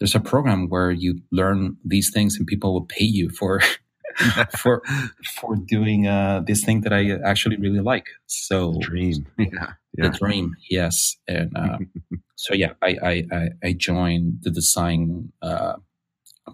there's 0.00 0.16
a 0.16 0.20
program 0.20 0.68
where 0.68 0.90
you 0.90 1.20
learn 1.30 1.76
these 1.84 2.10
things 2.10 2.36
and 2.36 2.46
people 2.46 2.72
will 2.72 2.86
pay 2.86 3.04
you 3.04 3.30
for, 3.30 3.60
for, 4.58 4.82
for 5.40 5.56
doing, 5.56 6.06
uh, 6.06 6.42
this 6.46 6.64
thing 6.64 6.82
that 6.82 6.92
I 6.92 7.18
actually 7.24 7.56
really 7.56 7.80
like. 7.80 8.06
So 8.26 8.72
the 8.72 8.78
dream. 8.80 9.26
Yeah. 9.38 9.46
yeah. 9.96 10.08
The 10.10 10.10
dream. 10.10 10.54
Yes. 10.70 11.16
And, 11.26 11.56
uh, 11.56 11.78
so 12.36 12.54
yeah, 12.54 12.72
I, 12.82 12.96
I, 13.02 13.48
I 13.62 13.72
joined 13.72 14.40
the 14.42 14.50
design 14.50 15.32
uh, 15.42 15.74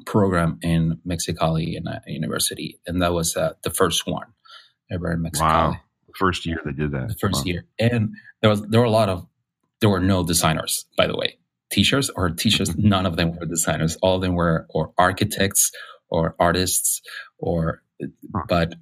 program 0.07 0.59
in 0.63 1.01
Mexicali 1.07 1.77
in 1.77 1.87
a 1.87 2.01
university, 2.07 2.81
and 2.87 3.03
that 3.03 3.13
was 3.13 3.37
uh, 3.37 3.55
the 3.63 3.71
first 3.71 4.07
one 4.07 4.27
ever 4.91 5.13
in 5.13 5.23
Mexicali. 5.23 5.41
Wow, 5.41 5.77
first 6.17 6.47
year 6.47 6.61
they 6.65 6.73
did 6.73 6.93
that. 6.93 7.09
The 7.09 7.15
first 7.15 7.45
wow. 7.45 7.53
year, 7.53 7.65
and 7.79 8.15
there 8.41 8.51
was 8.51 8.63
there 8.63 8.81
were 8.81 8.87
a 8.87 8.91
lot 8.91 9.09
of 9.09 9.27
there 9.81 9.91
were 9.91 10.01
no 10.01 10.25
designers, 10.25 10.87
by 10.97 11.07
the 11.07 11.17
way. 11.17 11.39
Teachers 11.73 12.11
or 12.11 12.31
teachers, 12.31 12.77
none 12.77 13.07
of 13.07 13.17
them 13.17 13.37
were 13.37 13.47
designers. 13.47 13.97
All 14.03 14.17
of 14.17 14.23
them 14.23 14.35
were 14.35 14.67
or 14.71 14.93
architects 14.99 15.73
or 16.09 16.37
artists 16.39 17.01
or, 17.39 17.83
but 18.49 18.75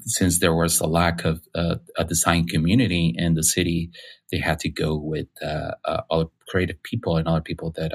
since 0.00 0.40
there 0.40 0.54
was 0.54 0.80
a 0.80 0.86
lack 0.86 1.24
of 1.24 1.40
uh, 1.54 1.76
a 1.96 2.04
design 2.04 2.46
community 2.46 3.14
in 3.16 3.34
the 3.34 3.42
city, 3.42 3.90
they 4.32 4.38
had 4.38 4.58
to 4.60 4.68
go 4.68 4.96
with 4.96 5.28
uh, 5.42 5.72
uh, 5.84 6.02
other 6.10 6.26
creative 6.48 6.82
people 6.82 7.16
and 7.16 7.28
other 7.28 7.40
people 7.40 7.72
that 7.76 7.92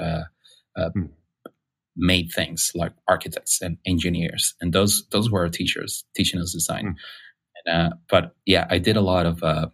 mm. 0.78 1.08
made 1.96 2.30
things 2.32 2.72
like 2.74 2.92
architects 3.08 3.60
and 3.60 3.76
engineers, 3.86 4.54
and 4.60 4.72
those 4.72 5.06
those 5.10 5.30
were 5.30 5.40
our 5.40 5.48
teachers 5.48 6.04
teaching 6.16 6.40
us 6.40 6.52
design. 6.52 6.84
Mm. 6.84 6.94
And, 7.66 7.92
uh, 7.92 7.96
but 8.10 8.34
yeah, 8.46 8.66
I 8.70 8.78
did 8.78 8.96
a 8.96 9.00
lot 9.00 9.26
of 9.26 9.42
uh, 9.42 9.68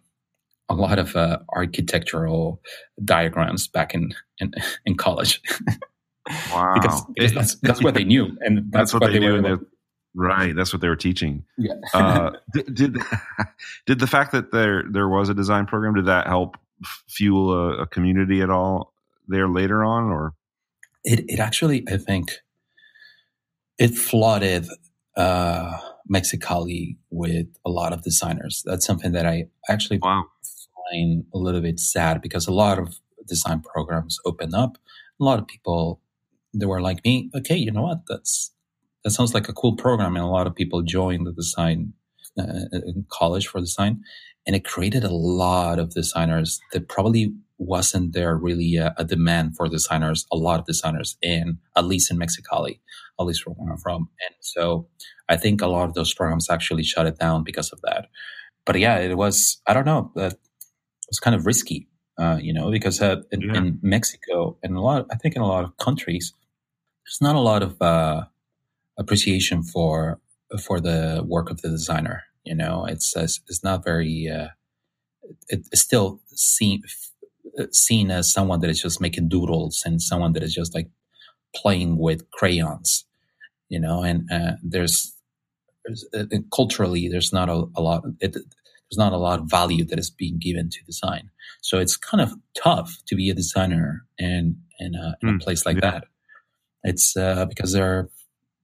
a 0.67 0.75
lot 0.75 0.99
of 0.99 1.15
uh, 1.15 1.39
architectural 1.53 2.61
diagrams 3.03 3.67
back 3.67 3.93
in 3.93 4.13
in, 4.39 4.53
in 4.85 4.95
college. 4.95 5.41
Wow, 6.53 6.75
because, 6.75 7.05
because 7.15 7.33
that's 7.33 7.55
that's 7.55 7.83
what 7.83 7.95
they 7.95 8.03
knew, 8.03 8.37
and 8.41 8.71
that's, 8.71 8.91
that's 8.91 8.93
what, 8.93 9.01
what, 9.01 9.13
they, 9.13 9.17
they, 9.17 9.41
knew. 9.41 9.65
Were. 10.15 10.29
and 10.29 10.31
they- 10.31 10.45
Right, 10.45 10.55
that's 10.55 10.73
what 10.73 10.81
they 10.81 10.89
were 10.89 10.95
teaching. 10.95 11.43
Yeah. 11.57 11.73
uh, 11.93 12.31
did, 12.53 12.73
did 12.75 12.97
did 13.85 13.99
the 13.99 14.07
fact 14.07 14.31
that 14.31 14.51
there 14.51 14.83
there 14.89 15.07
was 15.09 15.29
a 15.29 15.33
design 15.33 15.65
program 15.65 15.93
did 15.95 16.05
that 16.05 16.27
help 16.27 16.57
f- 16.83 17.03
fuel 17.07 17.53
a, 17.53 17.81
a 17.83 17.87
community 17.87 18.41
at 18.41 18.49
all 18.49 18.93
there 19.27 19.47
later 19.47 19.83
on 19.83 20.05
or 20.05 20.33
it 21.03 21.23
it 21.27 21.39
actually 21.39 21.83
I 21.91 21.97
think 21.97 22.31
it 23.77 23.95
flooded 23.95 24.67
uh, 25.15 25.77
Mexicali 26.11 26.97
with 27.09 27.47
a 27.65 27.69
lot 27.69 27.93
of 27.93 28.01
designers. 28.03 28.63
That's 28.65 28.85
something 28.85 29.11
that 29.13 29.25
I 29.25 29.47
actually 29.69 29.99
wow 29.99 30.25
find 30.91 31.25
a 31.33 31.37
little 31.37 31.61
bit 31.61 31.79
sad 31.79 32.21
because 32.21 32.47
a 32.47 32.51
lot 32.53 32.79
of 32.79 32.99
design 33.27 33.61
programs 33.61 34.17
open 34.25 34.55
up. 34.55 34.77
A 35.19 35.23
lot 35.23 35.39
of 35.39 35.47
people 35.47 36.01
they 36.53 36.65
were 36.65 36.81
like 36.81 37.03
me. 37.05 37.29
Okay, 37.35 37.55
you 37.55 37.71
know 37.71 37.83
what? 37.83 37.99
That's 38.07 38.51
that 39.03 39.11
sounds 39.11 39.33
like 39.33 39.49
a 39.49 39.53
cool 39.53 39.75
program, 39.75 40.15
and 40.15 40.23
a 40.25 40.27
lot 40.27 40.47
of 40.47 40.55
people 40.55 40.81
joined 40.81 41.25
the 41.27 41.31
design 41.33 41.93
uh, 42.39 42.43
in 42.71 43.05
college 43.09 43.47
for 43.47 43.59
design, 43.59 44.01
and 44.45 44.55
it 44.55 44.65
created 44.65 45.03
a 45.03 45.13
lot 45.13 45.79
of 45.79 45.93
designers 45.93 46.59
that 46.73 46.87
probably 46.89 47.33
wasn't 47.57 48.13
there 48.13 48.37
really 48.37 48.77
a, 48.77 48.93
a 48.97 49.03
demand 49.03 49.55
for 49.57 49.67
designers. 49.67 50.25
A 50.31 50.37
lot 50.37 50.59
of 50.59 50.65
designers 50.65 51.17
in 51.21 51.57
at 51.75 51.85
least 51.85 52.11
in 52.11 52.17
Mexicali, 52.17 52.79
at 53.19 53.25
least 53.25 53.43
from 53.43 53.53
where 53.53 53.71
I'm 53.73 53.77
from, 53.79 54.09
and 54.25 54.35
so 54.39 54.87
I 55.27 55.37
think 55.37 55.61
a 55.61 55.67
lot 55.67 55.87
of 55.89 55.93
those 55.93 56.13
programs 56.13 56.49
actually 56.49 56.83
shut 56.83 57.05
it 57.07 57.19
down 57.19 57.43
because 57.43 57.71
of 57.71 57.81
that. 57.81 58.07
But 58.65 58.79
yeah, 58.79 58.97
it 58.97 59.15
was 59.17 59.61
I 59.67 59.73
don't 59.73 59.85
know 59.85 60.11
that 60.15 60.33
it 60.33 61.09
was 61.09 61.19
kind 61.19 61.35
of 61.35 61.45
risky, 61.45 61.87
uh, 62.17 62.37
you 62.41 62.53
know, 62.53 62.69
because 62.71 63.01
uh, 63.01 63.21
in, 63.31 63.41
Yeah. 63.41 63.57
in 63.57 63.79
Mexico 63.81 64.57
and 64.63 64.75
a 64.75 64.81
lot, 64.81 65.07
I 65.11 65.15
think 65.15 65.35
in 65.35 65.41
a 65.41 65.47
lot 65.47 65.63
of 65.63 65.75
countries, 65.77 66.33
there's 67.05 67.19
not 67.21 67.35
a 67.35 67.39
lot 67.39 67.63
of 67.63 67.81
uh, 67.81 68.25
appreciation 68.99 69.63
for 69.63 70.21
for 70.63 70.81
the 70.81 71.23
work 71.27 71.51
of 71.51 71.61
the 71.63 71.69
designer. 71.69 72.25
You 72.45 72.55
know, 72.55 72.85
it's 72.87 73.15
it's, 73.17 73.41
it's 73.49 73.63
not 73.65 73.85
very. 73.85 74.29
Uh, 74.33 74.49
it, 75.49 75.67
it's 75.71 75.81
still 75.81 76.21
seen 76.29 76.83
seen 77.71 78.11
as 78.11 78.31
someone 78.31 78.61
that 78.61 78.69
is 78.69 78.81
just 78.81 79.01
making 79.01 79.29
doodles 79.29 79.83
and 79.85 80.01
someone 80.01 80.33
that 80.33 80.43
is 80.43 80.53
just 80.53 80.75
like 80.75 80.89
playing 81.55 81.97
with 81.97 82.29
crayons. 82.31 83.05
You 83.69 83.79
know, 83.79 84.03
and 84.03 84.29
uh, 84.31 84.53
there's, 84.63 85.15
there's 85.85 86.05
uh, 86.13 86.25
culturally 86.53 87.09
there's 87.09 87.33
not 87.33 87.49
a, 87.49 87.65
a 87.77 87.81
lot. 87.81 88.03
It, 88.19 88.33
there's 88.33 88.97
not 88.97 89.13
a 89.13 89.17
lot 89.17 89.39
of 89.39 89.49
value 89.49 89.85
that 89.85 89.99
is 89.99 90.09
being 90.11 90.39
given 90.39 90.69
to 90.69 90.83
design. 90.85 91.31
So 91.61 91.79
it's 91.79 91.97
kind 91.97 92.21
of 92.21 92.33
tough 92.55 92.99
to 93.07 93.15
be 93.15 93.29
a 93.29 93.35
designer 93.35 94.05
in 94.19 94.57
in 94.79 94.95
a, 94.95 95.17
in 95.21 95.29
a 95.29 95.33
Hmm, 95.33 95.37
place 95.37 95.65
like 95.65 95.79
yeah. 95.81 95.81
that. 95.81 96.05
It's 96.83 97.17
uh, 97.17 97.45
because 97.47 97.73
there 97.73 97.85
are 97.99 98.09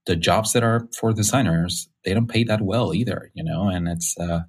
the 0.06 0.16
jobs 0.16 0.52
that 0.52 0.62
are 0.62 0.88
for 0.98 1.12
designers. 1.12 1.88
They 2.04 2.14
don't 2.14 2.28
pay 2.28 2.44
that 2.44 2.62
well 2.62 2.94
either, 2.94 3.30
you 3.34 3.44
know, 3.44 3.68
and 3.68 3.88
it's 3.88 4.16
uh, 4.18 4.40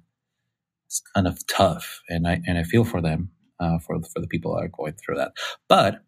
it's 0.86 1.02
kind 1.14 1.26
of 1.26 1.46
tough. 1.46 2.00
And 2.08 2.26
I 2.26 2.40
and 2.46 2.58
I 2.58 2.62
feel 2.62 2.84
for 2.84 3.00
them 3.00 3.30
uh, 3.60 3.78
for 3.78 4.00
for 4.02 4.20
the 4.20 4.26
people 4.26 4.54
that 4.54 4.64
are 4.64 4.68
going 4.68 4.94
through 4.94 5.16
that. 5.16 5.32
But 5.68 6.02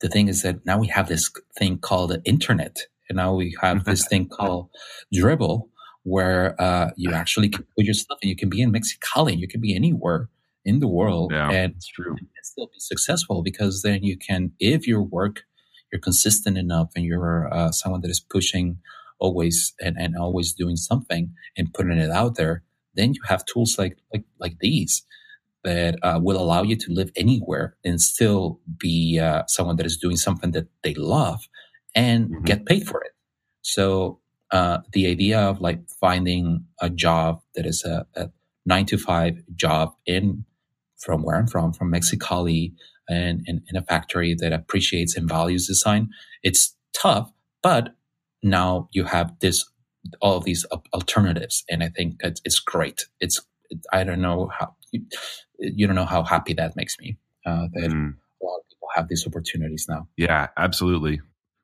the 0.00 0.08
thing 0.08 0.28
is 0.28 0.42
that 0.42 0.64
now 0.66 0.78
we 0.78 0.88
have 0.88 1.08
this 1.08 1.30
thing 1.58 1.78
called 1.78 2.10
the 2.10 2.22
internet, 2.24 2.78
and 3.08 3.16
now 3.16 3.34
we 3.34 3.56
have 3.60 3.84
this 3.84 4.06
thing 4.10 4.28
called 4.28 4.68
Dribbble, 5.14 5.68
where 6.02 6.60
uh, 6.60 6.90
you 6.96 7.12
actually 7.12 7.48
can 7.48 7.64
put 7.76 7.84
your 7.84 7.94
stuff 7.94 8.18
and 8.22 8.28
you 8.28 8.36
can 8.36 8.48
be 8.48 8.60
in 8.60 8.72
Mexicali, 8.72 9.38
you 9.38 9.48
can 9.48 9.60
be 9.60 9.74
anywhere 9.74 10.28
in 10.64 10.80
the 10.80 10.88
world, 10.88 11.30
Yeah, 11.32 11.50
and 11.50 11.74
it's 11.76 11.88
true 11.88 12.12
and 12.12 12.28
still 12.42 12.66
be 12.66 12.78
successful 12.78 13.42
because 13.42 13.82
then 13.82 14.02
you 14.02 14.16
can, 14.16 14.52
if 14.58 14.86
your 14.86 15.02
work, 15.02 15.42
you're 15.94 16.00
consistent 16.02 16.58
enough 16.58 16.90
and 16.96 17.06
you're 17.06 17.54
uh, 17.54 17.72
someone 17.72 18.02
that 18.02 18.12
is 18.12 18.20
pushing 18.20 18.80
always 19.20 19.74
and, 19.80 19.96
and 19.98 20.16
always 20.18 20.54
doing 20.54 20.76
something 20.76 21.32
and 21.58 21.74
putting 21.74 21.98
it 21.98 22.10
out 22.12 22.36
there, 22.36 22.64
then 22.96 23.14
you 23.14 23.22
have 23.28 23.46
tools 23.46 23.78
like 23.78 23.98
like 24.14 24.24
like 24.40 24.58
these 24.60 25.04
that 25.64 25.96
uh, 26.04 26.20
will 26.22 26.40
allow 26.42 26.64
you 26.64 26.76
to 26.76 26.92
live 26.92 27.12
anywhere 27.16 27.76
and 27.84 28.00
still 28.02 28.60
be 28.78 29.20
uh, 29.20 29.44
someone 29.48 29.76
that 29.76 29.86
is 29.86 29.98
doing 29.98 30.16
something 30.16 30.52
that 30.52 30.68
they 30.84 30.94
love 30.94 31.48
and 31.96 32.30
Mhm. 32.30 32.46
get 32.46 32.66
paid 32.66 32.88
for 32.88 33.02
it. 33.04 33.12
So 33.62 34.20
uh, 34.52 34.80
the 34.94 35.08
idea 35.08 35.40
of 35.40 35.60
like 35.60 35.80
finding 36.00 36.66
a 36.80 36.90
job 36.90 37.42
that 37.56 37.66
is 37.66 37.84
a, 37.84 38.06
a 38.16 38.30
nine 38.66 38.86
to 38.86 38.98
five 38.98 39.42
job 39.56 39.94
in 40.06 40.46
from 40.98 41.24
where 41.24 41.36
I'm 41.36 41.48
from, 41.48 41.74
from 41.74 41.92
Mexicali, 41.92 42.74
and 43.08 43.42
in, 43.46 43.62
in 43.68 43.76
a 43.76 43.82
factory 43.82 44.34
that 44.38 44.52
appreciates 44.52 45.16
and 45.16 45.28
values 45.28 45.66
design, 45.66 46.10
it's 46.42 46.74
tough. 46.96 47.30
But 47.62 47.94
now 48.42 48.88
you 48.92 49.04
have 49.04 49.32
this 49.40 49.64
all 50.20 50.36
of 50.36 50.44
these 50.44 50.66
alternatives, 50.92 51.64
and 51.70 51.82
I 51.82 51.88
think 51.88 52.16
it's, 52.20 52.40
it's 52.44 52.58
great. 52.60 53.06
It's 53.20 53.40
I 53.92 54.04
don't 54.04 54.20
know 54.20 54.50
how 54.58 54.74
you, 54.92 55.02
you 55.58 55.86
don't 55.86 55.96
know 55.96 56.04
how 56.04 56.22
happy 56.24 56.52
that 56.54 56.76
makes 56.76 56.98
me 57.00 57.16
uh, 57.46 57.68
that 57.74 57.90
Mm. 57.90 58.14
a 58.42 58.44
lot 58.44 58.56
of 58.58 58.68
people 58.68 58.88
have 58.94 59.08
these 59.08 59.26
opportunities 59.26 59.86
now. 59.88 60.06
yeah 60.16 60.48
absolutely 60.58 61.20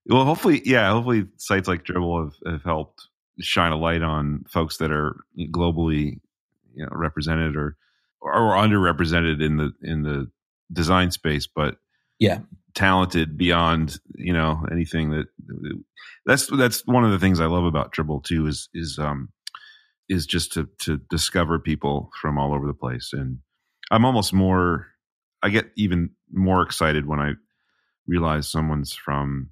well 0.07 0.24
hopefully 0.24 0.62
yeah 0.64 0.91
hopefully 0.91 1.26
sites 1.36 1.68
like 1.68 1.84
Dribbble 1.84 2.24
have, 2.24 2.53
have 2.55 2.62
helped 2.64 3.09
shine 3.41 3.72
a 3.72 3.76
light 3.76 4.03
on 4.03 4.45
folks 4.49 4.78
that 4.78 4.91
are 4.91 5.16
globally 5.38 6.18
you 6.74 6.82
know 6.84 6.88
represented 6.93 7.57
or 7.57 7.76
or 8.22 8.53
underrepresented 8.53 9.43
in 9.45 9.59
the 9.59 9.70
in 9.82 10.03
the 10.03 10.30
design 10.73 11.11
space 11.11 11.47
but 11.47 11.77
Yeah. 12.18 12.39
talented 12.75 13.37
beyond 13.37 13.99
you 14.14 14.33
know 14.33 14.64
anything 14.71 15.11
that 15.11 15.27
that's 16.27 16.47
that's 16.47 16.87
one 16.87 17.05
of 17.05 17.11
the 17.11 17.18
things 17.18 17.41
I 17.41 17.47
love 17.47 17.64
about 17.64 17.93
Dribbble 17.93 18.23
too 18.25 18.47
is 18.47 18.68
is 18.75 18.99
um 18.99 19.29
is 20.09 20.27
just 20.27 20.53
to 20.53 20.68
to 20.81 20.99
discover 21.11 21.59
people 21.59 22.11
from 22.21 22.39
all 22.39 22.55
over 22.55 22.66
the 22.66 22.75
place 22.75 23.11
and 23.12 23.39
I'm 23.91 24.05
almost 24.05 24.33
more 24.33 24.87
I 25.43 25.49
get 25.51 25.71
even 25.77 26.11
more 26.33 26.62
excited 26.62 27.07
when 27.07 27.18
I 27.21 27.33
realize 28.07 28.49
someone's 28.51 28.93
from 28.95 29.51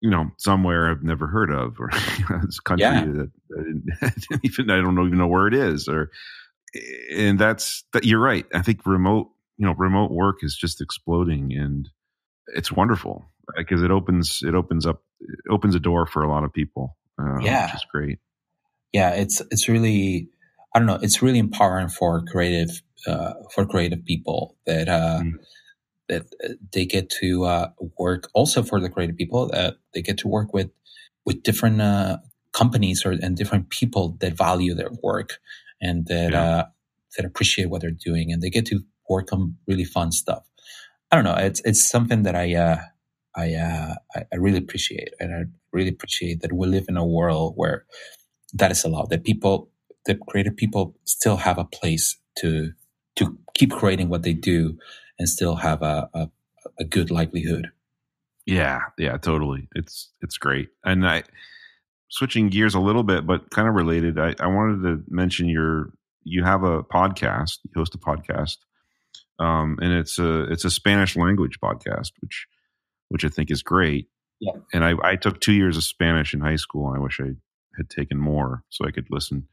you 0.00 0.10
know 0.10 0.30
somewhere 0.38 0.90
I've 0.90 1.02
never 1.02 1.26
heard 1.26 1.50
of 1.50 1.78
or 1.80 1.90
this 2.44 2.60
country 2.60 2.84
Yeah. 2.86 3.04
that 3.04 3.30
I 3.58 3.62
didn't, 3.62 3.84
I 4.02 4.08
didn't 4.30 4.44
even 4.44 4.70
I 4.70 4.76
don't 4.76 4.98
even 5.06 5.18
know 5.18 5.28
where 5.28 5.46
it 5.46 5.54
is 5.54 5.86
or 5.88 6.10
and 7.14 7.38
that's 7.38 7.84
that 7.92 8.04
you're 8.04 8.20
right 8.20 8.46
I 8.54 8.62
think 8.62 8.84
remote 8.86 9.28
you 9.58 9.66
know 9.66 9.74
remote 9.74 10.10
work 10.10 10.38
is 10.42 10.56
just 10.56 10.80
exploding 10.80 11.52
and 11.52 11.88
it's 12.48 12.70
wonderful 12.72 13.24
because 13.56 13.82
it 13.82 13.90
opens 13.90 14.40
it 14.42 14.54
opens 14.54 14.86
up 14.86 15.02
it 15.20 15.38
opens 15.50 15.74
a 15.74 15.80
door 15.80 16.06
for 16.06 16.22
a 16.22 16.28
lot 16.28 16.44
of 16.44 16.52
people 16.52 16.96
uh, 17.20 17.38
Yeah. 17.42 17.64
which 17.66 17.74
is 17.74 17.86
great 17.90 18.18
yeah 18.92 19.10
it's 19.10 19.40
it's 19.50 19.68
really 19.68 20.28
i 20.74 20.78
don't 20.78 20.86
know 20.86 20.98
it's 21.02 21.22
really 21.22 21.38
empowering 21.38 21.88
for 21.88 22.22
creative 22.24 22.82
uh, 23.06 23.34
for 23.54 23.64
creative 23.66 24.04
people 24.04 24.56
that 24.66 24.88
uh, 24.88 25.20
Mm. 25.20 25.38
that 26.08 26.22
uh, 26.44 26.54
they 26.72 26.86
get 26.86 27.10
to 27.10 27.44
uh, 27.44 27.70
work 27.98 28.28
also 28.34 28.62
for 28.62 28.80
the 28.80 28.88
creative 28.88 29.16
people 29.16 29.48
that 29.48 29.76
they 29.94 30.02
get 30.02 30.18
to 30.18 30.28
work 30.28 30.52
with 30.52 30.70
with 31.24 31.42
different 31.42 31.80
uh, 31.80 32.18
companies 32.52 33.04
or 33.04 33.12
and 33.12 33.36
different 33.36 33.70
people 33.70 34.16
that 34.20 34.34
value 34.36 34.74
their 34.74 34.90
work 35.02 35.38
and 35.80 36.06
that 36.06 36.32
Yeah. 36.32 36.42
uh, 36.42 36.64
that 37.16 37.26
appreciate 37.26 37.70
what 37.70 37.80
they're 37.80 37.90
doing 37.90 38.32
and 38.32 38.42
they 38.42 38.50
get 38.50 38.66
to 38.66 38.80
work 39.08 39.32
on 39.32 39.56
really 39.66 39.84
fun 39.84 40.12
stuff 40.12 40.44
i 41.10 41.16
don't 41.16 41.24
know 41.24 41.36
it's 41.36 41.60
it's 41.64 41.88
something 41.88 42.22
that 42.22 42.34
i 42.34 42.54
uh, 42.54 42.78
I, 43.36 43.54
uh, 43.54 43.94
I 44.32 44.36
really 44.36 44.56
appreciate, 44.56 45.10
and 45.20 45.34
I 45.34 45.42
really 45.70 45.90
appreciate 45.90 46.40
that 46.40 46.54
we 46.54 46.66
live 46.66 46.86
in 46.88 46.96
a 46.96 47.04
world 47.04 47.52
where 47.56 47.84
that 48.54 48.70
is 48.70 48.82
allowed. 48.82 49.10
That 49.10 49.24
people, 49.24 49.68
that 50.06 50.20
creative 50.26 50.56
people, 50.56 50.96
still 51.04 51.36
have 51.36 51.58
a 51.58 51.64
place 51.64 52.16
to 52.38 52.72
to 53.16 53.36
keep 53.54 53.72
creating 53.72 54.08
what 54.08 54.22
they 54.22 54.32
do, 54.32 54.78
and 55.18 55.28
still 55.28 55.56
have 55.56 55.82
a 55.82 56.08
a, 56.14 56.30
a 56.80 56.84
good 56.84 57.10
livelihood. 57.10 57.70
yeah 58.46 58.80
yeah 58.96 59.16
totally 59.18 59.68
it's 59.74 60.10
it's 60.22 60.38
great 60.38 60.68
and 60.84 61.06
I 61.06 61.24
switching 62.08 62.48
gears 62.48 62.74
a 62.74 62.80
little 62.80 63.02
bit 63.02 63.26
but 63.26 63.50
kind 63.50 63.68
of 63.68 63.74
related 63.74 64.18
I, 64.18 64.34
I 64.40 64.46
wanted 64.46 64.82
to 64.82 65.02
mention 65.08 65.48
your 65.48 65.92
you 66.22 66.44
have 66.44 66.62
a 66.62 66.82
podcast 66.84 67.58
you 67.64 67.72
host 67.74 67.94
a 67.94 67.98
podcast 67.98 68.58
um, 69.38 69.78
and 69.82 69.92
it's 69.92 70.18
a 70.18 70.44
it's 70.52 70.64
a 70.64 70.70
Spanish 70.70 71.16
language 71.16 71.58
podcast 71.62 72.12
which 72.20 72.46
which 73.08 73.24
I 73.24 73.28
think 73.28 73.50
is 73.50 73.62
great 73.62 74.08
Yeah. 74.40 74.52
and 74.72 74.84
I, 74.84 74.94
I 75.02 75.16
took 75.16 75.40
two 75.40 75.52
years 75.52 75.76
of 75.76 75.84
Spanish 75.84 76.34
in 76.34 76.40
high 76.40 76.56
school 76.56 76.92
I 76.94 76.98
wish 76.98 77.20
I 77.20 77.32
had 77.76 77.90
taken 77.90 78.18
more 78.18 78.62
so 78.70 78.86
I 78.86 78.90
could 78.90 79.06
listen 79.10 79.48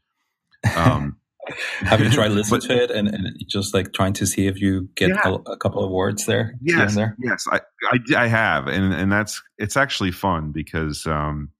um, 0.76 1.16
have 1.80 2.00
you 2.00 2.10
tried 2.10 2.30
listening 2.30 2.60
but- 2.68 2.68
to 2.68 2.82
it 2.84 2.90
and, 2.90 3.06
and 3.08 3.36
just 3.46 3.74
like 3.74 3.92
trying 3.92 4.14
to 4.14 4.26
see 4.26 4.46
if 4.46 4.60
you 4.60 4.88
get 4.94 5.10
Yeah. 5.10 5.20
a, 5.26 5.32
a 5.52 5.56
couple 5.58 5.84
of 5.84 5.90
words 5.90 6.24
there 6.26 6.54
yes, 6.62 6.94
there? 6.94 7.14
yes, 7.20 7.44
I, 7.52 7.60
I, 7.92 7.98
I 8.24 8.26
have, 8.28 8.66
and 8.66 8.94
and 8.94 9.12
that's 9.12 9.42
it's 9.58 9.76
actually 9.76 10.10
fun 10.12 10.52
because 10.52 11.06
um, 11.06 11.50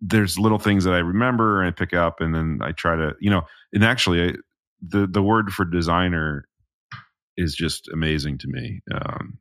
there's 0.00 0.36
little 0.36 0.58
things 0.58 0.82
that 0.84 0.94
I 0.94 0.98
remember 0.98 1.60
and 1.60 1.68
I 1.68 1.70
pick 1.70 1.94
up, 1.94 2.20
and 2.20 2.34
then 2.34 2.58
I 2.60 2.72
try 2.72 2.96
to, 2.96 3.12
you 3.20 3.30
know, 3.30 3.42
and 3.72 3.84
actually, 3.84 4.30
I, 4.30 4.32
the 4.82 5.06
the 5.06 5.22
word 5.22 5.52
for 5.52 5.64
designer 5.64 6.48
is 7.36 7.54
just 7.54 7.88
amazing 7.88 8.38
to 8.38 8.48
me. 8.48 8.80
Um, 8.92 9.38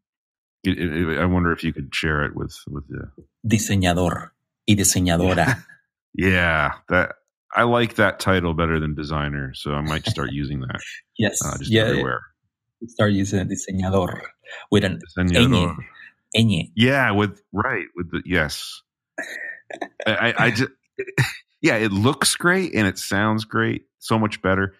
it, 0.64 0.80
it, 0.80 1.20
I 1.20 1.26
wonder 1.26 1.52
if 1.52 1.64
you 1.64 1.74
could 1.74 1.94
share 1.94 2.24
it 2.24 2.36
with 2.36 2.56
with 2.68 2.88
the 2.88 3.12
diseñador 3.46 4.30
y 4.68 4.76
diseñadora. 4.76 5.64
yeah, 6.14 6.74
that 6.90 7.16
I 7.54 7.64
like 7.64 7.96
that 7.96 8.20
title 8.20 8.54
better 8.54 8.80
than 8.80 8.96
designer, 8.96 9.54
so 9.54 9.74
I 9.74 9.82
might 9.82 10.08
start 10.08 10.32
using 10.32 10.62
that. 10.62 10.80
yes, 11.18 11.40
uh, 11.46 11.58
just 11.58 11.72
yeah, 11.72 11.84
everywhere. 11.84 12.22
Start 12.88 13.12
using 13.12 13.40
a 13.40 13.46
diseñador 13.46 14.22
with 14.72 14.84
an 14.84 15.00
Diseñador. 15.18 15.76
ñ. 16.36 16.72
Yeah, 16.76 17.12
with 17.12 17.42
right 17.52 17.86
with 17.96 18.12
the 18.12 18.22
yes. 18.26 18.82
I, 20.06 20.34
I 20.38 20.52
just 20.52 20.72
yeah, 21.62 21.76
it 21.76 21.92
looks 21.92 22.36
great 22.36 22.74
and 22.76 22.88
it 22.88 22.98
sounds 22.98 23.46
great, 23.46 23.84
so 24.00 24.20
much 24.20 24.42
better. 24.42 24.76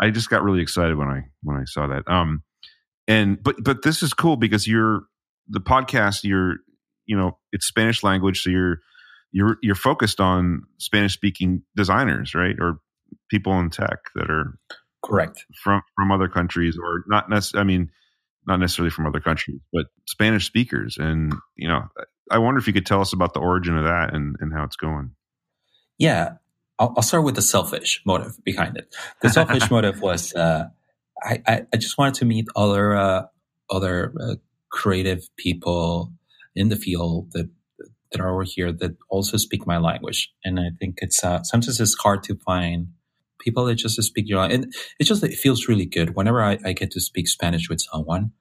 I 0.00 0.10
just 0.10 0.28
got 0.28 0.42
really 0.42 0.60
excited 0.60 0.96
when 0.96 1.08
I 1.08 1.22
when 1.42 1.56
I 1.56 1.64
saw 1.64 1.86
that. 1.86 2.08
Um, 2.08 2.42
and 3.08 3.42
but 3.42 3.56
but 3.62 3.82
this 3.82 4.02
is 4.02 4.12
cool 4.12 4.36
because 4.36 4.66
you're 4.66 5.02
the 5.48 5.60
podcast. 5.60 6.24
You're 6.24 6.56
you 7.06 7.16
know 7.16 7.38
it's 7.52 7.66
Spanish 7.66 8.02
language, 8.02 8.42
so 8.42 8.50
you're 8.50 8.80
you're 9.32 9.56
you're 9.62 9.74
focused 9.74 10.20
on 10.20 10.62
Spanish 10.78 11.14
speaking 11.14 11.62
designers, 11.76 12.34
right, 12.34 12.56
or 12.58 12.80
people 13.30 13.58
in 13.58 13.70
tech 13.70 13.98
that 14.14 14.30
are 14.30 14.58
correct 15.04 15.44
from 15.62 15.82
from 15.96 16.10
other 16.10 16.28
countries 16.28 16.78
or 16.82 17.04
not 17.06 17.28
necessarily. 17.30 17.62
I 17.62 17.66
mean, 17.66 17.90
not 18.46 18.60
necessarily 18.60 18.90
from 18.90 19.06
other 19.06 19.20
countries, 19.20 19.60
but 19.72 19.86
Spanish 20.08 20.46
speakers. 20.46 20.96
And 20.98 21.34
you 21.56 21.68
know, 21.68 21.82
I 22.30 22.38
wonder 22.38 22.58
if 22.58 22.66
you 22.66 22.72
could 22.72 22.86
tell 22.86 23.00
us 23.00 23.12
about 23.12 23.34
the 23.34 23.40
origin 23.40 23.76
of 23.76 23.84
that 23.84 24.14
and 24.14 24.36
and 24.40 24.52
how 24.52 24.64
it's 24.64 24.76
going. 24.76 25.12
Yeah, 25.98 26.34
I'll, 26.78 26.92
I'll 26.96 27.02
start 27.02 27.24
with 27.24 27.36
the 27.36 27.42
selfish 27.42 28.02
motive 28.04 28.42
behind 28.44 28.76
it. 28.76 28.94
The 29.22 29.30
selfish 29.30 29.70
motive 29.70 30.00
was 30.00 30.34
uh, 30.34 30.68
I, 31.22 31.42
I, 31.46 31.66
I 31.72 31.76
just 31.76 31.98
wanted 31.98 32.14
to 32.14 32.24
meet 32.24 32.46
other 32.54 32.96
uh, 32.96 33.22
other 33.70 34.12
uh, 34.20 34.34
creative 34.68 35.28
people 35.36 36.12
in 36.54 36.68
the 36.68 36.76
field 36.76 37.32
that 37.32 37.48
that 38.12 38.20
are 38.20 38.32
over 38.32 38.44
here 38.44 38.72
that 38.72 38.96
also 39.08 39.36
speak 39.36 39.66
my 39.66 39.78
language, 39.78 40.32
and 40.44 40.60
I 40.60 40.70
think 40.78 40.98
it's 41.02 41.24
uh, 41.24 41.42
sometimes 41.42 41.80
it's 41.80 41.96
hard 41.98 42.22
to 42.24 42.36
find 42.36 42.88
people 43.38 43.64
that 43.66 43.76
just 43.76 44.02
speak 44.02 44.28
your 44.28 44.40
language. 44.40 44.64
And 44.64 44.74
it 44.98 45.04
just 45.04 45.22
it 45.22 45.34
feels 45.34 45.68
really 45.68 45.86
good 45.86 46.16
whenever 46.16 46.42
I, 46.42 46.58
I 46.64 46.72
get 46.72 46.90
to 46.92 47.00
speak 47.00 47.28
Spanish 47.28 47.68
with 47.68 47.80
someone. 47.80 48.32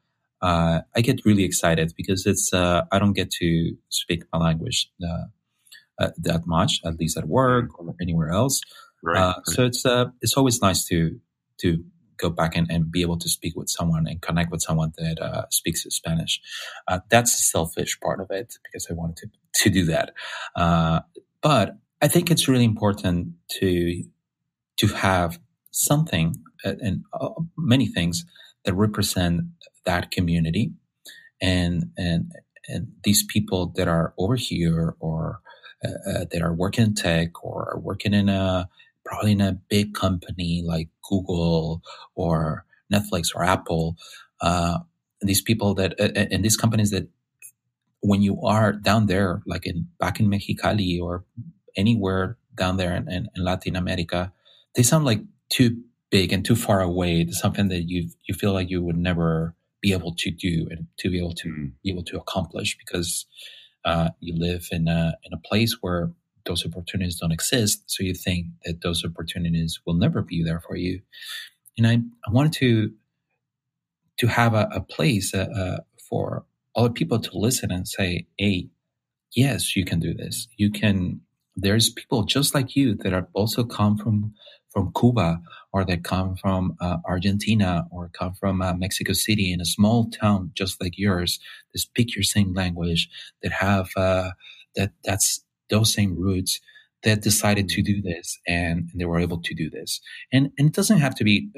Uh, 0.41 0.81
I 0.95 1.01
get 1.01 1.25
really 1.25 1.43
excited 1.43 1.93
because 1.95 2.25
it's 2.25 2.53
uh, 2.53 2.83
I 2.91 2.99
don't 2.99 3.13
get 3.13 3.31
to 3.41 3.75
speak 3.89 4.23
my 4.31 4.39
language 4.39 4.91
uh, 5.03 5.25
uh, 5.99 6.11
that 6.17 6.45
much, 6.45 6.81
at 6.85 6.99
least 6.99 7.17
at 7.17 7.27
work 7.27 7.79
or 7.79 7.95
anywhere 8.01 8.29
else. 8.29 8.61
Right. 9.03 9.17
Uh, 9.17 9.35
so 9.45 9.65
it's 9.65 9.85
uh, 9.85 10.05
it's 10.21 10.35
always 10.35 10.61
nice 10.61 10.85
to 10.85 11.19
to 11.61 11.83
go 12.17 12.29
back 12.29 12.55
and, 12.55 12.69
and 12.69 12.91
be 12.91 13.01
able 13.01 13.17
to 13.17 13.29
speak 13.29 13.55
with 13.55 13.69
someone 13.69 14.07
and 14.07 14.21
connect 14.21 14.51
with 14.51 14.61
someone 14.61 14.93
that 14.97 15.21
uh, 15.21 15.45
speaks 15.49 15.83
Spanish. 15.83 16.41
Uh, 16.87 16.99
that's 17.09 17.35
the 17.35 17.41
selfish 17.41 17.99
part 17.99 18.19
of 18.19 18.27
it 18.31 18.55
because 18.63 18.87
I 18.89 18.93
wanted 18.93 19.17
to 19.17 19.29
to 19.63 19.69
do 19.69 19.85
that. 19.85 20.13
Uh, 20.55 21.01
but 21.41 21.77
I 22.01 22.07
think 22.07 22.29
it's 22.29 22.47
really 22.47 22.65
important 22.65 23.33
to 23.59 24.03
to 24.77 24.87
have 24.87 25.39
something 25.71 26.35
uh, 26.65 26.73
and 26.81 27.03
uh, 27.13 27.29
many 27.57 27.87
things 27.87 28.25
that 28.65 28.73
represent 28.73 29.41
that 29.85 30.11
community 30.11 30.73
and 31.41 31.85
and 31.97 32.31
and 32.67 32.87
these 33.03 33.23
people 33.23 33.73
that 33.75 33.87
are 33.87 34.13
over 34.17 34.35
here 34.35 34.95
or 34.99 35.39
uh, 35.83 36.09
uh, 36.09 36.25
that 36.31 36.41
are 36.41 36.53
working 36.53 36.85
in 36.85 36.95
tech 36.95 37.43
or 37.43 37.73
are 37.73 37.79
working 37.79 38.13
in 38.13 38.29
a 38.29 38.67
probably 39.05 39.31
in 39.33 39.41
a 39.41 39.53
big 39.69 39.93
company 39.93 40.63
like 40.65 40.89
Google 41.09 41.81
or 42.15 42.65
Netflix 42.93 43.29
or 43.35 43.43
Apple. 43.43 43.95
Uh, 44.41 44.79
these 45.21 45.41
people 45.41 45.73
that 45.75 45.99
uh, 45.99 46.09
and 46.31 46.43
these 46.43 46.57
companies 46.57 46.91
that 46.91 47.07
when 48.01 48.21
you 48.21 48.39
are 48.41 48.73
down 48.73 49.07
there, 49.07 49.41
like 49.45 49.65
in 49.65 49.87
back 49.99 50.19
in 50.19 50.27
Mexicali 50.29 51.01
or 51.01 51.23
anywhere 51.75 52.37
down 52.55 52.77
there 52.77 52.95
in, 52.95 53.11
in, 53.11 53.27
in 53.35 53.43
Latin 53.43 53.75
America, 53.75 54.31
they 54.75 54.83
sound 54.83 55.05
like 55.05 55.21
too 55.49 55.81
big 56.11 56.31
and 56.31 56.45
too 56.45 56.55
far 56.55 56.81
away. 56.81 57.21
It's 57.21 57.39
something 57.39 57.69
that 57.69 57.83
you 57.89 58.09
you 58.27 58.35
feel 58.35 58.53
like 58.53 58.69
you 58.69 58.83
would 58.83 58.97
never 58.97 59.55
be 59.81 59.93
able 59.93 60.13
to 60.15 60.31
do 60.31 60.67
and 60.71 60.87
to 60.99 61.09
be 61.09 61.17
able 61.19 61.33
to 61.33 61.49
Mm. 61.49 61.71
be 61.83 61.91
able 61.91 62.03
to 62.03 62.17
accomplish 62.17 62.77
because 62.77 63.25
uh, 63.85 64.09
you 64.19 64.33
live 64.37 64.67
in 64.71 64.87
a 64.87 65.15
in 65.23 65.33
a 65.33 65.37
place 65.47 65.77
where 65.81 66.11
those 66.45 66.65
opportunities 66.65 67.19
don't 67.19 67.31
exist. 67.33 67.83
So 67.87 68.03
you 68.03 68.13
think 68.15 68.47
that 68.65 68.81
those 68.81 69.05
opportunities 69.05 69.79
will 69.85 69.95
never 69.95 70.21
be 70.23 70.43
there 70.43 70.61
for 70.61 70.75
you. 70.77 71.01
And 71.77 71.87
I, 71.87 71.93
I 72.27 72.31
wanted 72.31 72.53
to 72.55 72.93
to 74.19 74.27
have 74.27 74.53
a, 74.53 74.69
a 74.73 74.81
place 74.81 75.33
uh, 75.35 75.47
uh, 75.55 75.77
for 76.09 76.45
other 76.75 76.89
people 76.91 77.19
to 77.19 77.37
listen 77.37 77.71
and 77.71 77.87
say, 77.87 78.27
"Hey, 78.37 78.69
yes, 79.35 79.75
you 79.75 79.85
can 79.85 79.99
do 79.99 80.13
this. 80.13 80.47
You 80.57 80.71
can." 80.71 81.21
There's 81.57 81.91
people 81.91 82.23
just 82.23 82.55
like 82.55 82.75
you 82.75 82.95
that 82.97 83.13
are 83.13 83.27
also 83.33 83.63
come 83.63 83.97
from 83.97 84.33
from 84.71 84.93
Cuba 84.99 85.41
or 85.73 85.85
that 85.85 86.03
come 86.03 86.35
from 86.37 86.77
uh, 86.81 86.97
Argentina 87.05 87.87
or 87.91 88.09
come 88.13 88.33
from 88.33 88.61
uh, 88.61 88.73
Mexico 88.75 89.13
City 89.13 89.53
in 89.53 89.61
a 89.61 89.65
small 89.65 90.09
town 90.11 90.51
just 90.55 90.81
like 90.81 90.97
yours 90.97 91.39
that 91.73 91.79
speak 91.79 92.15
your 92.15 92.23
same 92.23 92.53
language 92.55 93.09
that 93.43 93.53
have 93.53 93.89
uh, 93.97 94.31
that 94.75 94.93
that's 95.05 95.44
those 95.69 95.93
same 95.93 96.15
roots 96.19 96.59
that 97.03 97.21
decided 97.21 97.69
to 97.69 97.83
do 97.83 98.01
this 98.01 98.39
and, 98.47 98.89
and 98.91 99.01
they 99.01 99.05
were 99.05 99.19
able 99.19 99.41
to 99.41 99.55
do 99.55 99.69
this. 99.69 100.01
And 100.33 100.51
and 100.57 100.69
it 100.69 100.75
doesn't 100.75 100.99
have 100.99 101.15
to 101.17 101.23
be 101.25 101.49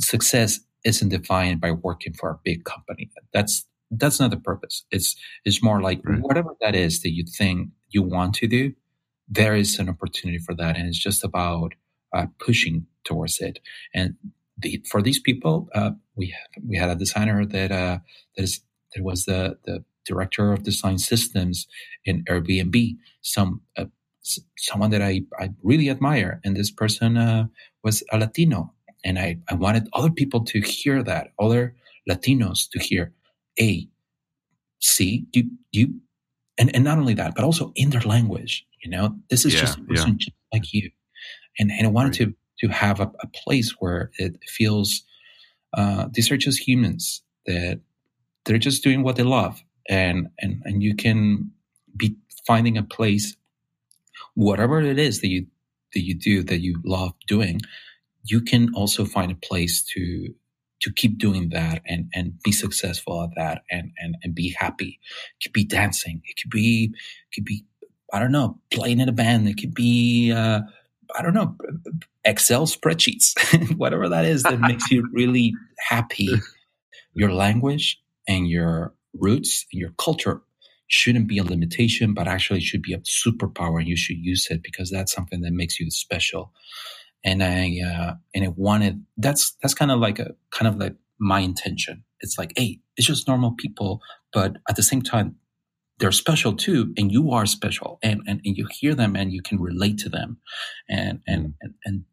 success 0.00 0.60
isn't 0.84 1.10
defined 1.10 1.60
by 1.60 1.72
working 1.72 2.14
for 2.14 2.30
a 2.30 2.40
big 2.44 2.64
company. 2.64 3.10
That's 3.32 3.66
that's 3.92 4.20
not 4.20 4.30
the 4.32 4.38
purpose. 4.38 4.84
It's 4.92 5.16
it's 5.44 5.62
more 5.62 5.82
like 5.82 6.00
Right. 6.04 6.20
whatever 6.22 6.56
that 6.60 6.74
is 6.74 7.02
that 7.02 7.12
you 7.12 7.24
think 7.38 7.70
you 7.90 8.02
want 8.02 8.34
to 8.36 8.48
do 8.48 8.72
there 9.28 9.56
is 9.56 9.78
an 9.80 9.90
opportunity 9.90 10.38
for 10.38 10.54
that 10.56 10.76
and 10.78 10.88
it's 10.88 10.98
just 10.98 11.24
about 11.24 11.74
uh, 12.14 12.26
pushing 12.40 12.86
towards 13.04 13.40
it. 13.40 13.60
And 13.94 14.16
the, 14.58 14.84
for 14.90 15.02
these 15.02 15.20
people 15.20 15.68
uh, 15.74 15.92
we 16.16 16.34
we 16.68 16.76
had 16.78 16.90
a 16.90 16.96
designer 16.96 17.46
that 17.46 17.72
uh, 17.72 17.98
that 18.36 18.44
is 18.44 18.62
that 18.94 19.04
was 19.04 19.26
the 19.26 19.58
the 19.66 19.84
director 20.06 20.52
of 20.52 20.62
design 20.62 20.98
systems 20.98 21.66
in 22.04 22.24
Airbnb. 22.24 22.96
Some 23.22 23.60
uh, 23.76 23.86
s- 24.24 24.40
someone 24.58 24.90
that 24.90 25.02
I, 25.02 25.22
I 25.38 25.50
really 25.62 25.90
admire 25.90 26.40
and 26.44 26.56
this 26.56 26.70
person 26.70 27.16
uh, 27.16 27.46
was 27.84 28.02
a 28.12 28.18
Latino 28.18 28.72
and 29.04 29.18
I, 29.18 29.38
I 29.48 29.54
wanted 29.54 29.88
other 29.92 30.10
people 30.10 30.44
to 30.44 30.60
hear 30.60 31.02
that 31.02 31.32
other 31.38 31.74
Latinos 32.08 32.68
to 32.72 32.78
hear 32.78 33.12
a 33.60 33.88
see 34.80 35.26
you 35.32 35.44
you 35.72 35.94
and, 36.58 36.74
and 36.74 36.84
not 36.84 36.98
only 36.98 37.14
that 37.14 37.34
but 37.34 37.44
also 37.44 37.72
in 37.76 37.90
their 37.90 38.00
language 38.02 38.66
you 38.82 38.90
know? 38.90 39.14
This 39.28 39.44
is 39.44 39.54
Yeah, 39.54 39.60
just 39.60 39.78
a 39.78 39.82
person 39.82 40.18
just 40.18 40.32
like 40.52 40.72
you. 40.72 40.90
And 41.58 41.70
and 41.70 41.86
I 41.86 41.90
wanted 41.90 42.12
to 42.14 42.34
to 42.60 42.68
have 42.68 43.00
a, 43.00 43.10
a 43.20 43.26
place 43.28 43.74
where 43.78 44.10
it 44.18 44.36
feels 44.46 45.02
uh, 45.74 46.08
these 46.12 46.30
are 46.30 46.36
just 46.36 46.66
humans 46.66 47.22
that 47.46 47.80
they're 48.44 48.58
just 48.58 48.82
doing 48.82 49.02
what 49.02 49.16
they 49.16 49.22
love 49.22 49.62
and 49.90 50.28
and 50.38 50.62
and 50.64 50.82
you 50.82 50.96
can 50.96 51.50
be 51.96 52.16
finding 52.46 52.78
a 52.78 52.82
place 52.82 53.36
whatever 54.34 54.80
it 54.80 54.98
is 54.98 55.20
that 55.20 55.28
you 55.28 55.46
that 55.92 56.00
you 56.00 56.14
do 56.14 56.42
that 56.42 56.60
you 56.60 56.80
love 56.84 57.12
doing 57.26 57.60
you 58.24 58.40
can 58.40 58.72
also 58.74 59.04
find 59.04 59.32
a 59.32 59.46
place 59.46 59.82
to 59.82 60.34
to 60.80 60.92
keep 60.92 61.18
doing 61.18 61.50
that 61.50 61.82
and 61.86 62.10
and 62.14 62.32
be 62.42 62.52
successful 62.52 63.22
at 63.22 63.30
that 63.36 63.62
and 63.70 63.92
and 63.98 64.16
and 64.22 64.34
be 64.34 64.54
happy. 64.58 64.98
It 65.38 65.44
could 65.44 65.52
be 65.52 65.64
dancing. 65.64 66.22
It 66.24 66.40
could 66.40 66.50
be 66.50 66.92
it 66.94 67.34
could 67.34 67.44
be 67.44 67.64
i 68.12 68.18
don't 68.18 68.32
know 68.32 68.58
playing 68.70 69.00
in 69.00 69.08
a 69.08 69.12
band. 69.12 69.48
It 69.48 69.58
could 69.60 69.74
be 69.74 70.32
uh 70.32 70.60
i 71.16 71.22
don't 71.22 71.34
know 71.34 71.56
excel 72.24 72.66
spreadsheets 72.66 73.34
whatever 73.76 74.08
that 74.08 74.24
is 74.24 74.42
that 74.44 74.60
makes 74.60 74.90
you 74.90 75.08
really 75.12 75.54
happy. 75.88 76.30
Your 77.14 77.32
language 77.32 78.00
and 78.28 78.48
your 78.48 78.94
roots 79.14 79.66
and 79.72 79.80
your 79.80 79.92
culture 79.98 80.42
shouldn't 80.88 81.28
be 81.28 81.38
a 81.38 81.44
limitation, 81.44 82.14
but 82.14 82.28
actually 82.28 82.60
should 82.60 82.82
be 82.82 82.94
a 82.94 82.98
superpower, 83.00 83.78
and 83.80 83.88
you 83.88 83.96
should 83.96 84.18
use 84.18 84.48
it 84.50 84.62
because 84.62 84.90
that's 84.90 85.12
something 85.12 85.40
that 85.42 85.52
makes 85.52 85.80
you 85.80 85.90
special. 85.90 86.52
And 87.24 87.42
I 87.42 87.80
uh, 87.86 88.14
and 88.34 88.44
I 88.44 88.48
wanted 88.56 89.04
that's 89.16 89.56
that's 89.62 89.74
kind 89.74 89.90
of 89.92 90.00
like 90.00 90.18
a 90.18 90.34
kind 90.52 90.68
of 90.68 90.76
like 90.80 90.96
my 91.18 91.40
intention. 91.40 92.04
It's 92.20 92.38
like, 92.38 92.52
hey, 92.56 92.80
it's 92.96 93.06
just 93.06 93.28
normal 93.28 93.52
people, 93.52 94.00
but 94.32 94.56
at 94.68 94.76
the 94.76 94.82
same 94.82 95.02
time, 95.02 95.36
they're 95.98 96.12
special 96.12 96.54
too, 96.54 96.94
and 96.98 97.12
you 97.12 97.32
are 97.32 97.46
special, 97.46 97.98
and 98.02 98.22
and, 98.28 98.40
and 98.44 98.56
you 98.56 98.68
hear 98.72 98.94
them 98.94 99.16
and 99.16 99.32
you 99.32 99.42
can 99.42 99.60
relate 99.60 99.98
to 100.00 100.10
them, 100.10 100.38
and 100.88 101.20
and 101.26 101.54
and, 101.62 101.74
and 101.84 102.04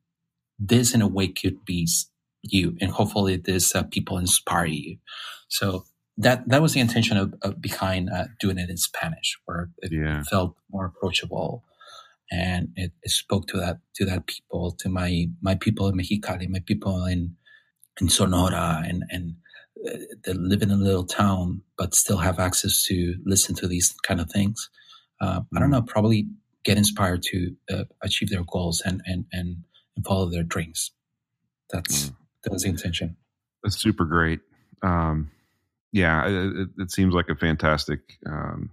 this 0.59 0.93
in 0.95 1.01
a 1.03 1.07
way 1.07 1.29
could 1.29 1.65
be 1.65 1.87
you, 2.43 2.77
and 2.81 2.91
hopefully 2.91 3.37
this 3.37 3.75
uh, 3.75 3.83
people 3.83 4.17
inspire 4.17 4.67
you. 4.67 4.97
So 5.49 5.85
that 6.17 6.47
that 6.49 6.61
was 6.61 6.73
the 6.73 6.79
intention 6.81 7.17
of, 7.17 7.33
of 7.43 7.61
behind 7.61 8.09
uh, 8.09 8.25
doing 8.39 8.57
it 8.59 8.69
in 8.69 8.77
Spanish, 8.77 9.39
where 9.45 9.69
it 9.79 9.91
Yeah. 9.93 10.23
felt 10.23 10.55
more 10.71 10.85
approachable. 10.85 11.63
and 12.31 12.69
it, 12.75 12.91
it, 13.03 13.11
spoke 13.11 13.47
to 13.47 13.57
that 13.57 13.79
to 13.95 14.05
that 14.05 14.27
people, 14.27 14.71
to 14.71 14.89
my 14.89 15.27
my 15.41 15.55
people 15.55 15.87
in 15.87 15.95
Mexicali, 15.97 16.49
my 16.49 16.61
people 16.65 17.05
in 17.05 17.35
in 18.01 18.09
Sonora, 18.09 18.83
and 18.87 19.03
and 19.09 19.35
uh, 19.87 19.97
that 20.25 20.37
live 20.37 20.61
in 20.63 20.71
a 20.71 20.75
little 20.75 21.05
town 21.05 21.61
but 21.77 21.95
still 21.95 22.17
have 22.17 22.39
access 22.39 22.83
to 22.85 23.15
listen 23.25 23.55
to 23.55 23.67
these 23.67 23.93
kind 24.07 24.21
of 24.21 24.29
things. 24.31 24.69
Uh, 25.21 25.41
I 25.55 25.59
don't 25.59 25.69
mm. 25.69 25.73
know, 25.73 25.81
probably 25.83 26.27
get 26.65 26.77
inspired 26.77 27.23
to 27.23 27.55
uh, 27.71 27.85
achieve 28.03 28.29
their 28.29 28.43
goals 28.43 28.81
and 28.85 29.01
and 29.05 29.25
and, 29.33 29.57
and 29.95 30.05
follow 30.05 30.29
their 30.29 30.43
dreams. 30.43 30.91
That's 31.71 32.09
mm. 32.09 32.15
that 32.43 32.53
was 32.53 32.63
the 32.63 32.69
intention. 32.69 33.17
That's 33.63 33.77
super 33.77 34.05
great. 34.05 34.41
Um, 34.83 35.31
yeah, 35.97 36.27
it, 36.27 36.69
it, 36.77 36.91
seems 36.91 37.13
like 37.13 37.29
a 37.29 37.35
fantastic, 37.35 37.99
um, 38.25 38.71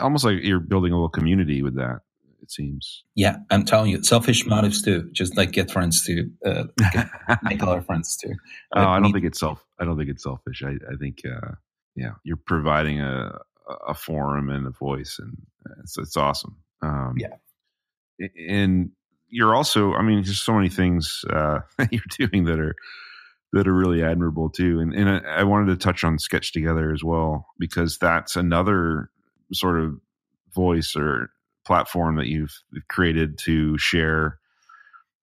almost 0.00 0.24
like 0.24 0.38
you're 0.42 0.60
building 0.60 0.92
a 0.92 0.96
little 0.96 1.08
community 1.08 1.62
with 1.62 1.76
that 1.76 2.00
it 2.42 2.50
seems. 2.50 3.04
Yeah, 3.14 3.36
I'm 3.50 3.64
telling 3.64 3.90
you, 3.90 4.02
selfish 4.02 4.46
motives 4.46 4.82
too. 4.82 5.08
Just 5.12 5.36
like 5.36 5.52
get 5.52 5.70
friends 5.70 6.04
to 6.04 6.30
uh, 6.44 6.64
make 7.42 7.62
other 7.62 7.82
friends 7.82 8.16
too. 8.16 8.34
oh, 8.74 8.82
I 8.82 9.00
don't 9.00 9.12
think 9.12 9.24
it's 9.24 9.40
self. 9.40 9.64
I 9.78 9.84
don't 9.84 9.96
think 9.96 10.10
it's 10.10 10.22
selfish. 10.22 10.62
I, 10.62 10.70
I 10.90 10.96
think, 10.98 11.22
uh, 11.24 11.52
yeah, 11.94 12.12
you're 12.24 12.38
providing 12.46 13.00
a 13.00 13.38
a 13.86 13.94
forum 13.94 14.50
and 14.50 14.66
a 14.66 14.70
voice, 14.70 15.18
and 15.20 15.36
it's 15.82 15.96
it's 15.98 16.16
awesome. 16.16 16.56
Um, 16.82 17.14
yeah, 17.18 18.26
and 18.48 18.90
you're 19.28 19.54
also, 19.54 19.92
I 19.94 20.02
mean, 20.02 20.22
there's 20.22 20.40
so 20.40 20.54
many 20.54 20.68
things 20.68 21.24
uh, 21.30 21.60
that 21.78 21.92
you're 21.92 22.28
doing 22.28 22.44
that 22.44 22.58
are 22.58 22.74
that 23.52 23.66
are 23.66 23.74
really 23.74 24.02
admirable 24.02 24.50
too. 24.50 24.80
And 24.80 24.94
and 24.94 25.08
I, 25.08 25.40
I 25.40 25.44
wanted 25.44 25.66
to 25.66 25.76
touch 25.76 26.04
on 26.04 26.18
Sketch 26.18 26.52
Together 26.52 26.92
as 26.92 27.02
well 27.02 27.46
because 27.58 27.98
that's 27.98 28.36
another 28.36 29.10
sort 29.52 29.80
of 29.80 29.94
voice 30.54 30.94
or 30.96 31.30
platform 31.66 32.16
that 32.16 32.26
you've 32.26 32.54
created 32.88 33.38
to 33.38 33.76
share, 33.78 34.38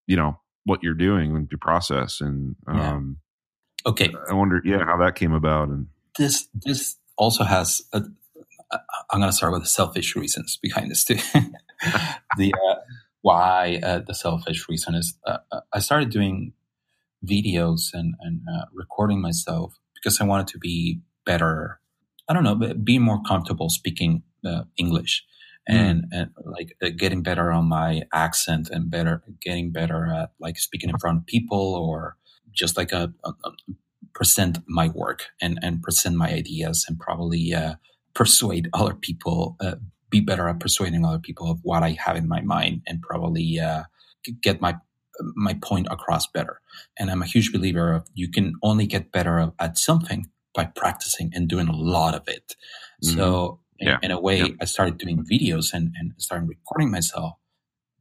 you 0.05 0.15
know, 0.15 0.39
what 0.65 0.83
you're 0.83 0.93
doing 0.93 1.35
and 1.35 1.47
your 1.51 1.59
process. 1.59 2.21
And 2.21 2.55
um, 2.67 3.17
yeah. 3.85 3.91
okay, 3.91 4.13
I 4.29 4.33
wonder, 4.33 4.61
yeah, 4.63 4.83
how 4.83 4.97
that 4.97 5.15
came 5.15 5.33
about. 5.33 5.69
And 5.69 5.87
this 6.17 6.47
this 6.53 6.97
also 7.17 7.43
has. 7.43 7.81
A, 7.93 8.03
I'm 9.09 9.21
going 9.21 9.31
to 9.31 9.35
start 9.35 9.53
with 9.53 9.61
the 9.61 9.69
selfish 9.69 10.13
reasons 10.17 10.57
behind 10.61 10.91
this 10.91 11.05
too. 11.05 11.15
the 12.37 12.53
uh, 12.53 12.75
why 13.21 13.79
uh, 13.81 13.99
the 14.05 14.13
selfish 14.13 14.67
reason 14.67 14.93
is 14.93 15.17
uh, 15.25 15.37
uh, 15.51 15.61
I 15.71 15.79
started 15.79 16.09
doing 16.09 16.51
videos 17.25 17.93
and 17.93 18.15
and 18.21 18.41
uh, 18.53 18.65
recording 18.73 19.21
myself 19.21 19.75
because 19.95 20.21
I 20.21 20.25
wanted 20.25 20.47
to 20.47 20.59
be 20.59 21.01
better. 21.25 21.79
I 22.29 22.33
don't 22.33 22.43
know, 22.43 22.73
be 22.83 22.99
more 22.99 23.21
comfortable 23.27 23.69
speaking 23.69 24.23
uh, 24.45 24.63
English. 24.77 25.23
Mm. 25.69 25.75
and, 25.75 26.05
and 26.13 26.29
like 26.45 26.77
uh, 26.81 26.89
getting 26.95 27.21
better 27.23 27.51
on 27.51 27.65
my 27.65 28.03
accent 28.13 28.69
and 28.69 28.89
better 28.89 29.21
getting 29.41 29.73
better 29.73 30.05
at 30.05 30.31
like 30.39 30.57
speaking 30.57 30.89
in 30.89 30.97
front 30.97 31.17
of 31.17 31.25
people 31.25 31.75
or 31.75 32.15
just 32.53 32.77
like 32.77 32.93
a, 32.93 33.13
a, 33.25 33.29
a 33.43 33.51
present 34.13 34.59
my 34.67 34.87
work 34.89 35.25
and 35.41 35.59
and 35.61 35.83
present 35.83 36.15
my 36.15 36.29
ideas 36.29 36.85
and 36.87 36.97
probably 36.99 37.53
uh, 37.53 37.75
persuade 38.13 38.69
other 38.73 38.93
people 38.93 39.57
uh, 39.59 39.75
be 40.09 40.21
better 40.21 40.47
at 40.47 40.59
persuading 40.59 41.05
other 41.05 41.19
people 41.19 41.51
of 41.51 41.59
what 41.63 41.83
I 41.83 41.97
have 42.03 42.15
in 42.15 42.27
my 42.27 42.41
mind 42.41 42.81
and 42.87 43.01
probably 43.01 43.59
uh, 43.59 43.83
get 44.41 44.61
my 44.61 44.77
my 45.35 45.53
point 45.55 45.87
across 45.89 46.27
better. 46.27 46.61
And 46.97 47.09
I'm 47.09 47.21
a 47.21 47.25
huge 47.25 47.51
believer 47.51 47.93
of 47.93 48.07
you 48.13 48.29
can 48.29 48.53
only 48.63 48.85
get 48.85 49.11
better 49.11 49.51
at 49.59 49.77
something 49.77 50.27
by 50.53 50.65
practicing 50.65 51.31
and 51.33 51.47
doing 51.47 51.67
a 51.67 51.75
lot 51.75 52.15
of 52.15 52.23
it. 52.27 52.55
Mm-hmm. 53.03 53.17
So 53.17 53.59
in, 53.79 53.87
yeah. 53.87 53.97
in 54.01 54.11
a 54.11 54.19
way, 54.19 54.55
I 54.61 54.65
started 54.65 54.97
doing 54.97 55.23
videos 55.23 55.73
and, 55.73 55.93
and 55.99 56.13
started 56.17 56.49
recording 56.49 56.91
myself 56.91 57.33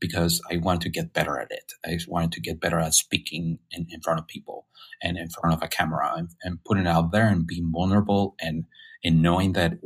because 0.01 0.43
I 0.51 0.57
wanted 0.59 0.83
to 0.83 0.89
get 0.91 1.13
better 1.13 1.39
at 1.39 1.51
it. 1.51 1.73
I 1.85 1.99
wanted 2.09 2.33
to 2.33 2.41
get 2.41 2.61
better 2.61 2.79
at 2.79 2.95
speaking 2.95 3.59
in, 3.71 3.87
in 3.91 4.01
front 4.01 4.21
of 4.21 4.27
people 4.27 4.67
and 5.03 5.17
in 5.17 5.29
front 5.29 5.55
of 5.55 5.63
a 5.63 5.69
camera 5.69 6.15
and, 6.17 6.29
and 6.43 6.63
putting 6.65 6.87
it 6.87 6.89
out 6.89 7.13
there 7.13 7.29
and 7.29 7.47
being 7.47 7.71
vulnerable 7.73 8.35
and 8.41 8.65
in 9.03 9.23
knowing 9.23 9.53
that 9.53 9.79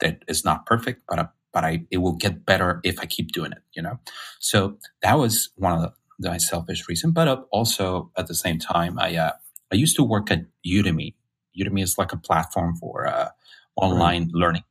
that 0.00 0.22
is 0.28 0.44
not 0.44 0.66
perfect, 0.66 1.02
but 1.08 1.18
I, 1.18 1.28
but 1.52 1.64
I 1.64 1.86
it 1.90 1.98
will 1.98 2.16
get 2.16 2.44
better 2.44 2.80
if 2.84 3.00
I 3.00 3.06
keep 3.06 3.32
doing 3.32 3.52
it. 3.52 3.62
You 3.74 3.82
know, 3.82 3.98
so 4.40 4.78
that 5.02 5.18
was 5.18 5.50
one 5.56 5.72
of 5.72 5.80
the, 5.82 5.92
my 6.18 6.38
selfish 6.38 6.88
reason. 6.88 7.12
But 7.12 7.46
also 7.50 8.10
at 8.16 8.26
the 8.26 8.34
same 8.34 8.58
time, 8.58 8.98
I 8.98 9.16
uh, 9.16 9.32
I 9.72 9.76
used 9.76 9.96
to 9.96 10.04
work 10.04 10.30
at 10.30 10.46
Udemy. 10.66 11.14
Udemy 11.58 11.82
is 11.82 11.98
like 11.98 12.12
a 12.12 12.18
platform 12.18 12.76
for 12.76 13.06
uh, 13.06 13.30
online 13.76 14.24
right. 14.24 14.34
learning 14.34 14.62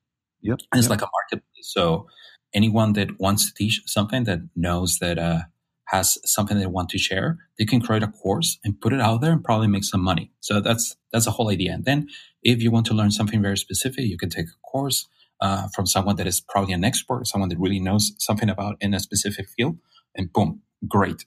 Yep. 0.46 0.60
And 0.72 0.80
it's 0.80 0.86
yep. 0.86 1.02
like 1.02 1.02
a 1.02 1.12
marketplace. 1.12 1.72
So 1.74 2.08
anyone 2.54 2.94
that 2.94 3.20
wants 3.20 3.48
to 3.48 3.54
teach 3.54 3.82
something 3.86 4.26
that 4.26 4.40
knows 4.56 5.00
that 5.00 5.18
uh, 5.18 5.42
has 5.86 6.18
something 6.24 6.60
they 6.60 6.68
want 6.68 6.90
to 6.90 7.00
share, 7.00 7.38
they 7.58 7.66
can 7.66 7.82
create 7.82 8.04
a 8.04 8.08
course 8.08 8.60
and 8.64 8.80
put 8.80 8.94
it 8.94 9.02
out 9.02 9.22
there 9.22 9.32
and 9.32 9.44
probably 9.44 9.68
make 9.68 9.84
some 9.84 10.02
money. 10.02 10.32
So 10.40 10.62
that's 10.62 10.96
that's 11.12 11.26
the 11.26 11.32
whole 11.32 11.50
idea. 11.50 11.74
And 11.74 11.86
then 11.86 12.08
if 12.44 12.62
you 12.62 12.70
want 12.72 12.86
to 12.88 12.94
learn 12.94 13.12
something 13.12 13.42
very 13.42 13.58
specific, 13.58 14.06
you 14.06 14.18
can 14.18 14.30
take 14.30 14.46
a 14.46 14.70
course 14.70 15.08
uh, 15.42 15.68
from 15.74 15.88
someone 15.88 16.16
that 16.18 16.28
is 16.28 16.40
probably 16.40 16.74
an 16.74 16.84
expert, 16.84 17.28
someone 17.28 17.50
that 17.50 17.60
really 17.60 17.80
knows 17.80 18.14
something 18.20 18.50
about 18.50 18.78
in 18.80 18.94
a 18.94 19.00
specific 19.00 19.48
field, 19.50 19.78
and 20.16 20.32
boom, 20.32 20.62
great. 20.88 21.26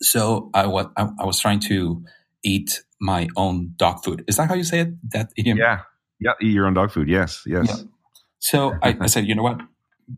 So 0.00 0.50
I 0.54 0.66
was 0.66 0.86
I, 0.96 1.08
I 1.20 1.24
was 1.24 1.40
trying 1.40 1.60
to 1.60 2.04
eat 2.44 2.82
my 3.00 3.28
own 3.36 3.74
dog 3.76 4.04
food. 4.04 4.24
Is 4.28 4.36
that 4.36 4.48
how 4.48 4.54
you 4.54 4.64
say 4.64 4.80
it? 4.80 5.12
That 5.12 5.30
idiom? 5.36 5.58
Yeah. 5.58 5.80
Yeah, 6.20 6.32
eat 6.42 6.52
your 6.52 6.66
own 6.66 6.74
dog 6.74 6.90
food. 6.90 7.08
Yes, 7.08 7.44
yes. 7.46 7.66
Yeah. 7.68 7.84
So 8.40 8.74
I, 8.82 8.96
I, 9.00 9.06
said, 9.06 9.26
you 9.26 9.34
know 9.34 9.42
what? 9.42 9.60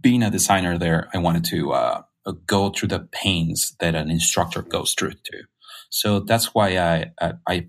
Being 0.00 0.22
a 0.22 0.30
designer 0.30 0.78
there, 0.78 1.08
I 1.12 1.18
wanted 1.18 1.44
to 1.46 1.72
uh, 1.72 2.02
go 2.46 2.70
through 2.70 2.88
the 2.88 3.00
pains 3.12 3.76
that 3.80 3.94
an 3.94 4.10
instructor 4.10 4.62
goes 4.62 4.94
through 4.94 5.12
too. 5.12 5.42
So 5.90 6.20
that's 6.20 6.54
why 6.54 6.78
I, 6.78 7.12
I, 7.20 7.32
I 7.46 7.68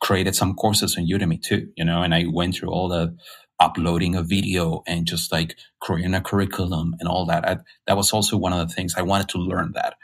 created 0.00 0.34
some 0.34 0.54
courses 0.54 0.96
on 0.96 1.06
Udemy 1.06 1.42
too, 1.42 1.68
you 1.76 1.84
know, 1.84 2.02
and 2.02 2.14
I 2.14 2.26
went 2.30 2.56
through 2.56 2.70
all 2.70 2.88
the 2.88 3.16
uploading 3.60 4.14
a 4.14 4.22
video 4.22 4.82
and 4.86 5.06
just 5.06 5.32
like 5.32 5.56
creating 5.80 6.14
a 6.14 6.20
curriculum 6.20 6.94
and 7.00 7.08
all 7.08 7.26
that. 7.26 7.48
I, 7.48 7.58
that 7.86 7.96
was 7.96 8.12
also 8.12 8.36
one 8.36 8.52
of 8.52 8.66
the 8.66 8.74
things 8.74 8.94
I 8.96 9.02
wanted 9.02 9.28
to 9.30 9.38
learn 9.38 9.72
that. 9.74 9.94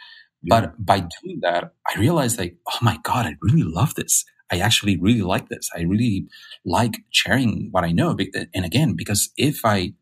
Yeah. 0.44 0.60
But 0.60 0.84
by 0.84 1.00
doing 1.00 1.40
that, 1.42 1.72
I 1.88 1.98
realized 1.98 2.38
like, 2.38 2.56
oh 2.68 2.78
my 2.82 2.98
God, 3.02 3.26
I 3.26 3.36
really 3.40 3.62
love 3.62 3.94
this. 3.94 4.24
I 4.52 4.58
actually 4.58 4.98
really 4.98 5.22
like 5.22 5.48
this. 5.48 5.70
I 5.74 5.82
really 5.82 6.26
like 6.64 7.02
sharing 7.10 7.68
what 7.70 7.84
I 7.84 7.92
know. 7.92 8.16
And 8.54 8.64
again, 8.64 8.94
because 8.94 9.30
if 9.36 9.64
I, 9.64 9.94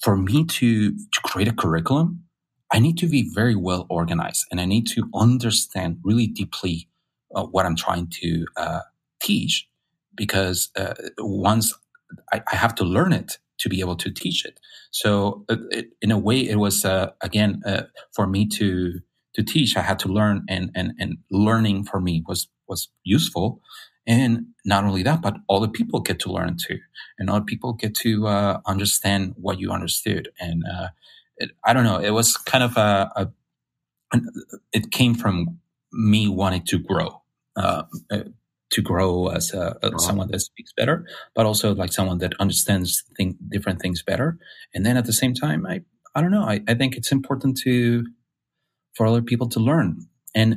for 0.00 0.16
me 0.16 0.44
to, 0.44 0.92
to 0.92 1.20
create 1.24 1.48
a 1.48 1.52
curriculum, 1.52 2.24
I 2.72 2.78
need 2.78 2.96
to 2.98 3.08
be 3.08 3.28
very 3.34 3.56
well 3.56 3.86
organized 3.90 4.46
and 4.50 4.60
I 4.60 4.64
need 4.64 4.86
to 4.88 5.08
understand 5.14 5.98
really 6.04 6.28
deeply 6.28 6.88
uh, 7.34 7.44
what 7.44 7.66
I'm 7.66 7.76
trying 7.76 8.08
to 8.22 8.46
uh, 8.56 8.80
teach 9.20 9.68
because 10.14 10.70
uh, 10.76 10.94
once 11.18 11.74
I, 12.32 12.42
I, 12.50 12.56
have 12.56 12.74
to 12.76 12.84
learn 12.84 13.12
it 13.12 13.38
to 13.60 13.68
be 13.68 13.80
able 13.80 13.96
to 13.96 14.10
teach 14.10 14.44
it. 14.44 14.58
So 14.90 15.44
uh, 15.48 15.56
it, 15.70 15.90
in 16.02 16.10
a 16.10 16.18
way, 16.18 16.40
it 16.40 16.56
was, 16.56 16.84
uh, 16.84 17.10
again, 17.20 17.62
uh, 17.64 17.82
for 18.14 18.26
me 18.26 18.46
to, 18.48 19.00
to 19.34 19.42
teach, 19.42 19.76
I 19.76 19.82
had 19.82 19.98
to 20.00 20.08
learn 20.08 20.44
and, 20.48 20.70
and, 20.74 20.92
and 20.98 21.18
learning 21.30 21.84
for 21.84 22.00
me 22.00 22.22
was 22.26 22.48
was 22.68 22.88
useful. 23.04 23.60
And 24.06 24.46
not 24.64 24.84
only 24.84 25.02
that, 25.02 25.20
but 25.20 25.36
all 25.48 25.60
the 25.60 25.68
people 25.68 26.00
get 26.00 26.18
to 26.20 26.32
learn 26.32 26.56
too, 26.56 26.78
and 27.18 27.28
all 27.28 27.40
the 27.40 27.44
people 27.44 27.74
get 27.74 27.94
to 27.96 28.26
uh, 28.26 28.60
understand 28.66 29.34
what 29.36 29.60
you 29.60 29.70
understood. 29.70 30.30
And 30.40 30.64
uh, 30.64 30.88
it, 31.36 31.50
I 31.64 31.72
don't 31.72 31.84
know, 31.84 31.98
it 31.98 32.10
was 32.10 32.36
kind 32.36 32.64
of 32.64 32.76
a, 32.76 33.10
a 33.16 33.28
it 34.72 34.90
came 34.90 35.14
from 35.14 35.58
me 35.92 36.28
wanting 36.28 36.64
to 36.66 36.78
grow, 36.78 37.22
uh, 37.56 37.82
uh 38.10 38.22
to 38.70 38.82
grow 38.82 39.26
as 39.28 39.52
a, 39.52 39.76
a, 39.82 39.98
someone 39.98 40.28
that 40.30 40.40
speaks 40.40 40.72
better, 40.76 41.04
but 41.34 41.44
also 41.44 41.74
like 41.74 41.92
someone 41.92 42.18
that 42.18 42.32
understands 42.38 43.04
think, 43.16 43.36
different 43.48 43.80
things 43.80 44.00
better. 44.02 44.38
And 44.72 44.86
then 44.86 44.96
at 44.96 45.06
the 45.06 45.12
same 45.12 45.34
time, 45.34 45.66
I 45.66 45.82
I 46.14 46.20
don't 46.20 46.32
know, 46.32 46.42
I, 46.42 46.60
I 46.66 46.74
think 46.74 46.96
it's 46.96 47.12
important 47.12 47.58
to 47.58 48.04
for 48.94 49.06
other 49.06 49.22
people 49.22 49.48
to 49.48 49.60
learn. 49.60 50.06
And 50.34 50.56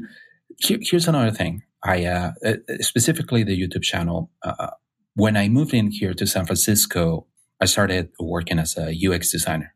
here, 0.58 0.80
here's 0.82 1.08
another 1.08 1.32
thing. 1.32 1.64
I 1.84 2.06
uh, 2.06 2.32
uh, 2.46 2.56
specifically 2.80 3.44
the 3.44 3.60
YouTube 3.60 3.84
channel. 3.84 4.32
Uh, 4.42 4.72
when 5.16 5.38
I 5.38 5.50
moved 5.50 5.74
in 5.74 5.92
here 5.92 6.14
to 6.14 6.26
San 6.26 6.46
Francisco, 6.46 7.28
I 7.62 7.66
started 7.66 8.10
working 8.20 8.60
as 8.60 8.78
a 8.78 8.94
UX 9.08 9.32
designer. 9.32 9.74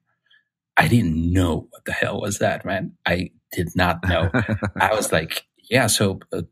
I 0.77 0.87
didn't 0.87 1.33
know 1.33 1.67
what 1.69 1.85
the 1.85 1.91
hell 1.91 2.21
was 2.21 2.39
that, 2.39 2.65
man. 2.65 2.93
I 3.05 3.31
did 3.51 3.69
not 3.75 4.07
know. 4.07 4.29
I 4.79 4.93
was 4.93 5.11
like, 5.11 5.45
yeah. 5.69 5.87
So, 5.87 6.19
uh, 6.31 6.43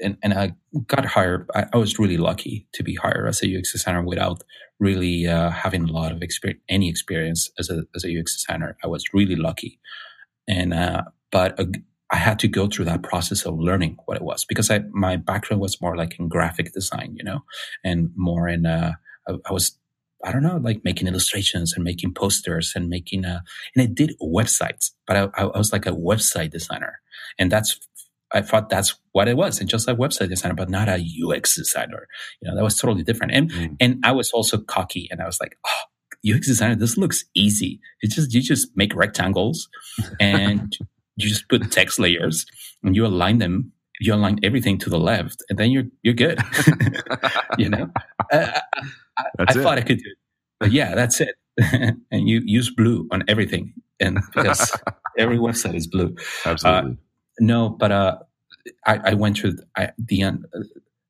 and, 0.00 0.16
and 0.22 0.34
I 0.34 0.52
got 0.86 1.04
hired. 1.04 1.48
I, 1.54 1.66
I, 1.72 1.76
was 1.76 1.98
really 1.98 2.16
lucky 2.16 2.66
to 2.74 2.82
be 2.82 2.94
hired 2.94 3.28
as 3.28 3.42
a 3.42 3.58
UX 3.58 3.72
designer 3.72 4.02
without 4.02 4.42
really 4.78 5.26
uh, 5.26 5.50
having 5.50 5.84
a 5.88 5.92
lot 5.92 6.12
of 6.12 6.22
experience, 6.22 6.62
any 6.68 6.88
experience 6.88 7.50
as 7.58 7.68
a 7.68 7.82
as 7.94 8.04
a 8.04 8.18
UX 8.18 8.36
designer. 8.36 8.76
I 8.84 8.86
was 8.86 9.04
really 9.12 9.36
lucky, 9.36 9.80
and 10.48 10.72
uh, 11.32 11.54
but 11.54 11.58
I 12.12 12.16
had 12.16 12.38
to 12.40 12.48
go 12.48 12.68
through 12.68 12.84
that 12.84 13.02
process 13.02 13.46
of 13.46 13.58
learning 13.58 13.96
what 14.04 14.18
it 14.18 14.22
was 14.22 14.44
because 14.44 14.70
I, 14.70 14.80
my 14.90 15.16
background 15.16 15.62
was 15.62 15.80
more 15.80 15.96
like 15.96 16.18
in 16.20 16.28
graphic 16.28 16.72
design, 16.72 17.14
you 17.16 17.24
know, 17.24 17.40
and 17.82 18.10
more 18.14 18.48
in, 18.48 18.66
uh, 18.66 18.92
I, 19.26 19.32
I 19.46 19.52
was, 19.52 19.78
I 20.22 20.30
don't 20.30 20.42
know, 20.42 20.58
like 20.58 20.84
making 20.84 21.08
illustrations 21.08 21.72
and 21.72 21.82
making 21.82 22.12
posters 22.12 22.74
and 22.76 22.88
making 22.88 23.24
a, 23.24 23.42
and 23.74 23.82
I 23.82 23.86
did 23.86 24.12
websites, 24.22 24.90
but 25.06 25.16
I, 25.16 25.28
I 25.38 25.58
was 25.58 25.72
like 25.72 25.86
a 25.86 25.92
website 25.92 26.50
designer. 26.50 27.00
And 27.38 27.50
that's, 27.50 27.80
I 28.30 28.42
thought 28.42 28.68
that's 28.68 28.94
what 29.12 29.26
it 29.26 29.36
was. 29.36 29.58
And 29.58 29.68
just 29.68 29.88
a 29.88 29.94
website 29.94 30.28
designer, 30.28 30.54
but 30.54 30.68
not 30.68 30.88
a 30.88 31.02
UX 31.02 31.56
designer. 31.56 32.08
You 32.42 32.50
know, 32.50 32.56
that 32.56 32.62
was 32.62 32.76
totally 32.76 33.04
different. 33.04 33.32
And, 33.32 33.50
mm. 33.50 33.76
and 33.80 34.04
I 34.04 34.12
was 34.12 34.32
also 34.32 34.58
cocky 34.58 35.08
and 35.10 35.22
I 35.22 35.26
was 35.26 35.40
like, 35.40 35.56
oh, 35.66 36.30
UX 36.30 36.46
designer, 36.46 36.76
this 36.76 36.98
looks 36.98 37.24
easy. 37.34 37.80
It's 38.02 38.16
just, 38.16 38.34
you 38.34 38.42
just 38.42 38.68
make 38.76 38.94
rectangles 38.94 39.70
and 40.20 40.76
you 41.22 41.28
just 41.28 41.48
put 41.48 41.70
text 41.70 41.98
layers 41.98 42.46
and 42.82 42.96
you 42.96 43.06
align 43.06 43.38
them 43.38 43.72
you 44.00 44.12
align 44.12 44.38
everything 44.42 44.78
to 44.78 44.90
the 44.90 44.98
left 44.98 45.42
and 45.48 45.58
then 45.58 45.70
you're 45.70 45.84
you're 46.02 46.14
good 46.14 46.38
you 47.58 47.68
know 47.68 47.88
uh, 48.32 48.60
I, 49.18 49.24
I 49.38 49.52
thought 49.52 49.78
I 49.78 49.82
could 49.82 49.98
do 49.98 50.10
it. 50.10 50.18
But 50.60 50.72
yeah, 50.72 50.94
that's 50.94 51.20
it. 51.20 51.34
and 52.10 52.28
you 52.28 52.40
use 52.44 52.70
blue 52.70 53.08
on 53.10 53.24
everything. 53.28 53.74
And 54.00 54.18
because 54.34 54.76
every 55.18 55.38
website 55.38 55.74
is 55.74 55.86
blue. 55.86 56.14
Absolutely. 56.44 56.92
Uh, 56.92 56.94
no, 57.40 57.68
but 57.68 57.92
uh, 57.92 58.18
I, 58.86 59.00
I, 59.10 59.14
went 59.14 59.38
through 59.38 59.56
I, 59.76 59.90
the 59.98 60.24
uh, 60.24 60.32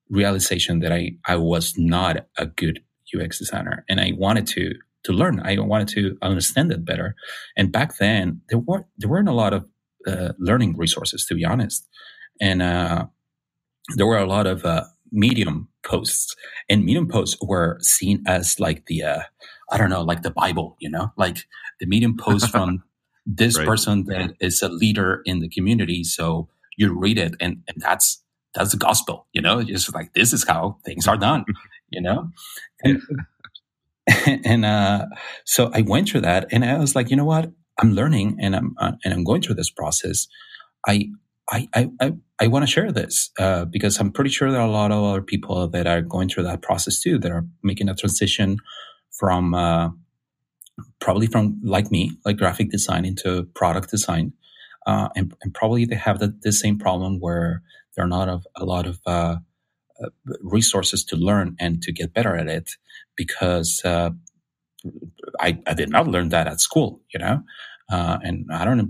realization 0.09 0.81
that 0.81 0.93
I, 0.93 1.13
I 1.27 1.37
was 1.37 1.75
not 1.77 2.27
a 2.39 2.47
good 2.47 2.83
UX 3.15 3.39
designer 3.39 3.85
and 3.89 4.01
I 4.01 4.13
wanted 4.17 4.47
to 4.49 4.75
to 5.05 5.13
learn. 5.13 5.41
I 5.41 5.59
wanted 5.59 5.89
to 5.89 6.17
understand 6.23 6.71
it 6.71 6.85
better. 6.85 7.17
And 7.57 7.73
back 7.73 7.99
then, 7.99 8.41
there 8.49 8.61
were 8.61 8.87
there 8.99 9.11
weren't 9.11 9.29
a 9.29 9.35
lot 9.35 9.53
of 9.53 9.67
uh, 10.07 10.33
learning 10.39 10.77
resources, 10.77 11.25
to 11.27 11.35
be 11.35 11.45
honest. 11.45 11.89
And 12.41 12.63
uh, 12.63 13.07
there 13.97 14.07
were 14.07 14.19
a 14.19 14.27
lot 14.27 14.47
of 14.47 14.65
uh, 14.65 14.85
Medium 15.11 15.69
posts, 15.85 16.35
and 16.69 16.85
Medium 16.85 17.09
posts 17.09 17.37
were 17.43 17.79
seen 17.81 18.23
as 18.27 18.59
like 18.59 18.87
the 18.87 19.03
uh, 19.03 19.23
I 19.71 19.79
don't 19.79 19.91
know, 19.91 20.03
like 20.03 20.23
the 20.23 20.31
Bible, 20.31 20.77
you 20.81 20.91
know, 20.91 21.13
like 21.17 21.47
the 21.81 21.87
Medium 21.87 22.17
post 22.17 22.51
from 22.51 22.83
this 23.27 23.59
right. 23.59 23.67
person 23.67 24.05
that 24.07 24.35
is 24.41 24.63
a 24.63 24.69
leader 24.69 25.23
in 25.25 25.41
the 25.41 25.49
community. 25.49 26.05
So 26.05 26.49
you 26.77 26.99
read 26.99 27.19
it, 27.19 27.35
and, 27.41 27.63
and 27.69 27.77
that's 27.81 28.23
that's 28.55 28.73
the 28.73 28.77
gospel, 28.77 29.27
you 29.33 29.41
know. 29.41 29.61
It's 29.61 29.93
like 29.93 30.13
this 30.13 30.33
is 30.33 30.45
how 30.47 30.79
things 30.85 31.09
are 31.09 31.17
done, 31.17 31.45
you 31.91 32.01
know. 32.01 32.31
And, 32.83 33.03
and 34.45 34.65
uh, 34.65 35.07
so 35.45 35.71
I 35.73 35.83
went 35.83 36.09
through 36.09 36.23
that, 36.23 36.49
and 36.51 36.65
I 36.65 36.79
was 36.79 36.95
like, 36.95 37.11
you 37.11 37.17
know 37.17 37.25
what? 37.25 37.51
I'm 37.79 37.93
learning, 37.93 38.39
and 38.41 38.55
I'm 38.55 38.75
uh, 38.79 38.93
and 39.05 39.15
I'm 39.15 39.25
going 39.25 39.43
through 39.43 39.57
this 39.57 39.71
process. 39.71 40.29
I 40.87 41.11
I, 41.51 41.69
I, 42.01 42.13
I, 42.41 42.47
want 42.47 42.63
to 42.63 42.71
share 42.71 42.93
this 42.93 43.31
uh, 43.39 43.65
because 43.65 43.99
I'm 43.99 44.13
pretty 44.13 44.31
sure 44.31 44.51
there 44.51 44.61
are 44.61 44.67
a 44.67 44.71
lot 44.71 44.93
of 44.93 45.03
other 45.03 45.21
people 45.21 45.69
that 45.69 45.87
are 45.87 46.01
going 46.01 46.29
through 46.29 46.45
that 46.45 46.63
process 46.63 47.01
too, 47.01 47.19
that 47.19 47.31
are 47.31 47.45
making 47.63 47.89
a 47.89 47.95
transition 47.95 48.59
from 49.11 49.53
uh, 49.53 49.91
probably 51.01 51.27
from 51.27 51.61
like 51.63 51.91
me, 51.91 52.13
like 52.25 52.39
graphic 52.39 52.71
design 52.71 53.05
into 53.05 53.45
product 53.55 53.91
design, 53.91 54.33
uh, 54.87 55.09
and, 55.15 55.35
and, 55.43 55.53
probably 55.53 55.85
they 55.85 55.97
have 55.97 56.19
the, 56.21 56.37
the, 56.43 56.53
same 56.53 56.79
problem 56.79 57.21
where 57.21 57.63
there 57.95 58.05
are 58.05 58.09
not 58.09 58.29
a, 58.29 58.41
a 58.57 58.65
lot 58.65 58.87
of 58.87 59.01
uh, 59.07 59.37
uh, 60.03 60.09
resources 60.41 61.05
to 61.05 61.17
learn 61.17 61.57
and 61.61 61.83
to 61.83 61.93
get 61.93 62.15
better 62.15 62.37
at 62.37 62.49
it 62.49 62.71
because 63.17 63.83
I, 65.41 65.59
I, 65.67 65.75
did 65.75 65.91
not 65.91 66.09
learn 66.09 66.29
that 66.31 66.47
at 66.47 66.61
school, 66.61 67.01
you 67.13 67.21
know, 67.21 67.43
and 67.89 68.47
I 68.53 68.65
don't 68.65 68.79
know, 68.79 68.89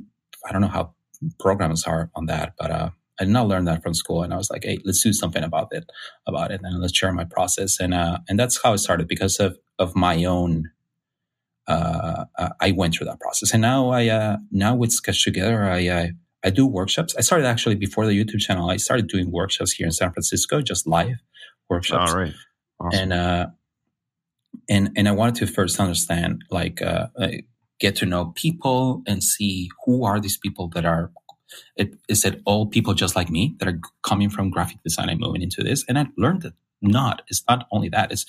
I 0.49 0.53
don't 0.53 0.61
know 0.61 0.69
how 0.69 0.95
programs 1.39 1.85
are 1.85 2.11
on 2.15 2.27
that. 2.27 2.55
But 2.59 2.71
uh, 2.71 2.91
I 3.21 3.25
did 3.25 3.33
not 3.33 3.49
learn 3.49 3.65
that 3.67 3.83
from 3.83 3.95
school, 3.95 4.23
and 4.23 4.33
I 4.33 4.37
was 4.37 4.51
like, 4.51 4.65
hey, 4.65 4.79
let's 4.85 5.03
do 5.03 5.13
something 5.13 5.43
about 5.43 5.69
it, 5.73 5.85
about 6.27 6.51
it, 6.51 6.61
and 6.63 6.81
let's 6.81 6.97
share 6.97 7.13
my 7.13 7.25
process. 7.25 7.79
And 7.81 7.95
uh, 7.95 8.19
and 8.29 8.39
that's 8.39 8.61
how 8.63 8.73
it 8.73 8.79
started 8.79 9.09
because 9.09 9.39
of 9.39 9.59
of 9.79 9.95
my 9.95 10.25
own. 10.25 10.71
Uh, 11.69 12.25
uh 12.39 12.49
I 12.61 12.73
went 12.73 12.95
through 12.95 13.07
that 13.07 13.21
process, 13.21 13.53
and 13.53 13.63
now 13.63 13.91
I 13.91 14.09
uh, 14.09 14.37
now 14.51 14.75
with 14.75 14.93
Sketch 14.93 15.23
Together, 15.23 15.65
I, 15.65 15.79
I 15.89 16.13
I 16.45 16.51
do 16.51 16.67
workshops. 16.67 17.15
I 17.17 17.21
started 17.21 17.47
actually 17.47 17.77
before 17.77 18.07
the 18.07 18.13
YouTube 18.13 18.41
channel. 18.41 18.69
I 18.69 18.79
started 18.79 19.07
doing 19.07 19.31
workshops 19.31 19.73
here 19.73 19.87
in 19.87 19.93
San 19.93 20.13
Francisco, 20.13 20.61
just 20.61 20.87
live 20.87 21.19
workshops. 21.69 22.13
All 22.13 22.19
right, 22.19 22.35
awesome. 22.81 23.01
and 23.01 23.13
uh, 23.13 23.47
and 24.69 24.91
and 24.97 25.09
I 25.09 25.13
wanted 25.13 25.37
to 25.37 25.47
first 25.47 25.81
understand 25.81 26.45
like 26.51 26.83
uh, 26.83 27.09
get 27.81 27.97
to 27.97 28.07
know 28.07 28.33
people 28.35 29.03
and 29.07 29.23
see 29.23 29.71
who 29.85 30.05
are 30.05 30.21
these 30.21 30.37
people 30.37 30.69
that 30.69 30.85
are 30.85 31.11
it, 31.77 31.95
is 32.09 32.25
it 32.25 32.41
all 32.47 32.67
people 32.67 32.95
just 32.95 33.15
like 33.15 33.29
me 33.29 33.55
that 33.59 33.69
are 33.69 33.81
coming 34.03 34.31
from 34.31 34.51
graphic 34.51 34.79
design 34.83 35.09
and 35.11 35.21
moving 35.21 35.43
into 35.43 35.63
this? 35.63 35.85
And 35.89 35.99
i 35.99 36.07
learned 36.17 36.43
that 36.43 36.55
not. 36.81 37.23
It's 37.29 37.43
not 37.49 37.67
only 37.71 37.89
that. 37.91 38.11
It's 38.11 38.27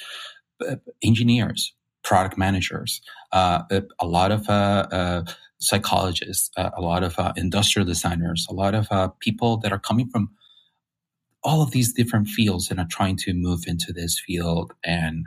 uh, 0.68 0.76
engineers 1.02 1.74
product 2.04 2.38
managers 2.38 3.02
uh, 3.32 3.64
a 4.00 4.06
lot 4.06 4.32
of 4.32 4.48
uh, 4.50 4.86
uh, 4.92 5.24
psychologists 5.60 6.52
uh, 6.58 6.70
a 6.76 6.82
lot 6.82 7.04
of 7.04 7.18
uh, 7.18 7.34
industrial 7.38 7.86
designers 7.86 8.46
a 8.50 8.54
lot 8.54 8.76
of 8.76 8.88
people 9.20 9.58
that 9.58 9.72
are 9.72 9.80
coming 9.80 10.10
from 10.10 10.30
all 11.44 11.62
of 11.62 11.72
these 11.72 11.94
different 11.94 12.28
fields 12.28 12.70
and 12.70 12.80
are 12.80 12.88
trying 12.90 13.18
to 13.18 13.34
move 13.34 13.64
into 13.68 13.92
this 13.92 14.20
field 14.20 14.74
and 14.84 15.26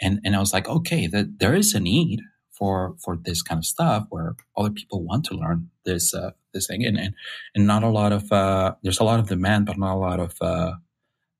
and 0.00 0.20
and 0.24 0.36
i 0.36 0.38
was 0.38 0.52
like 0.52 0.68
okay 0.68 1.06
that 1.06 1.38
there 1.38 1.54
is 1.54 1.74
a 1.74 1.80
need 1.80 2.20
for 2.54 2.94
for 3.02 3.16
this 3.16 3.42
kind 3.42 3.58
of 3.58 3.64
stuff 3.64 4.06
where 4.10 4.36
other 4.56 4.70
people 4.70 5.02
want 5.02 5.24
to 5.26 5.34
learn 5.34 5.70
this 5.84 6.14
uh, 6.14 6.30
this 6.52 6.66
thing. 6.66 6.84
And, 6.84 6.98
and 6.98 7.14
and 7.54 7.66
not 7.66 7.82
a 7.82 7.88
lot 7.88 8.12
of 8.12 8.30
uh, 8.32 8.74
there's 8.82 9.00
a 9.00 9.04
lot 9.04 9.20
of 9.20 9.28
demand 9.28 9.66
but 9.66 9.78
not 9.78 9.94
a 9.94 9.98
lot 9.98 10.20
of 10.20 10.34
uh, 10.40 10.72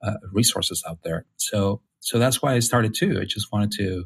uh, 0.02 0.14
resources 0.32 0.84
out 0.86 0.98
there. 1.04 1.24
So 1.36 1.80
so 2.00 2.18
that's 2.18 2.42
why 2.42 2.54
I 2.54 2.58
started 2.58 2.94
too. 2.94 3.18
I 3.20 3.24
just 3.24 3.52
wanted 3.52 3.72
to 3.72 4.04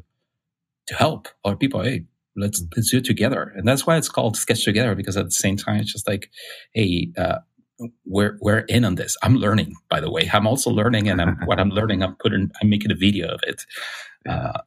to 0.87 0.95
help 0.95 1.27
other 1.43 1.57
people. 1.57 1.81
Hey 1.81 2.05
let's 2.35 2.61
mm. 2.61 2.67
let's 2.75 2.91
do 2.91 2.97
it 2.97 3.05
together. 3.05 3.51
And 3.55 3.67
that's 3.67 3.85
why 3.85 3.97
it's 3.97 4.09
called 4.09 4.37
sketch 4.37 4.63
together 4.63 4.95
because 4.95 5.17
at 5.17 5.25
the 5.25 5.31
same 5.31 5.57
time 5.57 5.77
it's 5.77 5.91
just 5.91 6.07
like 6.07 6.29
hey 6.73 7.09
uh, 7.17 7.39
we're 8.05 8.37
we're 8.41 8.59
in 8.59 8.85
on 8.85 8.95
this 8.95 9.17
I'm 9.23 9.35
learning 9.35 9.75
by 9.89 9.99
the 9.99 10.11
way 10.11 10.29
I'm 10.31 10.47
also 10.47 10.69
learning 10.69 11.09
and 11.09 11.21
I'm, 11.21 11.37
what 11.45 11.59
I'm 11.59 11.69
learning 11.69 12.03
I'm 12.03 12.15
putting 12.15 12.51
I'm 12.61 12.69
making 12.69 12.91
a 12.91 12.95
video 12.95 13.27
of 13.29 13.39
it 13.43 13.65
uh, 14.27 14.59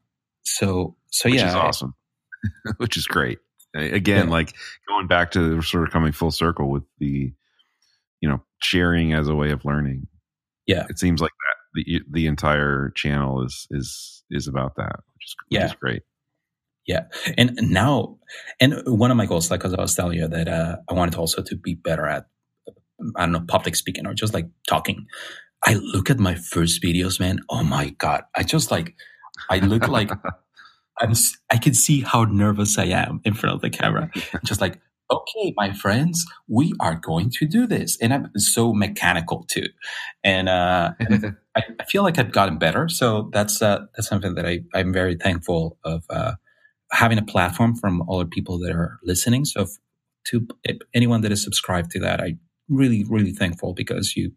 so 0.43 0.97
so 1.11 1.29
Which 1.29 1.41
yeah 1.41 1.49
is 1.49 1.55
awesome 1.55 1.95
which 2.79 2.97
is 2.97 3.07
great. 3.07 3.39
Again, 3.75 4.27
yeah. 4.27 4.33
like 4.33 4.55
going 4.89 5.07
back 5.07 5.31
to 5.33 5.63
sort 5.63 5.87
of 5.87 5.93
coming 5.93 6.13
full 6.13 6.31
circle 6.31 6.71
with 6.71 6.83
the, 6.99 7.33
you 8.21 8.29
know, 8.29 8.43
sharing 8.63 9.15
as 9.15 9.29
a 9.29 9.35
way 9.35 9.51
of 9.51 9.65
learning. 9.65 10.09
Yeah, 10.67 10.87
it 10.91 10.99
seems 10.99 11.21
like 11.21 11.31
that 11.31 11.83
the 11.87 12.01
the 12.11 12.27
entire 12.27 12.91
channel 12.95 13.45
is 13.45 13.67
is 13.71 14.25
is 14.31 14.47
about 14.47 14.77
that, 14.77 15.01
which 15.15 15.25
is 15.25 15.37
which 15.49 15.61
yeah. 15.61 15.67
is 15.67 15.75
great. 15.75 16.03
Yeah, 16.87 17.05
and 17.39 17.57
now, 17.63 18.19
and 18.61 18.75
one 18.87 19.11
of 19.11 19.17
my 19.17 19.27
goals, 19.27 19.51
like 19.51 19.65
as 19.65 19.73
I 19.73 19.81
was 19.81 19.95
telling 19.95 20.19
you, 20.19 20.29
that 20.29 20.49
uh, 20.49 20.77
I 20.89 20.95
wanted 20.95 21.15
also 21.15 21.41
to 21.43 21.57
be 21.57 21.75
better 21.75 22.07
at, 22.07 22.27
I 23.17 23.23
don't 23.23 23.33
know, 23.33 23.45
public 23.47 23.77
speaking 23.77 24.07
or 24.07 24.15
just 24.15 24.35
like 24.35 24.47
talking. 24.69 25.07
I 25.65 25.75
look 25.75 26.11
at 26.11 26.19
my 26.19 26.35
first 26.35 26.83
videos, 26.83 27.21
man. 27.21 27.41
Oh 27.49 27.63
my 27.63 27.91
god, 27.91 28.25
I 28.35 28.43
just 28.43 28.71
like, 28.71 28.95
I 29.49 29.59
look 29.59 29.89
like 29.89 30.11
I'm, 31.01 31.13
I 31.51 31.59
can 31.59 31.75
see 31.75 32.01
how 32.01 32.25
nervous 32.25 32.79
I 32.79 32.85
am 32.85 33.21
in 33.25 33.35
front 33.35 33.57
of 33.57 33.63
the 33.63 33.71
camera. 33.71 34.11
Just 34.45 34.61
like, 34.61 34.81
okay, 35.11 35.53
my 35.57 35.73
friends, 35.73 36.25
we 36.49 36.73
are 36.81 36.95
going 36.95 37.31
to 37.39 37.47
do 37.47 37.67
this. 37.67 37.99
And 38.01 38.15
I'm 38.15 38.31
so 38.37 38.73
mechanical 38.73 39.45
too. 39.49 39.67
And, 40.25 40.49
uh, 40.49 40.93
and 41.01 41.37
I, 41.57 41.63
I, 41.81 41.85
feel 41.85 42.03
like 42.03 42.19
I've 42.19 42.33
gotten 42.33 42.59
better. 42.59 42.89
So 42.89 43.31
that's, 43.33 43.61
uh, 43.61 43.87
that's 43.95 44.09
something 44.09 44.35
that 44.37 44.47
I, 44.47 44.61
I'm 44.75 44.93
very 44.93 45.17
thankful 45.17 45.79
of, 45.85 46.05
uh, 46.09 46.35
having 46.93 47.19
a 47.19 47.23
platform 47.25 47.75
from 47.75 48.09
other 48.11 48.27
people 48.27 48.59
that 48.59 48.73
are 48.73 48.99
listening. 49.03 49.45
So 49.45 49.63
if, 49.63 49.71
to 50.27 50.47
anyone 50.95 51.23
that 51.23 51.33
is 51.33 51.43
subscribed 51.43 51.91
to 51.93 51.99
that, 52.01 52.21
I 52.21 52.37
really, 52.69 53.05
really 53.05 53.33
thankful 53.33 53.75
because 53.75 54.17
you, 54.17 54.33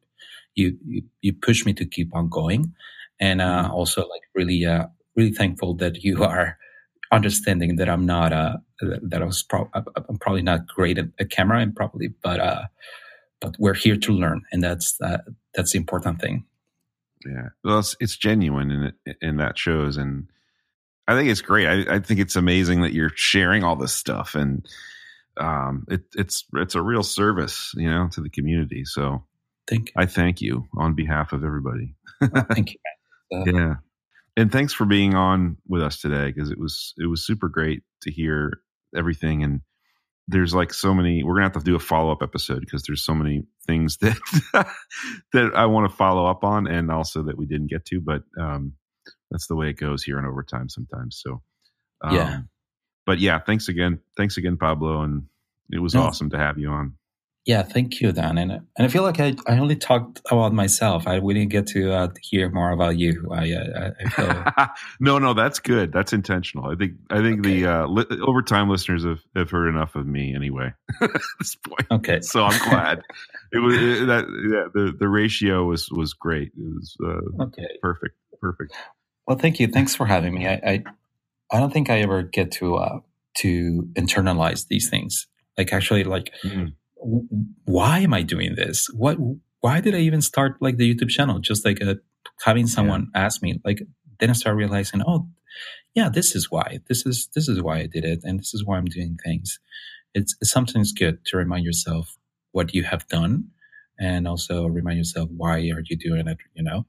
you, 0.55 0.77
you, 0.85 1.01
you 1.21 1.33
push 1.33 1.65
me 1.65 1.73
to 1.73 1.85
keep 1.85 2.15
on 2.15 2.29
going. 2.29 2.73
And, 3.19 3.41
uh, 3.41 3.63
mm-hmm. 3.63 3.71
also 3.71 4.01
like 4.07 4.23
really, 4.33 4.65
uh, 4.65 4.87
really 5.15 5.31
thankful 5.31 5.75
that 5.75 6.03
you 6.03 6.23
are 6.23 6.57
understanding 7.11 7.75
that 7.77 7.89
I'm 7.89 8.05
not 8.05 8.33
uh 8.33 8.57
that 8.81 9.21
I 9.21 9.25
was 9.25 9.43
pro- 9.43 9.69
I'm 9.73 10.17
probably 10.19 10.41
not 10.41 10.67
great 10.67 10.97
at 10.97 11.07
a 11.19 11.25
camera 11.25 11.61
and 11.61 11.75
probably 11.75 12.09
but 12.21 12.39
uh 12.39 12.63
but 13.41 13.55
we're 13.59 13.73
here 13.73 13.95
to 13.95 14.11
learn 14.11 14.41
and 14.51 14.63
that's 14.63 14.99
uh, 15.01 15.19
that's 15.53 15.73
the 15.73 15.77
important 15.77 16.19
thing. 16.19 16.45
Yeah, 17.25 17.49
well, 17.63 17.79
it's, 17.79 17.95
it's 17.99 18.17
genuine 18.17 18.71
and 18.71 18.93
it, 19.05 19.17
and 19.21 19.39
that 19.39 19.57
shows 19.57 19.97
and 19.97 20.27
I 21.07 21.15
think 21.15 21.29
it's 21.29 21.41
great. 21.41 21.67
I, 21.67 21.95
I 21.95 21.99
think 21.99 22.19
it's 22.19 22.35
amazing 22.35 22.81
that 22.81 22.93
you're 22.93 23.11
sharing 23.15 23.63
all 23.63 23.75
this 23.75 23.93
stuff 23.93 24.35
and 24.35 24.65
um 25.39 25.85
it, 25.89 26.03
it's 26.15 26.45
it's 26.53 26.75
a 26.75 26.81
real 26.81 27.03
service 27.03 27.71
you 27.75 27.89
know 27.89 28.09
to 28.11 28.21
the 28.21 28.29
community. 28.29 28.85
So 28.85 29.23
thank 29.67 29.89
you. 29.89 29.93
I 29.95 30.05
thank 30.05 30.41
you 30.41 30.67
on 30.77 30.95
behalf 30.95 31.33
of 31.33 31.43
everybody. 31.43 31.95
oh, 32.21 32.41
thank 32.53 32.73
you. 32.73 32.79
Uh, 33.33 33.43
yeah 33.45 33.73
and 34.37 34.51
thanks 34.51 34.73
for 34.73 34.85
being 34.85 35.15
on 35.15 35.57
with 35.67 35.81
us 35.81 35.99
today 35.99 36.27
because 36.27 36.51
it 36.51 36.59
was 36.59 36.93
it 36.97 37.07
was 37.07 37.25
super 37.25 37.49
great 37.49 37.83
to 38.01 38.11
hear 38.11 38.59
everything 38.95 39.43
and 39.43 39.61
there's 40.27 40.53
like 40.53 40.73
so 40.73 40.93
many 40.93 41.23
we're 41.23 41.33
gonna 41.33 41.45
have 41.45 41.53
to 41.53 41.59
do 41.59 41.75
a 41.75 41.79
follow-up 41.79 42.21
episode 42.21 42.59
because 42.59 42.83
there's 42.83 43.03
so 43.03 43.15
many 43.15 43.43
things 43.65 43.97
that 44.01 44.17
that 45.33 45.51
i 45.55 45.65
want 45.65 45.89
to 45.89 45.95
follow 45.95 46.25
up 46.27 46.43
on 46.43 46.67
and 46.67 46.91
also 46.91 47.23
that 47.23 47.37
we 47.37 47.45
didn't 47.47 47.67
get 47.69 47.83
to 47.85 47.99
but 47.99 48.21
um 48.39 48.73
that's 49.31 49.47
the 49.47 49.55
way 49.55 49.69
it 49.69 49.77
goes 49.77 50.03
here 50.03 50.19
in 50.19 50.25
overtime 50.25 50.69
sometimes. 50.69 51.21
So, 51.23 51.41
um, 52.03 52.15
Yeah. 52.15 52.39
But 53.05 53.19
yeah, 53.19 53.39
thanks 53.39 53.67
again, 53.67 53.99
thanks 54.17 54.37
again, 54.37 54.57
Pablo, 54.57 55.01
and 55.01 55.23
it 55.71 55.79
was 55.79 55.95
awesome 55.95 56.29
to 56.31 56.37
have 56.37 56.57
you 56.57 56.69
on. 56.69 56.93
Yeah, 57.47 57.61
thank 57.61 58.01
you, 58.01 58.11
Dan. 58.11 58.39
And 58.39 58.51
and 58.51 58.63
I 58.79 58.87
feel 58.87 59.03
like 59.03 59.19
I, 59.19 59.35
I 59.45 59.59
only 59.59 59.75
talked 59.75 60.19
about 60.31 60.51
myself. 60.51 61.05
I 61.07 61.19
we 61.19 61.35
didn't 61.35 61.51
get 61.51 61.67
to 61.67 61.93
uh, 61.93 62.07
hear 62.23 62.49
more 62.49 62.71
about 62.71 62.97
you. 62.97 63.27
I 63.31 63.43
I- 63.53 63.91
I 64.03 64.09
feel 64.09 64.43
no, 64.99 65.19
no, 65.19 65.35
that's 65.35 65.59
good. 65.59 65.91
That's 65.91 66.11
intentional. 66.11 66.65
I 66.71 66.75
think 66.75 66.93
I 67.11 67.21
think 67.21 67.43
the 67.43 67.67
uh, 67.67 67.85
li- 67.87 68.07
overtime 68.25 68.67
listeners 68.67 69.03
have, 69.05 69.19
have 69.35 69.51
heard 69.51 69.67
enough 69.67 69.95
of 69.95 70.07
me 70.07 70.33
anyway 70.33 70.73
at 71.01 71.11
this 71.37 71.55
point. 71.55 71.85
okay. 71.91 72.21
So 72.21 72.43
I'm 72.45 72.67
glad 72.67 73.01
it 73.51 73.59
was 73.59 73.75
it, 73.75 74.07
that 74.07 74.25
yeah, 74.51 74.67
the 74.73 74.91
the 74.97 75.07
ratio 75.07 75.65
was 75.65 75.87
was 75.91 76.13
great. 76.15 76.47
It 76.57 76.73
was 76.73 76.97
uh, 77.05 77.43
Okay. 77.43 77.67
perfect, 77.79 78.15
perfect. 78.41 78.73
Well, 79.27 79.37
thank 79.37 79.59
you. 79.59 79.67
Thanks 79.67 79.93
for 79.95 80.07
having 80.07 80.33
me. 80.33 80.47
I 80.47 80.53
I, 80.65 80.83
I 81.51 81.59
don't 81.59 81.71
think 81.73 81.89
I 81.89 81.99
ever 82.01 82.23
get 82.23 82.51
to 82.53 82.75
uh, 82.75 82.99
to 83.37 83.87
internalize 83.93 84.67
these 84.67 84.89
things. 84.89 85.27
Like 85.57 85.71
actually, 85.73 86.03
like 86.03 86.31
Mm. 86.43 86.73
w- 86.97 87.27
why 87.65 87.99
am 87.99 88.13
I 88.13 88.23
doing 88.23 88.55
this? 88.55 88.87
What? 88.93 89.17
Why 89.61 89.81
did 89.81 89.95
I 89.95 89.99
even 89.99 90.21
start 90.21 90.57
like 90.61 90.77
the 90.77 90.93
YouTube 90.93 91.09
channel? 91.09 91.39
Just 91.39 91.65
like 91.65 91.81
uh 91.81 91.95
having 92.43 92.67
someone 92.67 93.09
ask 93.15 93.41
me. 93.41 93.59
Like 93.65 93.81
then 94.19 94.29
I 94.29 94.33
start 94.33 94.55
realizing, 94.57 95.01
oh, 95.05 95.27
yeah, 95.93 96.09
this 96.09 96.35
is 96.35 96.51
why. 96.51 96.79
This 96.87 97.05
is 97.05 97.29
this 97.35 97.47
is 97.47 97.61
why 97.61 97.79
I 97.79 97.87
did 97.87 98.05
it, 98.05 98.19
and 98.23 98.39
this 98.39 98.53
is 98.53 98.65
why 98.65 98.77
I'm 98.77 98.85
doing 98.85 99.17
things. 99.23 99.59
It's, 100.13 100.35
it's 100.41 100.51
sometimes 100.51 100.93
good 100.93 101.25
to 101.25 101.37
remind 101.37 101.65
yourself 101.65 102.17
what 102.51 102.73
you 102.73 102.83
have 102.83 103.07
done, 103.07 103.49
and 103.99 104.27
also 104.27 104.65
remind 104.67 104.97
yourself 104.97 105.29
why 105.35 105.57
are 105.69 105.83
you 105.89 105.97
doing 105.97 106.27
it. 106.27 106.37
You 106.53 106.63
know, 106.63 106.85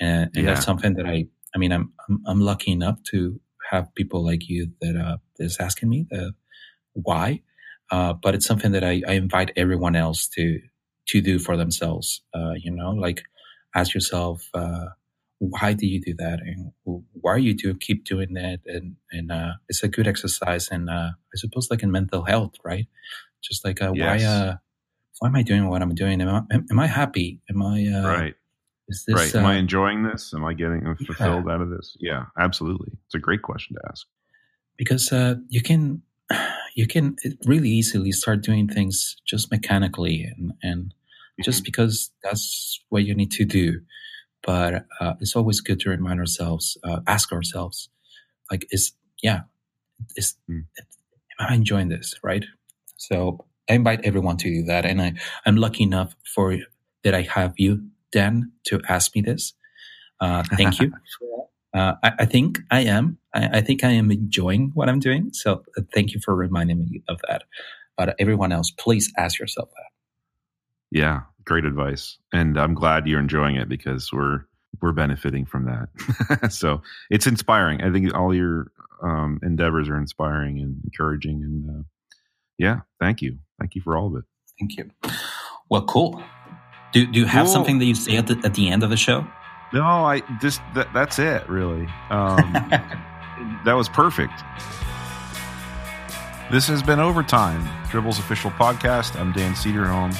and, 0.00 0.30
and 0.34 0.44
Yeah. 0.44 0.54
that's 0.54 0.64
something 0.64 0.94
that 0.94 1.06
I. 1.06 1.26
I 1.54 1.58
mean, 1.58 1.72
I'm, 1.72 1.92
I'm 2.08 2.22
I'm 2.26 2.40
lucky 2.40 2.70
enough 2.72 3.02
to 3.10 3.40
have 3.70 3.94
people 3.94 4.24
like 4.24 4.48
you 4.48 4.72
that 4.82 4.96
uh, 4.96 5.18
is 5.38 5.58
asking 5.60 5.90
me 5.90 6.06
the 6.10 6.32
why, 6.94 7.42
uh, 7.90 8.12
but 8.14 8.34
it's 8.34 8.46
something 8.46 8.72
that 8.72 8.84
I, 8.84 9.02
I 9.06 9.12
invite 9.14 9.52
everyone 9.56 9.96
else 9.96 10.28
to 10.30 10.60
to 11.08 11.20
do 11.20 11.38
for 11.38 11.56
themselves. 11.56 12.22
Uh, 12.34 12.52
you 12.56 12.70
know, 12.70 12.90
like 12.90 13.22
ask 13.74 13.94
yourself, 13.94 14.48
uh, 14.54 14.86
why 15.38 15.72
do 15.74 15.86
you 15.86 16.00
do 16.00 16.14
that, 16.18 16.40
and 16.40 16.72
why 16.84 17.32
are 17.32 17.38
you 17.38 17.54
do 17.54 17.74
keep 17.74 18.04
doing 18.04 18.34
that, 18.34 18.60
and 18.66 18.96
and 19.12 19.32
uh, 19.32 19.52
it's 19.68 19.82
a 19.82 19.88
good 19.88 20.08
exercise, 20.08 20.68
and 20.70 20.90
uh, 20.90 21.10
I 21.12 21.36
suppose 21.36 21.68
like 21.70 21.82
in 21.82 21.90
mental 21.92 22.24
health, 22.24 22.54
right? 22.64 22.86
Just 23.42 23.64
like 23.64 23.82
uh, 23.82 23.92
Yes. 23.94 24.22
why 24.22 24.24
uh, 24.24 24.56
why 25.20 25.28
am 25.28 25.36
I 25.36 25.42
doing 25.42 25.68
what 25.68 25.82
I'm 25.82 25.94
doing? 25.94 26.20
Am 26.20 26.28
I 26.28 26.42
am, 26.54 26.66
am 26.70 26.80
I 26.80 26.86
happy? 26.86 27.40
Am 27.50 27.62
I 27.62 27.86
uh, 27.86 28.08
right, 28.20 28.34
Is 28.90 29.04
this 29.06 29.16
right. 29.16 29.34
Am 29.34 29.46
I 29.46 29.56
uh, 29.56 29.58
enjoying 29.60 30.02
this? 30.02 30.34
Am 30.34 30.44
I 30.44 30.52
getting 30.54 30.82
fulfilled 31.06 31.48
out 31.48 31.60
of 31.60 31.70
this? 31.70 31.96
Yeah, 32.00 32.24
absolutely. 32.38 32.92
It's 33.06 33.14
a 33.14 33.18
great 33.18 33.42
question 33.42 33.76
to 33.76 33.82
ask. 33.90 34.06
because 34.76 35.12
uh, 35.12 35.36
you 35.48 35.62
can 35.62 36.02
you 36.76 36.86
can 36.86 37.16
really 37.46 37.70
easily 37.70 38.12
start 38.12 38.42
doing 38.42 38.68
things 38.68 39.16
just 39.26 39.50
mechanically 39.50 40.24
and 40.24 40.52
and 40.62 40.94
just 41.44 41.64
because 41.64 42.10
that's 42.22 42.80
what 42.90 43.04
you 43.04 43.14
need 43.14 43.30
to 43.32 43.44
do. 43.44 43.80
But 44.42 44.86
uh, 45.00 45.14
it's 45.20 45.36
always 45.36 45.60
good 45.60 45.80
to 45.80 45.90
remind 45.90 46.20
ourselves, 46.20 46.76
uh, 46.84 47.00
ask 47.06 47.32
ourselves, 47.32 47.88
like, 48.50 48.66
is 48.70 48.92
yeah, 49.22 49.42
is 50.16 50.34
Mm. 50.50 50.64
am 51.40 51.46
I 51.50 51.54
enjoying 51.54 51.88
this, 51.88 52.14
right? 52.22 52.44
So 52.96 53.44
I 53.68 53.74
invite 53.74 54.00
everyone 54.04 54.36
to 54.38 54.50
do 54.50 54.62
that, 54.64 54.84
and 54.86 55.00
I 55.02 55.14
I'm 55.46 55.56
lucky 55.56 55.84
enough 55.84 56.14
for 56.34 56.56
that 57.04 57.14
I 57.14 57.22
have 57.22 57.54
you, 57.58 57.89
Dan, 58.12 58.52
to 58.66 58.80
ask 58.88 59.14
me 59.14 59.22
this. 59.22 59.54
Uh, 60.20 60.42
thank 60.56 60.80
you. 60.80 60.92
Uh, 61.72 61.94
I, 62.02 62.12
I 62.20 62.24
think 62.24 62.58
I 62.70 62.80
am. 62.80 63.18
I, 63.32 63.58
I 63.58 63.60
think 63.60 63.84
I 63.84 63.90
am 63.90 64.10
enjoying 64.10 64.72
what 64.74 64.88
I'm 64.88 64.98
doing. 64.98 65.30
So 65.32 65.62
uh, 65.78 65.82
thank 65.94 66.12
you 66.12 66.20
for 66.20 66.34
reminding 66.34 66.80
me 66.80 67.02
of 67.08 67.20
that. 67.28 67.44
But 67.96 68.16
everyone 68.18 68.50
else, 68.50 68.72
please 68.72 69.12
ask 69.16 69.38
yourself 69.38 69.68
that. 69.70 70.98
Yeah, 70.98 71.20
great 71.44 71.64
advice, 71.64 72.18
and 72.32 72.58
I'm 72.58 72.74
glad 72.74 73.06
you're 73.06 73.20
enjoying 73.20 73.54
it 73.54 73.68
because 73.68 74.12
we're 74.12 74.46
we're 74.80 74.92
benefiting 74.92 75.46
from 75.46 75.66
that. 75.66 76.50
so 76.52 76.82
it's 77.10 77.26
inspiring. 77.26 77.82
I 77.82 77.92
think 77.92 78.12
all 78.14 78.34
your 78.34 78.72
um, 79.02 79.38
endeavors 79.42 79.88
are 79.88 79.96
inspiring 79.96 80.58
and 80.58 80.80
encouraging, 80.82 81.42
and 81.42 81.70
uh, 81.70 81.82
yeah, 82.58 82.80
thank 82.98 83.22
you, 83.22 83.38
thank 83.60 83.76
you 83.76 83.82
for 83.82 83.96
all 83.96 84.08
of 84.08 84.16
it. 84.16 84.24
Thank 84.58 84.76
you. 84.76 84.90
Well, 85.68 85.84
cool. 85.84 86.20
Do, 86.92 87.06
do 87.06 87.20
you 87.20 87.26
have 87.26 87.46
Cool. 87.46 87.52
something 87.54 87.78
that 87.78 87.84
you 87.84 87.94
say 87.94 88.16
at 88.16 88.26
the, 88.26 88.40
at 88.44 88.54
the 88.54 88.68
end 88.68 88.82
of 88.82 88.90
the 88.90 88.96
show? 88.96 89.26
No, 89.72 89.82
I 89.84 90.20
just 90.40 90.60
that, 90.74 90.92
that's 90.92 91.18
it, 91.18 91.48
really. 91.48 91.86
Um, 92.10 92.52
that 93.64 93.74
was 93.74 93.88
perfect. 93.88 94.32
This 96.50 96.66
has 96.66 96.82
been 96.82 96.98
Overtime, 96.98 97.68
Dribbble's 97.90 98.18
official 98.18 98.50
podcast. 98.50 99.14
I'm 99.18 99.30
Dan 99.32 99.54
Cederholm, 99.54 100.12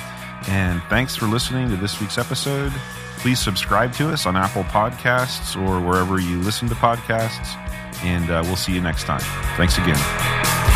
and 0.48 0.80
thanks 0.84 1.16
for 1.16 1.26
listening 1.26 1.68
to 1.70 1.76
this 1.76 2.00
week's 2.00 2.18
episode. 2.18 2.72
Please 3.18 3.40
subscribe 3.40 3.92
to 3.94 4.08
us 4.10 4.24
on 4.26 4.36
Apple 4.36 4.62
Podcasts 4.64 5.60
or 5.60 5.80
wherever 5.84 6.20
you 6.20 6.38
listen 6.40 6.68
to 6.68 6.74
podcasts, 6.76 7.56
and 8.04 8.30
uh, 8.30 8.42
we'll 8.46 8.54
see 8.56 8.72
you 8.72 8.80
next 8.80 9.04
time. 9.04 9.20
Thanks 9.56 9.76
again. 9.76 10.69